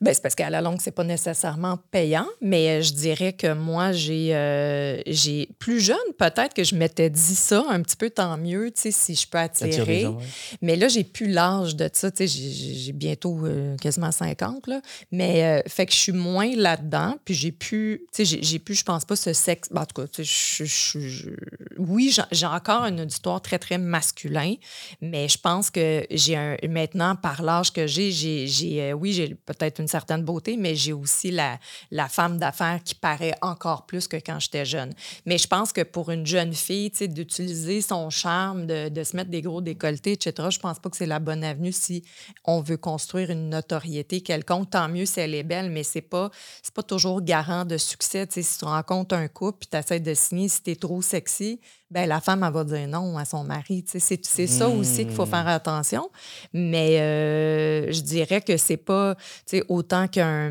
Ben, 0.00 0.14
c'est 0.14 0.22
parce 0.22 0.34
qu'à 0.34 0.48
la 0.48 0.62
longue, 0.62 0.78
c'est 0.80 0.90
pas 0.90 1.04
nécessairement 1.04 1.76
payant, 1.90 2.26
mais 2.40 2.82
je 2.82 2.94
dirais 2.94 3.34
que 3.34 3.52
moi, 3.52 3.92
j'ai, 3.92 4.34
euh, 4.34 5.00
j'ai 5.06 5.48
plus 5.58 5.80
jeune, 5.80 5.96
peut-être 6.18 6.54
que 6.54 6.64
je 6.64 6.74
m'étais 6.74 7.10
dit 7.10 7.34
ça 7.34 7.62
un 7.68 7.82
petit 7.82 7.96
peu, 7.96 8.08
tant 8.08 8.38
mieux, 8.38 8.70
tu 8.70 8.80
sais, 8.80 8.90
si 8.90 9.14
je 9.14 9.28
peux 9.28 9.36
attirer. 9.38 10.00
gens, 10.00 10.12
ouais. 10.16 10.24
Mais 10.62 10.76
là, 10.76 10.88
j'ai 10.88 11.04
plus 11.04 11.26
l'âge 11.28 11.76
de 11.76 11.90
ça, 11.92 12.10
tu 12.10 12.26
sais, 12.26 12.26
j'ai- 12.26 12.92
bientôt 12.92 13.44
euh, 13.44 13.76
quasiment 13.76 14.12
50, 14.12 14.66
là. 14.66 14.80
Mais 15.10 15.44
euh, 15.44 15.62
fait 15.68 15.86
que 15.86 15.92
je 15.92 15.98
suis 15.98 16.12
moins 16.12 16.54
là-dedans, 16.56 17.16
puis 17.24 17.34
j'ai 17.34 17.52
plus, 17.52 18.00
tu 18.12 18.16
sais, 18.18 18.24
j'ai- 18.24 18.42
j'ai 18.42 18.58
plus, 18.58 18.74
je 18.74 18.84
pense 18.84 19.04
pas, 19.04 19.16
ce 19.16 19.32
sexe. 19.32 19.68
ben, 19.70 19.82
en 19.82 19.86
tout 19.86 20.00
cas, 20.02 20.08
tu 20.08 20.24
sais, 20.24 20.64
je- 20.64 20.64
je- 20.64 21.08
je- 21.08 21.30
oui, 21.78 22.10
j'ai- 22.14 22.22
j'ai 22.32 22.46
encore 22.46 22.82
un 22.82 22.98
auditoire 22.98 23.40
très, 23.42 23.58
très 23.58 23.76
masculin, 23.78 24.54
mais 25.00 25.28
je 25.28 25.38
pense 25.38 25.70
que 25.70 26.06
j'ai 26.10 26.36
un, 26.36 26.56
maintenant, 26.68 27.14
par 27.16 27.42
l'âge 27.42 27.71
que 27.72 27.86
j'ai, 27.86 28.10
j'ai, 28.10 28.82
euh, 28.82 28.92
oui, 28.92 29.12
j'ai 29.12 29.34
peut-être 29.34 29.80
une 29.80 29.88
certaine 29.88 30.22
beauté, 30.22 30.56
mais 30.56 30.74
j'ai 30.74 30.92
aussi 30.92 31.30
la, 31.30 31.58
la 31.90 32.08
femme 32.08 32.38
d'affaires 32.38 32.80
qui 32.84 32.94
paraît 32.94 33.34
encore 33.42 33.86
plus 33.86 34.08
que 34.08 34.16
quand 34.16 34.38
j'étais 34.40 34.64
jeune. 34.64 34.92
Mais 35.26 35.38
je 35.38 35.46
pense 35.46 35.72
que 35.72 35.82
pour 35.82 36.10
une 36.10 36.26
jeune 36.26 36.52
fille, 36.52 36.90
d'utiliser 37.08 37.82
son 37.82 38.10
charme, 38.10 38.66
de, 38.66 38.88
de 38.88 39.04
se 39.04 39.16
mettre 39.16 39.30
des 39.30 39.42
gros 39.42 39.60
décolletés, 39.60 40.12
etc., 40.12 40.48
je 40.50 40.58
pense 40.58 40.78
pas 40.78 40.90
que 40.90 40.96
c'est 40.96 41.06
la 41.06 41.18
bonne 41.18 41.44
avenue 41.44 41.72
si 41.72 42.04
on 42.44 42.60
veut 42.60 42.76
construire 42.76 43.30
une 43.30 43.48
notoriété 43.48 44.20
quelconque. 44.20 44.70
Tant 44.70 44.88
mieux 44.88 45.06
si 45.06 45.20
elle 45.20 45.34
est 45.34 45.42
belle, 45.42 45.70
mais 45.70 45.82
c'est 45.82 46.00
pas, 46.00 46.30
c'est 46.62 46.74
pas 46.74 46.82
toujours 46.82 47.22
garant 47.22 47.64
de 47.64 47.76
succès. 47.78 48.26
Si 48.30 48.58
tu 48.58 48.64
rencontres 48.64 49.14
un 49.14 49.28
couple 49.28 49.58
puis 49.60 49.68
tu 49.70 49.76
essaies 49.76 50.00
de 50.00 50.14
signer, 50.14 50.48
si 50.48 50.62
tu 50.62 50.70
es 50.70 50.76
trop 50.76 51.02
sexy, 51.02 51.60
ben 51.92 52.08
la 52.08 52.20
femme, 52.20 52.42
elle 52.46 52.52
va 52.52 52.64
dire 52.64 52.88
non 52.88 53.16
à 53.18 53.24
son 53.24 53.44
mari. 53.44 53.84
C'est, 53.86 54.00
c'est 54.00 54.46
ça 54.46 54.68
aussi 54.68 55.04
qu'il 55.06 55.14
faut 55.14 55.26
faire 55.26 55.46
attention. 55.46 56.10
Mais 56.52 56.98
euh, 57.00 57.92
je 57.92 58.00
dirais 58.00 58.40
que 58.40 58.56
c'est 58.56 58.76
pas 58.76 59.14
autant 59.68 60.08
qu'un. 60.08 60.50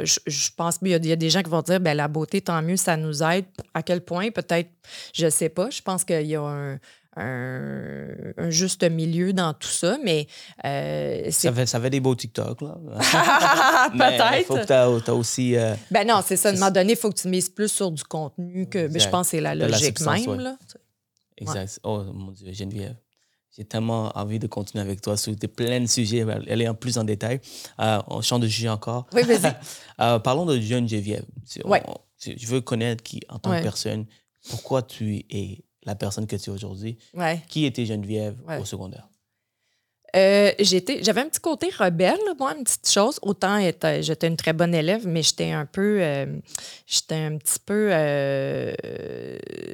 Je, 0.00 0.18
je 0.26 0.48
pense 0.56 0.78
qu'il 0.78 0.88
y, 0.88 0.94
a- 0.94 0.98
il 0.98 1.06
y 1.06 1.12
a 1.12 1.16
des 1.16 1.30
gens 1.30 1.42
qui 1.42 1.50
vont 1.50 1.62
dire 1.62 1.80
ben 1.80 1.96
la 1.96 2.08
beauté, 2.08 2.40
tant 2.40 2.62
mieux, 2.62 2.76
ça 2.76 2.96
nous 2.96 3.22
aide. 3.22 3.46
À 3.74 3.82
quel 3.82 4.00
point, 4.00 4.30
peut-être, 4.30 4.70
je 5.12 5.28
sais 5.28 5.48
pas. 5.48 5.68
Je 5.70 5.82
pense 5.82 6.04
qu'il 6.04 6.26
y 6.26 6.36
a 6.36 6.42
un. 6.42 6.78
Un- 7.16 8.32
un 8.36 8.50
juste 8.50 8.82
milieu 8.84 9.32
dans 9.32 9.54
tout 9.54 9.68
ça, 9.68 9.98
mais 10.04 10.26
euh, 10.64 11.30
Ça 11.30 11.52
fait, 11.52 11.66
ça 11.66 11.80
fait 11.80 11.90
des 11.90 12.00
beaux 12.00 12.14
TikTok, 12.14 12.60
là. 12.62 12.76
Peut-être. 13.92 14.46
faut 14.46 14.56
que 14.56 14.66
tu 14.66 15.10
as, 15.10 15.14
aussi. 15.14 15.56
euh, 15.56 15.74
Ben 15.90 16.06
non, 16.06 16.20
c'est 16.24 16.36
ça. 16.36 16.48
À 16.50 16.52
un 16.52 16.54
moment 16.54 16.70
donné, 16.70 16.92
il 16.92 16.98
faut 16.98 17.10
que 17.10 17.18
tu 17.20 17.28
mises 17.28 17.48
plus 17.48 17.68
sur 17.70 17.90
du 17.90 18.04
contenu 18.04 18.68
que. 18.68 18.86
ben, 18.88 19.00
je 19.00 19.08
pense 19.08 19.26
que 19.28 19.30
c'est 19.32 19.40
la 19.40 19.54
logique 19.54 20.00
même. 20.00 20.26
ouais. 20.28 20.42
Là. 20.42 20.56
Exact. 21.38 21.80
Oh 21.82 22.02
mon 22.14 22.32
Dieu, 22.32 22.52
Geneviève. 22.52 22.96
J'ai 23.56 23.64
tellement 23.64 24.12
envie 24.14 24.38
de 24.38 24.46
continuer 24.46 24.82
avec 24.84 25.00
toi 25.00 25.16
sur 25.16 25.34
des 25.34 25.48
plein 25.48 25.80
de 25.80 25.86
sujets. 25.86 26.26
Elle 26.46 26.60
est 26.60 26.68
en 26.68 26.74
plus 26.74 26.98
en 26.98 27.04
détail. 27.04 27.40
Euh, 27.80 28.02
on 28.08 28.20
change 28.20 28.40
de 28.40 28.48
sujet 28.48 28.68
encore. 28.68 29.06
Oui, 29.14 29.22
vas-y. 29.22 29.54
Euh, 29.98 30.18
parlons 30.18 30.44
de 30.44 30.60
Geneviève. 30.60 31.24
Ouais. 31.64 31.82
je 32.22 32.46
veux 32.46 32.60
connaître 32.60 33.02
qui, 33.02 33.22
en 33.30 33.38
tant 33.38 33.56
que 33.56 33.62
personne, 33.62 34.04
pourquoi 34.50 34.82
tu 34.82 35.24
es 35.30 35.64
la 35.86 35.94
personne 35.94 36.26
que 36.26 36.36
tu 36.36 36.50
es 36.50 36.52
aujourd'hui. 36.52 36.98
Ouais. 37.14 37.40
Qui 37.48 37.64
était 37.64 37.86
Geneviève 37.86 38.36
Ouais. 38.46 38.58
au 38.58 38.64
secondaire? 38.64 39.08
Euh, 40.14 40.52
j'étais, 40.60 41.02
j'avais 41.02 41.20
un 41.20 41.28
petit 41.28 41.40
côté 41.40 41.68
rebelle, 41.78 42.18
moi, 42.38 42.54
une 42.56 42.64
petite 42.64 42.88
chose. 42.88 43.18
Autant 43.22 43.58
être- 43.58 44.00
j'étais 44.02 44.28
une 44.28 44.36
très 44.36 44.52
bonne 44.54 44.74
élève, 44.74 45.06
mais 45.06 45.22
j'étais 45.22 45.50
un 45.52 45.66
peu. 45.66 45.98
euh, 46.00 46.26
j'étais 46.86 47.16
un 47.16 47.36
petit 47.36 47.58
peu. 47.64 47.88
euh, 47.92 48.72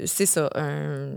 c'est 0.06 0.26
ça, 0.26 0.50
un, 0.56 1.12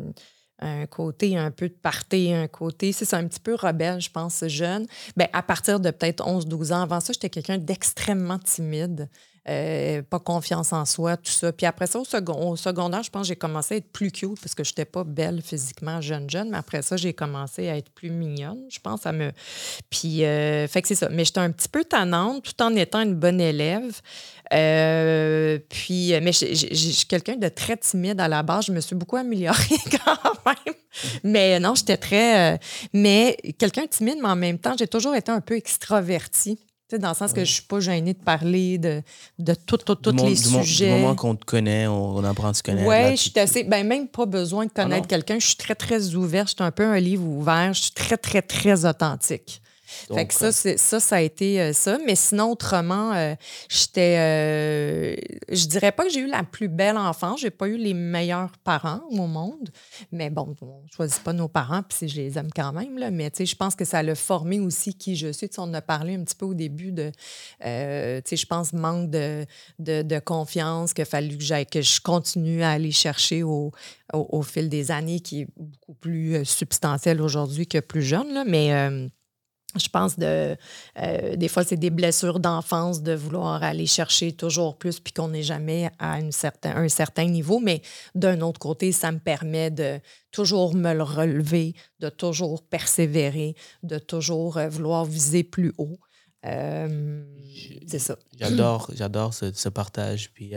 un 0.60 0.86
côté 0.86 1.38
un 1.38 1.50
peu 1.52 1.70
de 1.70 1.74
party, 1.74 2.34
un 2.34 2.48
côté. 2.48 2.92
C'est 2.92 3.06
ça, 3.06 3.18
un 3.18 3.28
petit 3.28 3.40
peu 3.40 3.56
rebelle, 3.56 4.00
je 4.00 4.12
pense, 4.12 4.44
jeune. 4.48 4.86
Ben, 5.18 5.28
à 5.34 5.42
partir 5.42 5.80
de 5.80 5.90
peut-être 5.92 6.24
11-12 6.26 6.72
ans. 6.72 6.82
Avant 6.82 7.00
ça, 7.00 7.12
j'étais 7.14 7.30
quelqu'un 7.30 7.58
d'extrêmement 7.58 8.38
timide. 8.40 9.10
Euh, 9.48 10.02
pas 10.02 10.20
confiance 10.20 10.74
en 10.74 10.86
soi, 10.86 11.18
tout 11.18 11.32
ça. 11.32 11.52
Puis 11.52 11.68
après 11.68 11.86
ça, 11.86 12.00
au, 12.00 12.04
second- 12.06 12.50
au 12.50 12.56
secondaire, 12.56 13.04
je 13.04 13.12
pense 13.12 13.24
que 13.24 13.28
j'ai 13.28 13.36
commencé 13.36 13.76
à 13.76 13.78
être 13.78 13.92
plus 13.92 14.12
cute 14.12 14.40
parce 14.42 14.56
que 14.56 14.64
je 14.64 14.72
n'étais 14.72 14.86
pas 14.86 15.04
belle 15.04 15.42
physiquement, 15.44 16.02
jeune, 16.02 16.28
jeune. 16.30 16.50
Mais 16.50 16.58
après 16.58 16.82
ça, 16.82 16.98
j'ai 16.98 17.14
commencé 17.14 17.70
à 17.70 17.78
être 17.78 17.92
plus 17.92 18.10
mignonne, 18.10 18.64
je 18.70 18.80
pense. 18.80 19.06
À 19.06 19.12
me... 19.12 19.32
Puis, 19.92 20.26
euh, 20.26 20.68
fait 20.68 20.82
que 20.82 20.88
c'est 20.88 20.96
ça. 20.96 21.10
Mais 21.10 21.26
j'étais 21.26 21.42
un 21.42 21.52
petit 21.52 21.70
peu 21.70 21.84
tannante 21.84 22.44
tout 22.44 22.64
en 22.64 22.76
étant 22.76 23.02
une 23.02 23.14
bonne 23.14 23.40
élève. 23.40 24.02
Euh, 24.54 25.60
puis, 25.70 26.14
mais 26.22 26.32
je 26.32 26.54
suis 26.74 27.06
quelqu'un 27.06 27.36
de 27.36 27.48
très 27.48 27.78
timide 27.78 28.20
à 28.20 28.28
la 28.28 28.42
base. 28.42 28.66
Je 28.66 28.72
me 28.72 28.80
suis 28.80 28.96
beaucoup 28.96 29.18
améliorée 29.18 29.78
quand 30.06 30.34
même. 30.46 30.74
Mais 31.24 31.60
non, 31.60 31.76
j'étais 31.76 31.98
très. 31.98 32.60
mais 32.94 33.38
quelqu'un 33.60 33.84
de 33.84 33.90
timide, 33.90 34.18
mais 34.22 34.30
en 34.30 34.36
même 34.36 34.58
temps, 34.58 34.76
j'ai 34.78 34.88
toujours 34.88 35.14
été 35.16 35.32
un 35.32 35.42
peu 35.42 35.56
extravertie. 35.56 36.58
Dans 36.98 37.10
le 37.10 37.16
sens 37.16 37.32
que 37.32 37.38
je 37.44 37.50
ne 37.50 37.54
suis 37.54 37.64
pas 37.64 37.80
gênée 37.80 38.14
de 38.14 38.20
parler 38.24 38.78
de, 38.78 39.02
de 39.40 39.54
tout, 39.54 39.78
tout, 39.78 39.96
tous 39.96 40.12
Du 40.12 40.24
les 40.26 40.36
du 40.36 40.50
mo- 40.50 40.60
Du 40.62 40.66
sujets. 40.68 40.90
moment 40.90 41.16
qu'on 41.16 41.36
te 41.36 41.46
connaît, 41.46 41.88
on, 41.88 42.16
on 42.18 42.24
apprend 42.24 42.50
à 42.50 42.54
se 42.54 42.64
connaître. 42.64 42.88
Oui, 42.88 43.12
je 43.18 43.22
suis 43.22 43.40
assez. 43.40 43.64
Ben, 43.64 43.86
même 43.86 44.08
pas 44.08 44.26
besoin 44.26 44.66
de 44.66 44.72
Ah 44.76 44.84
connaître 44.84 45.08
quelqu'un. 45.08 45.40
Je 45.40 45.48
suis 45.48 45.56
très, 45.56 45.76
très 45.76 46.16
ouverte. 46.16 46.50
Je 46.50 46.54
suis 46.56 46.64
un 46.64 46.72
peu 46.72 46.86
un 46.86 47.00
livre 47.00 47.24
ouvert. 47.26 47.74
Je 47.74 47.82
suis 47.84 47.92
très, 47.92 48.18
très, 48.18 48.42
très 48.42 48.86
authentique. 48.86 49.62
Fait 50.16 50.26
que 50.28 50.34
ça, 50.34 50.52
c'est- 50.52 50.78
ça, 50.78 51.00
ça 51.00 51.16
a 51.18 51.22
été 51.22 51.62
euh, 51.62 51.74
ça. 51.74 51.98
Mais 52.06 52.16
sinon, 52.16 52.52
autrement, 52.52 53.14
euh, 53.14 53.36
j'étais. 53.70 54.18
euh, 54.20 55.16
je 55.52 55.66
dirais 55.68 55.92
pas 55.92 56.04
que 56.06 56.10
j'ai 56.12 56.22
eu 56.22 56.28
la 56.28 56.44
plus 56.44 56.68
belle 56.68 56.98
enfance. 56.98 57.42
J'ai 57.42 57.50
pas 57.52 57.68
eu 57.68 57.78
les 57.78 57.94
meilleurs 57.94 58.52
parents 58.64 59.02
au 59.12 59.28
monde. 59.28 59.70
Mais 60.12 60.30
bon, 60.30 60.56
on 60.62 60.84
choisit 60.96 61.22
pas 61.24 61.34
nos 61.34 61.48
parents, 61.48 61.82
puis 61.84 62.08
je 62.08 62.16
les 62.16 62.38
aime 62.38 62.50
quand 62.56 62.74
même. 62.74 62.98
Là. 62.98 63.12
Mais 63.12 63.30
tu 63.32 63.38
sais, 63.38 63.46
je 63.46 63.56
pense 63.56 63.76
que 63.76 63.86
ça 63.86 64.02
l'a 64.04 64.16
formé 64.16 64.60
aussi 64.60 64.94
qui 64.94 65.16
je 65.16 65.32
suis. 65.32 65.48
Tu 65.50 65.56
sais, 65.56 65.60
on 65.62 65.64
en 65.64 65.74
a 65.74 65.82
parlé 65.82 66.16
un 66.16 66.24
petit 66.24 66.36
peu 66.36 66.46
au 66.46 66.54
début 66.54 66.92
de. 66.92 67.12
euh, 67.66 68.22
tu 68.22 68.30
sais, 68.30 68.36
je 68.38 68.46
pense 68.46 68.74
manque 68.74 69.10
de, 69.10 69.46
de, 69.80 70.02
de 70.02 70.20
confiance 70.20 70.94
qu'il 70.94 71.04
a 71.04 71.06
fallu 71.06 71.38
que 71.38 71.64
que 71.66 71.82
je 71.82 72.02
continue 72.02 72.64
à 72.64 72.72
aller 72.72 72.92
chercher 72.92 73.44
au, 73.44 73.72
au, 74.14 74.28
au 74.32 74.42
fil 74.42 74.70
des 74.70 74.92
années, 74.92 75.20
qui 75.20 75.42
est 75.42 75.48
beaucoup 75.58 75.94
plus 75.94 76.36
euh, 76.36 76.44
substantiel 76.44 77.22
aujourd'hui 77.22 77.68
que 77.68 77.80
plus 77.80 78.02
jeune. 78.02 78.34
Là. 78.34 78.44
Mais. 78.46 78.72
Je 79.78 79.90
pense 79.90 80.18
de 80.18 80.56
euh, 81.02 81.36
des 81.36 81.48
fois 81.48 81.64
c'est 81.64 81.78
des 81.78 81.90
blessures 81.90 82.40
d'enfance 82.40 83.02
de 83.02 83.14
vouloir 83.14 83.64
aller 83.64 83.86
chercher 83.86 84.32
toujours 84.32 84.78
plus 84.78 85.00
puis 85.00 85.14
qu'on 85.14 85.30
n'est 85.30 85.44
jamais 85.44 85.90
à 86.00 86.20
une 86.20 86.32
certain, 86.32 86.76
un 86.76 86.90
certain 86.90 87.26
niveau 87.26 87.60
mais 87.60 87.82
d'un 88.14 88.42
autre 88.42 88.60
côté 88.60 88.92
ça 88.92 89.12
me 89.12 89.20
permet 89.20 89.72
de 89.72 90.00
toujours 90.32 90.76
me 90.76 90.94
le 90.94 91.04
relever 91.04 91.76
de 92.00 92.10
toujours 92.10 92.64
persévérer 92.64 93.56
de 93.84 93.98
toujours 93.98 94.58
euh, 94.58 94.70
vouloir 94.70 95.06
viser 95.06 95.44
plus 95.44 95.74
haut 95.78 95.98
Euh, 96.46 97.24
c'est 97.88 98.00
ça 98.00 98.18
J'adore, 98.40 98.92
j'adore 98.94 99.34
ce, 99.34 99.52
ce 99.52 99.70
partage. 99.70 100.30
Puis, 100.32 100.54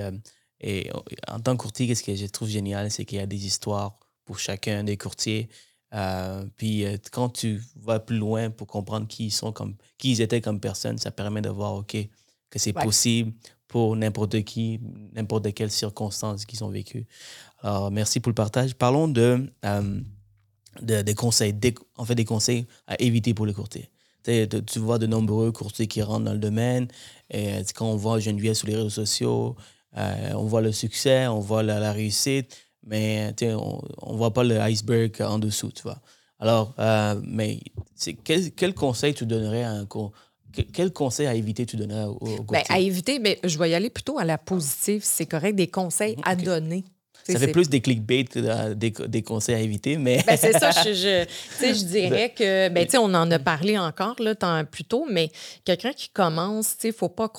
et 0.61 0.91
en 1.29 1.41
tant 1.41 1.57
que 1.57 1.63
courtier, 1.63 1.87
qu'est-ce 1.87 2.03
que 2.03 2.15
je 2.15 2.27
trouve 2.27 2.49
génial, 2.49 2.91
c'est 2.91 3.05
qu'il 3.05 3.19
y 3.19 3.23
a 3.23 3.27
des 3.27 3.47
histoires 3.47 3.99
pour 4.25 4.39
chacun 4.39 4.85
des 4.85 4.97
courtiers. 4.97 5.49
Euh, 5.95 6.45
puis 6.57 6.85
euh, 6.85 6.99
quand 7.13 7.31
tu 7.31 7.63
vas 7.77 7.99
plus 7.99 8.19
loin 8.19 8.51
pour 8.51 8.67
comprendre 8.67 9.07
qui 9.07 9.27
ils 9.27 9.31
sont 9.31 9.53
comme 9.53 9.75
qui 9.97 10.11
ils 10.13 10.21
étaient 10.21 10.43
comme 10.43 10.61
personne, 10.61 10.99
ça 10.99 11.11
permet 11.11 11.41
de 11.41 11.49
voir 11.49 11.75
ok 11.77 11.97
que 12.51 12.59
c'est 12.59 12.77
Ouais. 12.77 12.83
possible 12.85 13.33
pour 13.69 13.97
n'importe 13.97 14.43
qui, 14.45 14.81
n'importe 15.15 15.53
quelle 15.55 15.71
circonstance 15.71 16.45
qu'ils 16.45 16.63
ont 16.65 16.69
vécues. 16.69 17.07
Alors 17.61 17.91
merci 17.91 18.21
pour 18.21 18.31
le 18.31 18.35
partage. 18.35 18.75
Parlons 18.75 19.09
de, 19.09 19.51
euh, 19.65 20.01
de- 20.83 21.03
des 21.03 21.15
conseils, 21.15 21.53
des- 21.55 21.75
en 21.97 22.05
fait 22.05 22.15
des 22.15 22.25
conseils 22.25 22.67
à 22.87 23.01
éviter 23.03 23.33
pour 23.35 23.47
les 23.47 23.55
courtiers. 23.55 23.89
Tu 24.25 24.79
vois 24.79 24.99
de 24.99 25.07
nombreux 25.07 25.53
courtiers 25.53 25.87
qui 25.87 26.03
rentrent 26.03 26.25
dans 26.27 26.33
le 26.35 26.39
domaine. 26.39 26.87
Et 27.31 27.63
quand 27.75 27.87
on 27.91 27.97
voit 27.97 28.19
Geneviève 28.21 28.55
sur 28.55 28.67
les 28.69 28.77
réseaux 28.77 28.91
sociaux, 28.91 29.57
on 29.95 30.45
voit 30.45 30.61
le 30.61 30.73
succès, 30.73 31.27
on 31.29 31.41
voit 31.41 31.63
la, 31.63 31.81
la 31.81 31.93
réussite, 31.93 32.55
mais 32.87 33.35
on 33.43 34.13
ne 34.13 34.17
voit 34.17 34.33
pas 34.33 34.45
le 34.45 34.59
iceberg 34.61 35.21
en 35.21 35.39
dessous, 35.39 35.71
tu 35.73 35.83
vois. 35.83 36.01
Alors, 36.39 36.75
euh, 36.79 37.21
mais 37.25 37.61
c'est- 37.95 38.15
quel, 38.15 38.53
quel 38.53 38.75
conseil 38.75 39.15
tu 39.15 39.27
donnerais 39.27 39.65
à 39.65 39.71
un 39.73 39.87
quel 40.73 40.93
conseil 40.93 41.27
à 41.27 41.35
éviter 41.35 41.67
tu 41.67 41.77
donnerais 41.77 42.05
au, 42.05 42.17
au 42.21 42.43
Ben, 42.45 42.63
à 42.69 42.79
éviter, 42.79 43.19
mais 43.19 43.39
je 43.45 43.59
vais 43.59 43.71
y 43.71 43.75
aller 43.75 43.91
plutôt 43.91 44.19
à 44.19 44.25
la 44.25 44.39
positive. 44.39 45.03
C'est 45.05 45.27
correct, 45.27 45.55
des 45.55 45.69
conseils 45.69 46.17
à 46.25 46.33
Ok. 46.35 46.43
donner. 46.43 46.85
Ça 47.29 47.39
fait 47.39 47.49
plus 47.49 47.69
des 47.69 47.81
clickbait 47.81 48.25
que 48.25 48.75
des, 48.75 48.91
des, 48.91 49.23
conseils 49.23 49.55
à 49.55 49.61
éviter, 49.61 49.99
mais... 49.99 50.23
Ben, 50.27 50.37
c'est 50.37 50.53
ça, 50.53 50.71
je, 50.71 50.95
je, 50.95 51.27
je 51.75 51.85
dirais 51.85 52.33
que, 52.37 52.69
ben, 52.69 52.87
on 52.99 53.13
en 53.15 53.31
a 53.31 53.39
parlé 53.39 53.79
encore 53.79 54.17
là, 54.21 54.35
tant, 54.35 54.65
plus 54.65 54.85
tôt, 54.85 55.07
mais 55.11 55.31
quelqu'un 55.65 55.93
qui 55.93 56.09
commence, 56.09 56.77
il 56.85 56.89
ne 56.89 56.93
faut 56.93 57.09
pas... 57.09 57.31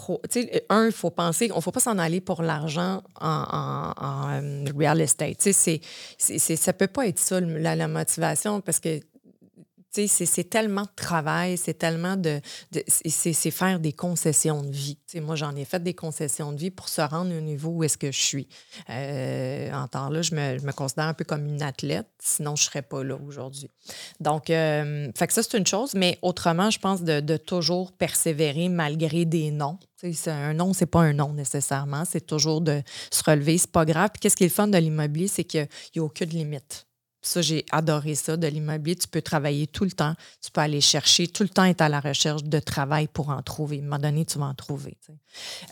Un, 0.70 0.86
il 0.88 0.92
faut 0.92 1.10
penser, 1.10 1.50
on 1.54 1.58
ne 1.58 1.62
faut 1.62 1.72
pas 1.72 1.80
s'en 1.80 1.98
aller 1.98 2.22
pour 2.22 2.44
l'argent 2.44 3.04
en, 3.20 3.92
en, 3.98 4.30
euh, 4.32 4.66
real 4.78 5.02
estate. 5.02 5.38
C'est, 5.40 5.82
ça 6.18 6.72
ne 6.72 6.78
peut 6.78 6.88
pas 6.88 7.08
être 7.08 7.20
ça, 7.20 7.40
la, 7.40 7.76
la 7.76 7.88
motivation, 7.88 8.62
parce 8.62 8.80
que 8.80 9.00
c'est 9.92 10.50
tellement 10.50 10.84
de 10.84 10.96
travail, 10.96 11.58
c'est 11.58 11.74
tellement 11.74 12.16
de. 12.16 12.42
c'est 13.06 13.52
faire 13.52 13.80
des 13.80 13.94
concessions 13.94 14.62
de 14.62 14.72
vie. 14.72 14.98
moi, 15.16 15.36
j'en 15.36 15.56
ai 15.56 15.66
fait 15.66 15.82
des 15.82 15.94
concessions 15.94 16.52
de 16.52 16.58
vie 16.58 16.72
pour 16.72 16.90
se 16.90 17.02
rendre 17.02 17.36
au 17.36 17.42
niveau 17.42 17.70
où 17.70 17.84
est-ce 17.84 17.98
que 17.98 18.12
je 18.12 18.22
suis. 18.22 18.48
Euh, 18.90 19.72
en 19.74 19.88
temps 19.88 20.10
là, 20.10 20.22
je 20.22 20.36
me, 20.36 20.72
considère 20.72 21.06
un 21.06 21.14
peu 21.14 21.26
comme 21.26 21.46
une 21.46 21.62
athlète, 21.62 22.08
sinon 22.20 22.56
je 22.56 22.64
ne 22.64 22.66
serais 22.66 22.82
pas 22.82 23.04
là 23.04 23.18
aujourd'hui. 23.26 23.70
Donc, 24.20 24.50
euh, 24.50 25.10
ça, 25.16 25.44
c'est 25.44 25.58
une 25.58 25.68
chose, 25.68 25.94
mais 25.96 26.20
autrement, 26.22 26.70
je 26.70 26.80
pense 26.80 27.02
de, 27.02 27.38
toujours 27.38 27.92
persévérer 27.92 28.70
malgré 28.70 29.26
des 29.26 29.52
noms. 29.52 29.80
Un 30.28 30.54
nom, 30.54 30.74
c'est 30.74 30.86
pas 30.86 31.02
un 31.02 31.14
nom 31.14 31.34
nécessairement. 31.34 32.06
C'est 32.06 32.26
toujours 32.26 32.62
de 32.62 32.82
se 33.12 33.24
relever. 33.24 33.58
C'est 33.58 33.72
pas 33.72 33.86
grave. 33.86 34.12
Puis 34.14 34.22
qu'est-ce 34.22 34.36
qui 34.36 34.44
est 34.44 34.48
le 34.48 34.54
fun 34.54 34.68
de 34.68 34.78
l'immobilier, 34.78 35.28
c'est 35.28 35.44
qu'il 35.44 35.68
n'y 35.96 36.02
a 36.02 36.04
aucune 36.04 36.30
limite. 36.30 36.86
Ça, 37.22 37.42
j'ai 37.42 37.66
adoré 37.72 38.16
ça 38.16 38.38
de 38.38 38.48
l'immobilier. 38.48 38.96
Tu 38.96 39.08
peux 39.08 39.22
travailler 39.22 39.68
tout 39.68 39.84
le 39.84 39.92
temps. 39.92 40.16
Tu 40.42 40.52
peux 40.52 40.62
aller 40.62 40.82
chercher, 40.82 41.28
tout 41.28 41.44
le 41.44 41.50
temps 41.50 41.66
être 41.66 41.82
à 41.82 41.90
la 41.90 42.00
recherche 42.00 42.44
de 42.44 42.60
travail 42.60 43.08
pour 43.08 43.30
en 43.30 43.42
trouver. 43.42 43.78
À 43.78 43.80
un 43.80 43.84
moment 43.84 44.00
donné, 44.00 44.26
tu 44.26 44.40
vas 44.40 44.46
en 44.46 44.54
trouver. 44.54 44.98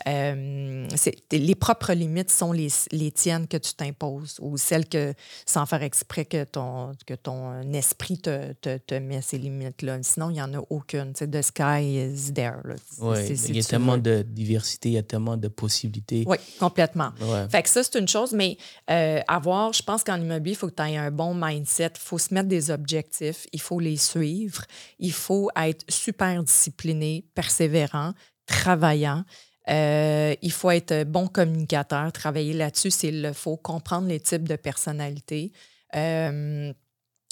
Euh, 0.06 0.86
les 1.32 1.54
propres 1.54 1.92
limites 1.92 2.30
sont 2.30 2.52
les, 2.52 2.68
les 2.92 3.10
tiennes 3.10 3.48
que 3.48 3.56
tu 3.56 3.74
t'imposes 3.74 4.36
ou 4.40 4.56
celles 4.56 4.88
que, 4.88 5.14
sans 5.46 5.66
faire 5.66 5.82
exprès, 5.82 6.24
que 6.24 6.44
ton, 6.44 6.92
que 7.06 7.14
ton 7.14 7.60
esprit 7.72 8.18
te, 8.18 8.52
te, 8.52 8.78
te 8.78 8.94
met 8.94 9.22
ces 9.22 9.38
limites-là. 9.38 9.98
Sinon, 10.02 10.30
il 10.30 10.34
n'y 10.34 10.42
en 10.42 10.52
a 10.54 10.60
aucune. 10.70 11.12
The 11.12 11.42
sky 11.42 11.96
is 11.96 12.32
there. 12.32 12.56
il 13.00 13.56
y 13.56 13.60
a 13.60 13.62
tellement 13.62 13.98
de 13.98 14.22
diversité, 14.22 14.90
il 14.90 14.92
y 14.92 14.98
a 14.98 15.02
tellement 15.02 15.36
de 15.36 15.48
possibilités. 15.48 16.24
Oui, 16.26 16.36
complètement. 16.58 17.10
Fait 17.50 17.62
que 17.62 17.68
ça, 17.68 17.82
c'est 17.82 17.98
une 17.98 18.08
chose, 18.08 18.32
mais 18.32 18.56
euh, 18.90 19.20
avoir, 19.26 19.72
je 19.72 19.82
pense 19.82 20.04
qu'en 20.04 20.20
immobilier, 20.20 20.52
il 20.52 20.56
faut 20.56 20.68
que 20.68 20.74
tu 20.74 20.82
aies 20.82 20.96
un 20.96 21.10
bon 21.10 21.34
mindset, 21.38 21.92
il 21.94 22.00
faut 22.00 22.18
se 22.18 22.34
mettre 22.34 22.48
des 22.48 22.70
objectifs, 22.70 23.46
il 23.52 23.60
faut 23.60 23.80
les 23.80 23.96
suivre, 23.96 24.64
il 24.98 25.12
faut 25.12 25.50
être 25.56 25.84
super 25.88 26.42
discipliné, 26.42 27.24
persévérant, 27.34 28.12
travaillant. 28.46 29.24
Euh, 29.70 30.34
il 30.40 30.52
faut 30.52 30.70
être 30.70 31.04
bon 31.04 31.28
communicateur, 31.28 32.10
travailler 32.12 32.54
là-dessus, 32.54 32.88
il 33.04 33.32
faut 33.34 33.56
comprendre 33.56 34.08
les 34.08 34.20
types 34.20 34.48
de 34.48 34.56
personnalités. 34.56 35.52
Euh, 35.94 36.72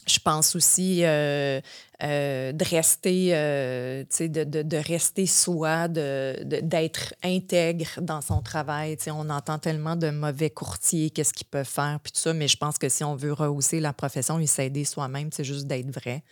je 0.06 0.18
pense 0.20 0.54
aussi 0.54 1.04
euh, 1.04 1.60
euh, 2.02 2.52
de 2.52 2.64
rester, 2.64 3.30
euh, 3.32 4.04
de, 4.20 4.44
de, 4.44 4.62
de, 4.62 4.76
rester 4.76 5.26
soi, 5.26 5.88
d'être 5.88 7.14
intègre 7.24 8.00
dans 8.00 8.20
son 8.20 8.40
travail. 8.40 8.96
on 9.08 9.28
entend 9.30 9.58
tellement 9.58 9.96
de 9.96 10.10
mauvais 10.10 10.50
courtiers, 10.50 11.10
qu'est-ce 11.10 11.32
qu'ils 11.32 11.48
peuvent 11.48 11.66
faire, 11.66 11.98
puis 12.02 12.12
tout 12.12 12.20
ça, 12.20 12.32
mais 12.32 12.46
je 12.48 12.56
pense 12.56 12.78
que 12.78 12.88
si 12.88 13.02
on 13.02 13.16
veut 13.16 13.32
rehausser 13.32 13.80
la 13.80 13.92
profession 13.92 14.38
et 14.38 14.46
s'aider 14.46 14.84
soi-même, 14.84 15.30
c'est 15.32 15.44
juste 15.44 15.66
d'être 15.66 15.90
vrai. 15.90 16.22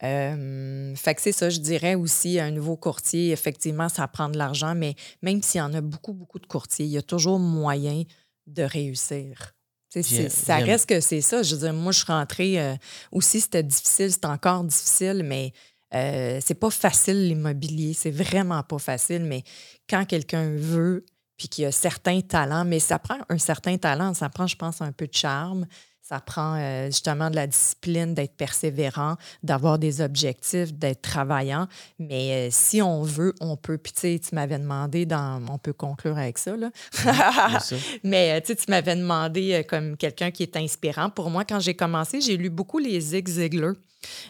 fait 0.00 1.14
que 1.14 1.22
c'est 1.22 1.32
ça, 1.32 1.48
je 1.48 1.60
dirais 1.60 1.94
aussi, 1.94 2.38
un 2.38 2.50
nouveau 2.50 2.76
courtier, 2.76 3.32
effectivement, 3.32 3.88
ça 3.88 4.06
prend 4.08 4.28
de 4.28 4.36
l'argent, 4.36 4.74
mais 4.74 4.94
même 5.22 5.40
s'il 5.42 5.60
y 5.60 5.62
en 5.62 5.72
a 5.72 5.80
beaucoup, 5.80 6.12
beaucoup 6.12 6.38
de 6.38 6.46
courtiers, 6.46 6.84
il 6.84 6.92
y 6.92 6.98
a 6.98 7.02
toujours 7.02 7.38
moyen 7.38 8.02
de 8.46 8.62
réussir 8.62 9.55
ça 10.02 10.56
reste 10.56 10.88
que 10.88 11.00
c'est 11.00 11.20
ça. 11.20 11.42
Je 11.42 11.54
veux 11.54 11.60
dire, 11.62 11.72
moi, 11.72 11.92
je 11.92 11.98
suis 11.98 12.12
rentrée 12.12 12.60
euh, 12.60 12.74
aussi, 13.12 13.40
c'était 13.40 13.62
difficile, 13.62 14.10
c'est 14.10 14.24
encore 14.24 14.64
difficile, 14.64 15.22
mais 15.24 15.52
euh, 15.94 16.40
c'est 16.44 16.54
pas 16.54 16.70
facile 16.70 17.28
l'immobilier. 17.28 17.94
C'est 17.94 18.10
vraiment 18.10 18.62
pas 18.62 18.78
facile. 18.78 19.22
Mais 19.24 19.42
quand 19.88 20.04
quelqu'un 20.04 20.50
veut, 20.56 21.04
puis 21.36 21.48
qu'il 21.48 21.64
a 21.66 21.72
certains 21.72 22.20
talents, 22.20 22.64
mais 22.64 22.80
ça 22.80 22.98
prend 22.98 23.18
un 23.28 23.38
certain 23.38 23.76
talent, 23.76 24.14
ça 24.14 24.28
prend, 24.28 24.46
je 24.46 24.56
pense, 24.56 24.80
un 24.80 24.92
peu 24.92 25.06
de 25.06 25.14
charme. 25.14 25.66
Ça 26.08 26.20
prend 26.20 26.54
euh, 26.56 26.86
justement 26.86 27.30
de 27.30 27.34
la 27.34 27.48
discipline, 27.48 28.14
d'être 28.14 28.36
persévérant, 28.36 29.16
d'avoir 29.42 29.76
des 29.76 30.00
objectifs, 30.00 30.72
d'être 30.72 31.02
travaillant. 31.02 31.66
Mais 31.98 32.46
euh, 32.46 32.48
si 32.52 32.80
on 32.80 33.02
veut, 33.02 33.34
on 33.40 33.56
peut. 33.56 33.76
Puis 33.76 33.92
tu 33.92 34.00
sais, 34.02 34.20
tu 34.20 34.32
m'avais 34.36 34.60
demandé, 34.60 35.04
dans, 35.04 35.42
on 35.50 35.58
peut 35.58 35.72
conclure 35.72 36.16
avec 36.16 36.38
ça, 36.38 36.56
là. 36.56 36.70
Mais 38.04 38.40
euh, 38.40 38.54
tu 38.54 38.54
m'avais 38.68 38.94
demandé 38.94 39.66
comme 39.68 39.96
quelqu'un 39.96 40.30
qui 40.30 40.44
est 40.44 40.56
inspirant. 40.56 41.10
Pour 41.10 41.28
moi, 41.28 41.44
quand 41.44 41.58
j'ai 41.58 41.74
commencé, 41.74 42.20
j'ai 42.20 42.36
lu 42.36 42.50
beaucoup 42.50 42.78
les 42.78 43.00
Zig 43.00 43.26
Ziglar. 43.26 43.72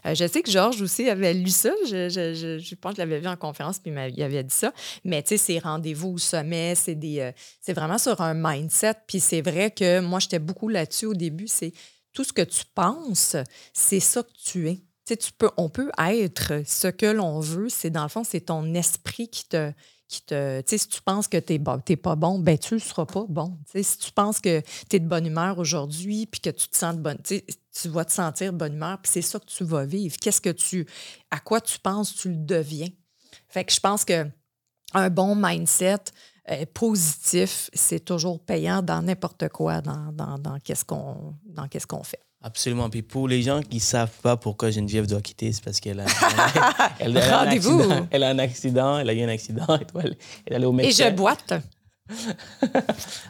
Euh, 0.04 0.14
je 0.14 0.26
sais 0.26 0.42
que 0.42 0.50
Georges 0.50 0.80
aussi 0.80 1.08
avait 1.08 1.34
lu 1.34 1.50
ça. 1.50 1.70
Je, 1.88 2.08
je, 2.08 2.58
je, 2.58 2.74
pense 2.74 2.92
que 2.92 2.96
je 2.96 3.02
l'avais 3.02 3.20
vu 3.20 3.26
en 3.26 3.36
conférence, 3.36 3.78
puis 3.78 3.92
il 3.92 4.22
avait 4.22 4.44
dit 4.44 4.54
ça. 4.54 4.72
Mais 5.04 5.22
tu 5.22 5.30
sais, 5.30 5.36
c'est 5.36 5.58
rendez-vous 5.58 6.12
au 6.12 6.18
sommet, 6.18 6.74
euh, 6.88 7.32
c'est 7.60 7.72
vraiment 7.72 7.98
sur 7.98 8.20
un 8.20 8.34
mindset. 8.34 8.94
Puis 9.06 9.20
c'est 9.20 9.42
vrai 9.42 9.70
que 9.70 10.00
moi, 10.00 10.18
j'étais 10.18 10.38
beaucoup 10.38 10.68
là-dessus 10.68 11.06
au 11.06 11.14
début. 11.14 11.48
C'est 11.48 11.72
tout 12.12 12.24
ce 12.24 12.32
que 12.32 12.42
tu 12.42 12.62
penses, 12.74 13.36
c'est 13.72 14.00
ça 14.00 14.22
que 14.22 14.32
tu 14.44 14.68
es. 14.70 14.78
Tu 15.06 15.16
tu 15.16 15.32
peux, 15.32 15.50
on 15.56 15.68
peut 15.68 15.92
être 15.98 16.62
ce 16.66 16.88
que 16.88 17.06
l'on 17.06 17.38
veut. 17.38 17.68
C'est 17.68 17.90
dans 17.90 18.02
le 18.02 18.08
fond, 18.08 18.24
c'est 18.24 18.40
ton 18.40 18.74
esprit 18.74 19.28
qui 19.28 19.46
te, 19.48 19.72
si 20.08 20.88
tu 20.88 21.02
penses 21.04 21.26
que 21.26 21.36
tu 21.38 21.58
n'es 21.58 21.96
pas 21.96 22.16
bon, 22.16 22.38
ben 22.38 22.56
tu 22.56 22.74
ne 22.74 22.78
seras 22.78 23.06
pas 23.06 23.24
bon. 23.28 23.58
Si 23.74 23.98
tu 23.98 24.12
penses 24.12 24.40
que 24.40 24.60
tu 24.88 24.96
es 24.96 25.00
de 25.00 25.08
bonne 25.08 25.26
humeur 25.26 25.58
aujourd'hui, 25.58 26.26
puis 26.26 26.40
que 26.40 26.50
tu 26.50 26.68
te 26.68 26.76
sens 26.76 26.94
de 26.94 27.00
bonne. 27.00 27.18
Tu 27.22 27.88
vas 27.88 28.04
te 28.04 28.12
sentir 28.12 28.52
de 28.52 28.58
bonne 28.58 28.74
humeur, 28.74 28.98
puis 29.02 29.10
c'est 29.12 29.22
ça 29.22 29.38
que 29.40 29.46
tu 29.46 29.64
vas 29.64 29.84
vivre. 29.84 30.16
Qu'est-ce 30.20 30.40
que 30.40 30.50
tu. 30.50 30.86
À 31.30 31.40
quoi 31.40 31.60
tu 31.60 31.78
penses, 31.78 32.14
tu 32.14 32.30
le 32.30 32.36
deviens? 32.36 32.88
Fait 33.48 33.64
que 33.64 33.72
je 33.72 33.80
pense 33.80 34.04
que 34.04 34.26
un 34.94 35.10
bon 35.10 35.34
mindset 35.34 36.04
euh, 36.50 36.64
positif, 36.72 37.70
c'est 37.72 38.04
toujours 38.04 38.40
payant 38.40 38.82
dans 38.82 39.02
n'importe 39.02 39.48
quoi, 39.48 39.80
dans, 39.80 40.12
dans, 40.12 40.38
dans 40.38 40.58
qu'est-ce 40.58 40.84
qu'on 40.84 41.34
qu'est-ce 41.70 41.86
qu'on 41.86 42.04
fait. 42.04 42.20
Absolument. 42.42 42.88
Puis 42.90 43.02
pour 43.02 43.26
les 43.26 43.42
gens 43.42 43.60
qui 43.60 43.76
ne 43.76 43.82
savent 43.82 44.20
pas 44.22 44.36
pourquoi 44.36 44.70
Geneviève 44.70 45.06
doit 45.06 45.20
quitter, 45.20 45.52
c'est 45.52 45.64
parce 45.64 45.80
qu'elle 45.80 46.00
a, 46.00 46.04
elle, 47.00 47.16
a 47.16 47.40
un 47.40 47.46
accident, 47.48 48.06
elle 48.10 48.22
a 48.22 48.28
un 48.28 48.38
accident, 48.38 48.98
elle 48.98 49.10
a 49.10 49.14
eu 49.14 49.22
un 49.22 49.28
accident, 49.28 49.66
elle, 49.98 50.16
est 50.46 50.54
allée 50.54 50.66
au 50.66 50.72
médecin. 50.72 51.06
Et 51.06 51.10
je 51.10 51.16
boite. 51.16 51.54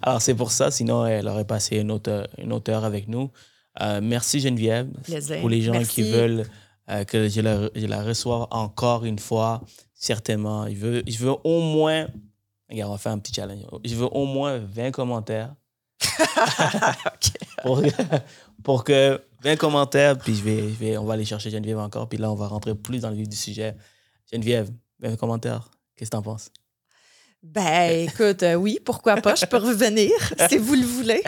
Alors 0.02 0.20
c'est 0.20 0.34
pour 0.34 0.52
ça, 0.52 0.70
sinon 0.70 1.06
elle 1.06 1.28
aurait 1.28 1.46
passé 1.46 1.78
une 1.78 1.90
autre, 1.90 2.28
une 2.36 2.52
autre 2.52 2.70
heure 2.70 2.84
avec 2.84 3.08
nous. 3.08 3.30
Euh, 3.80 4.00
merci 4.02 4.40
Geneviève. 4.40 4.88
Plaisir. 5.02 5.40
Pour 5.40 5.48
les 5.48 5.62
gens 5.62 5.82
qui 5.82 6.02
veulent 6.02 6.44
euh, 6.90 7.04
que 7.04 7.28
je 7.28 7.40
la, 7.40 7.70
je 7.74 7.86
la 7.86 8.02
reçoive 8.02 8.46
encore 8.50 9.04
une 9.04 9.18
fois, 9.18 9.62
certainement. 9.94 10.68
Je 10.68 10.74
veux, 10.74 11.02
je 11.06 11.18
veux 11.18 11.34
au 11.44 11.60
moins, 11.60 12.06
regarde, 12.70 12.90
on 12.90 12.94
va 12.94 12.98
faire 12.98 13.12
un 13.12 13.18
petit 13.18 13.32
challenge. 13.32 13.62
Je 13.84 13.94
veux 13.94 14.06
au 14.06 14.26
moins 14.26 14.58
20 14.58 14.90
commentaires. 14.90 15.54
pour, 17.62 17.82
pour 18.64 18.84
que 18.84 19.20
20 19.42 19.56
commentaires, 19.56 20.18
puis 20.18 20.34
je 20.34 20.42
vais, 20.42 20.62
je 20.62 20.74
vais, 20.74 20.98
on 20.98 21.04
va 21.04 21.14
aller 21.14 21.24
chercher 21.24 21.50
Geneviève 21.50 21.78
encore, 21.78 22.08
puis 22.08 22.18
là, 22.18 22.30
on 22.30 22.34
va 22.34 22.46
rentrer 22.48 22.74
plus 22.74 23.00
dans 23.00 23.10
le 23.10 23.16
vif 23.16 23.28
du 23.28 23.36
sujet. 23.36 23.76
Geneviève, 24.30 24.70
20 25.00 25.16
commentaires, 25.16 25.70
qu'est-ce 25.96 26.10
que 26.10 26.16
tu 26.16 26.18
en 26.18 26.22
penses? 26.22 26.50
Ben, 27.42 28.08
écoute, 28.08 28.42
euh, 28.42 28.54
oui, 28.54 28.80
pourquoi 28.84 29.16
pas, 29.16 29.36
je 29.36 29.46
peux 29.46 29.58
revenir 29.58 30.10
si 30.48 30.58
vous 30.58 30.74
le 30.74 30.84
voulez. 30.84 31.22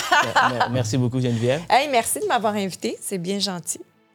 merci 0.70 0.96
beaucoup, 0.96 1.20
Geneviève. 1.20 1.60
Hey, 1.68 1.88
merci 1.90 2.20
de 2.20 2.26
m'avoir 2.26 2.54
invité, 2.54 2.96
c'est 3.00 3.18
bien 3.18 3.38
gentil. 3.38 3.80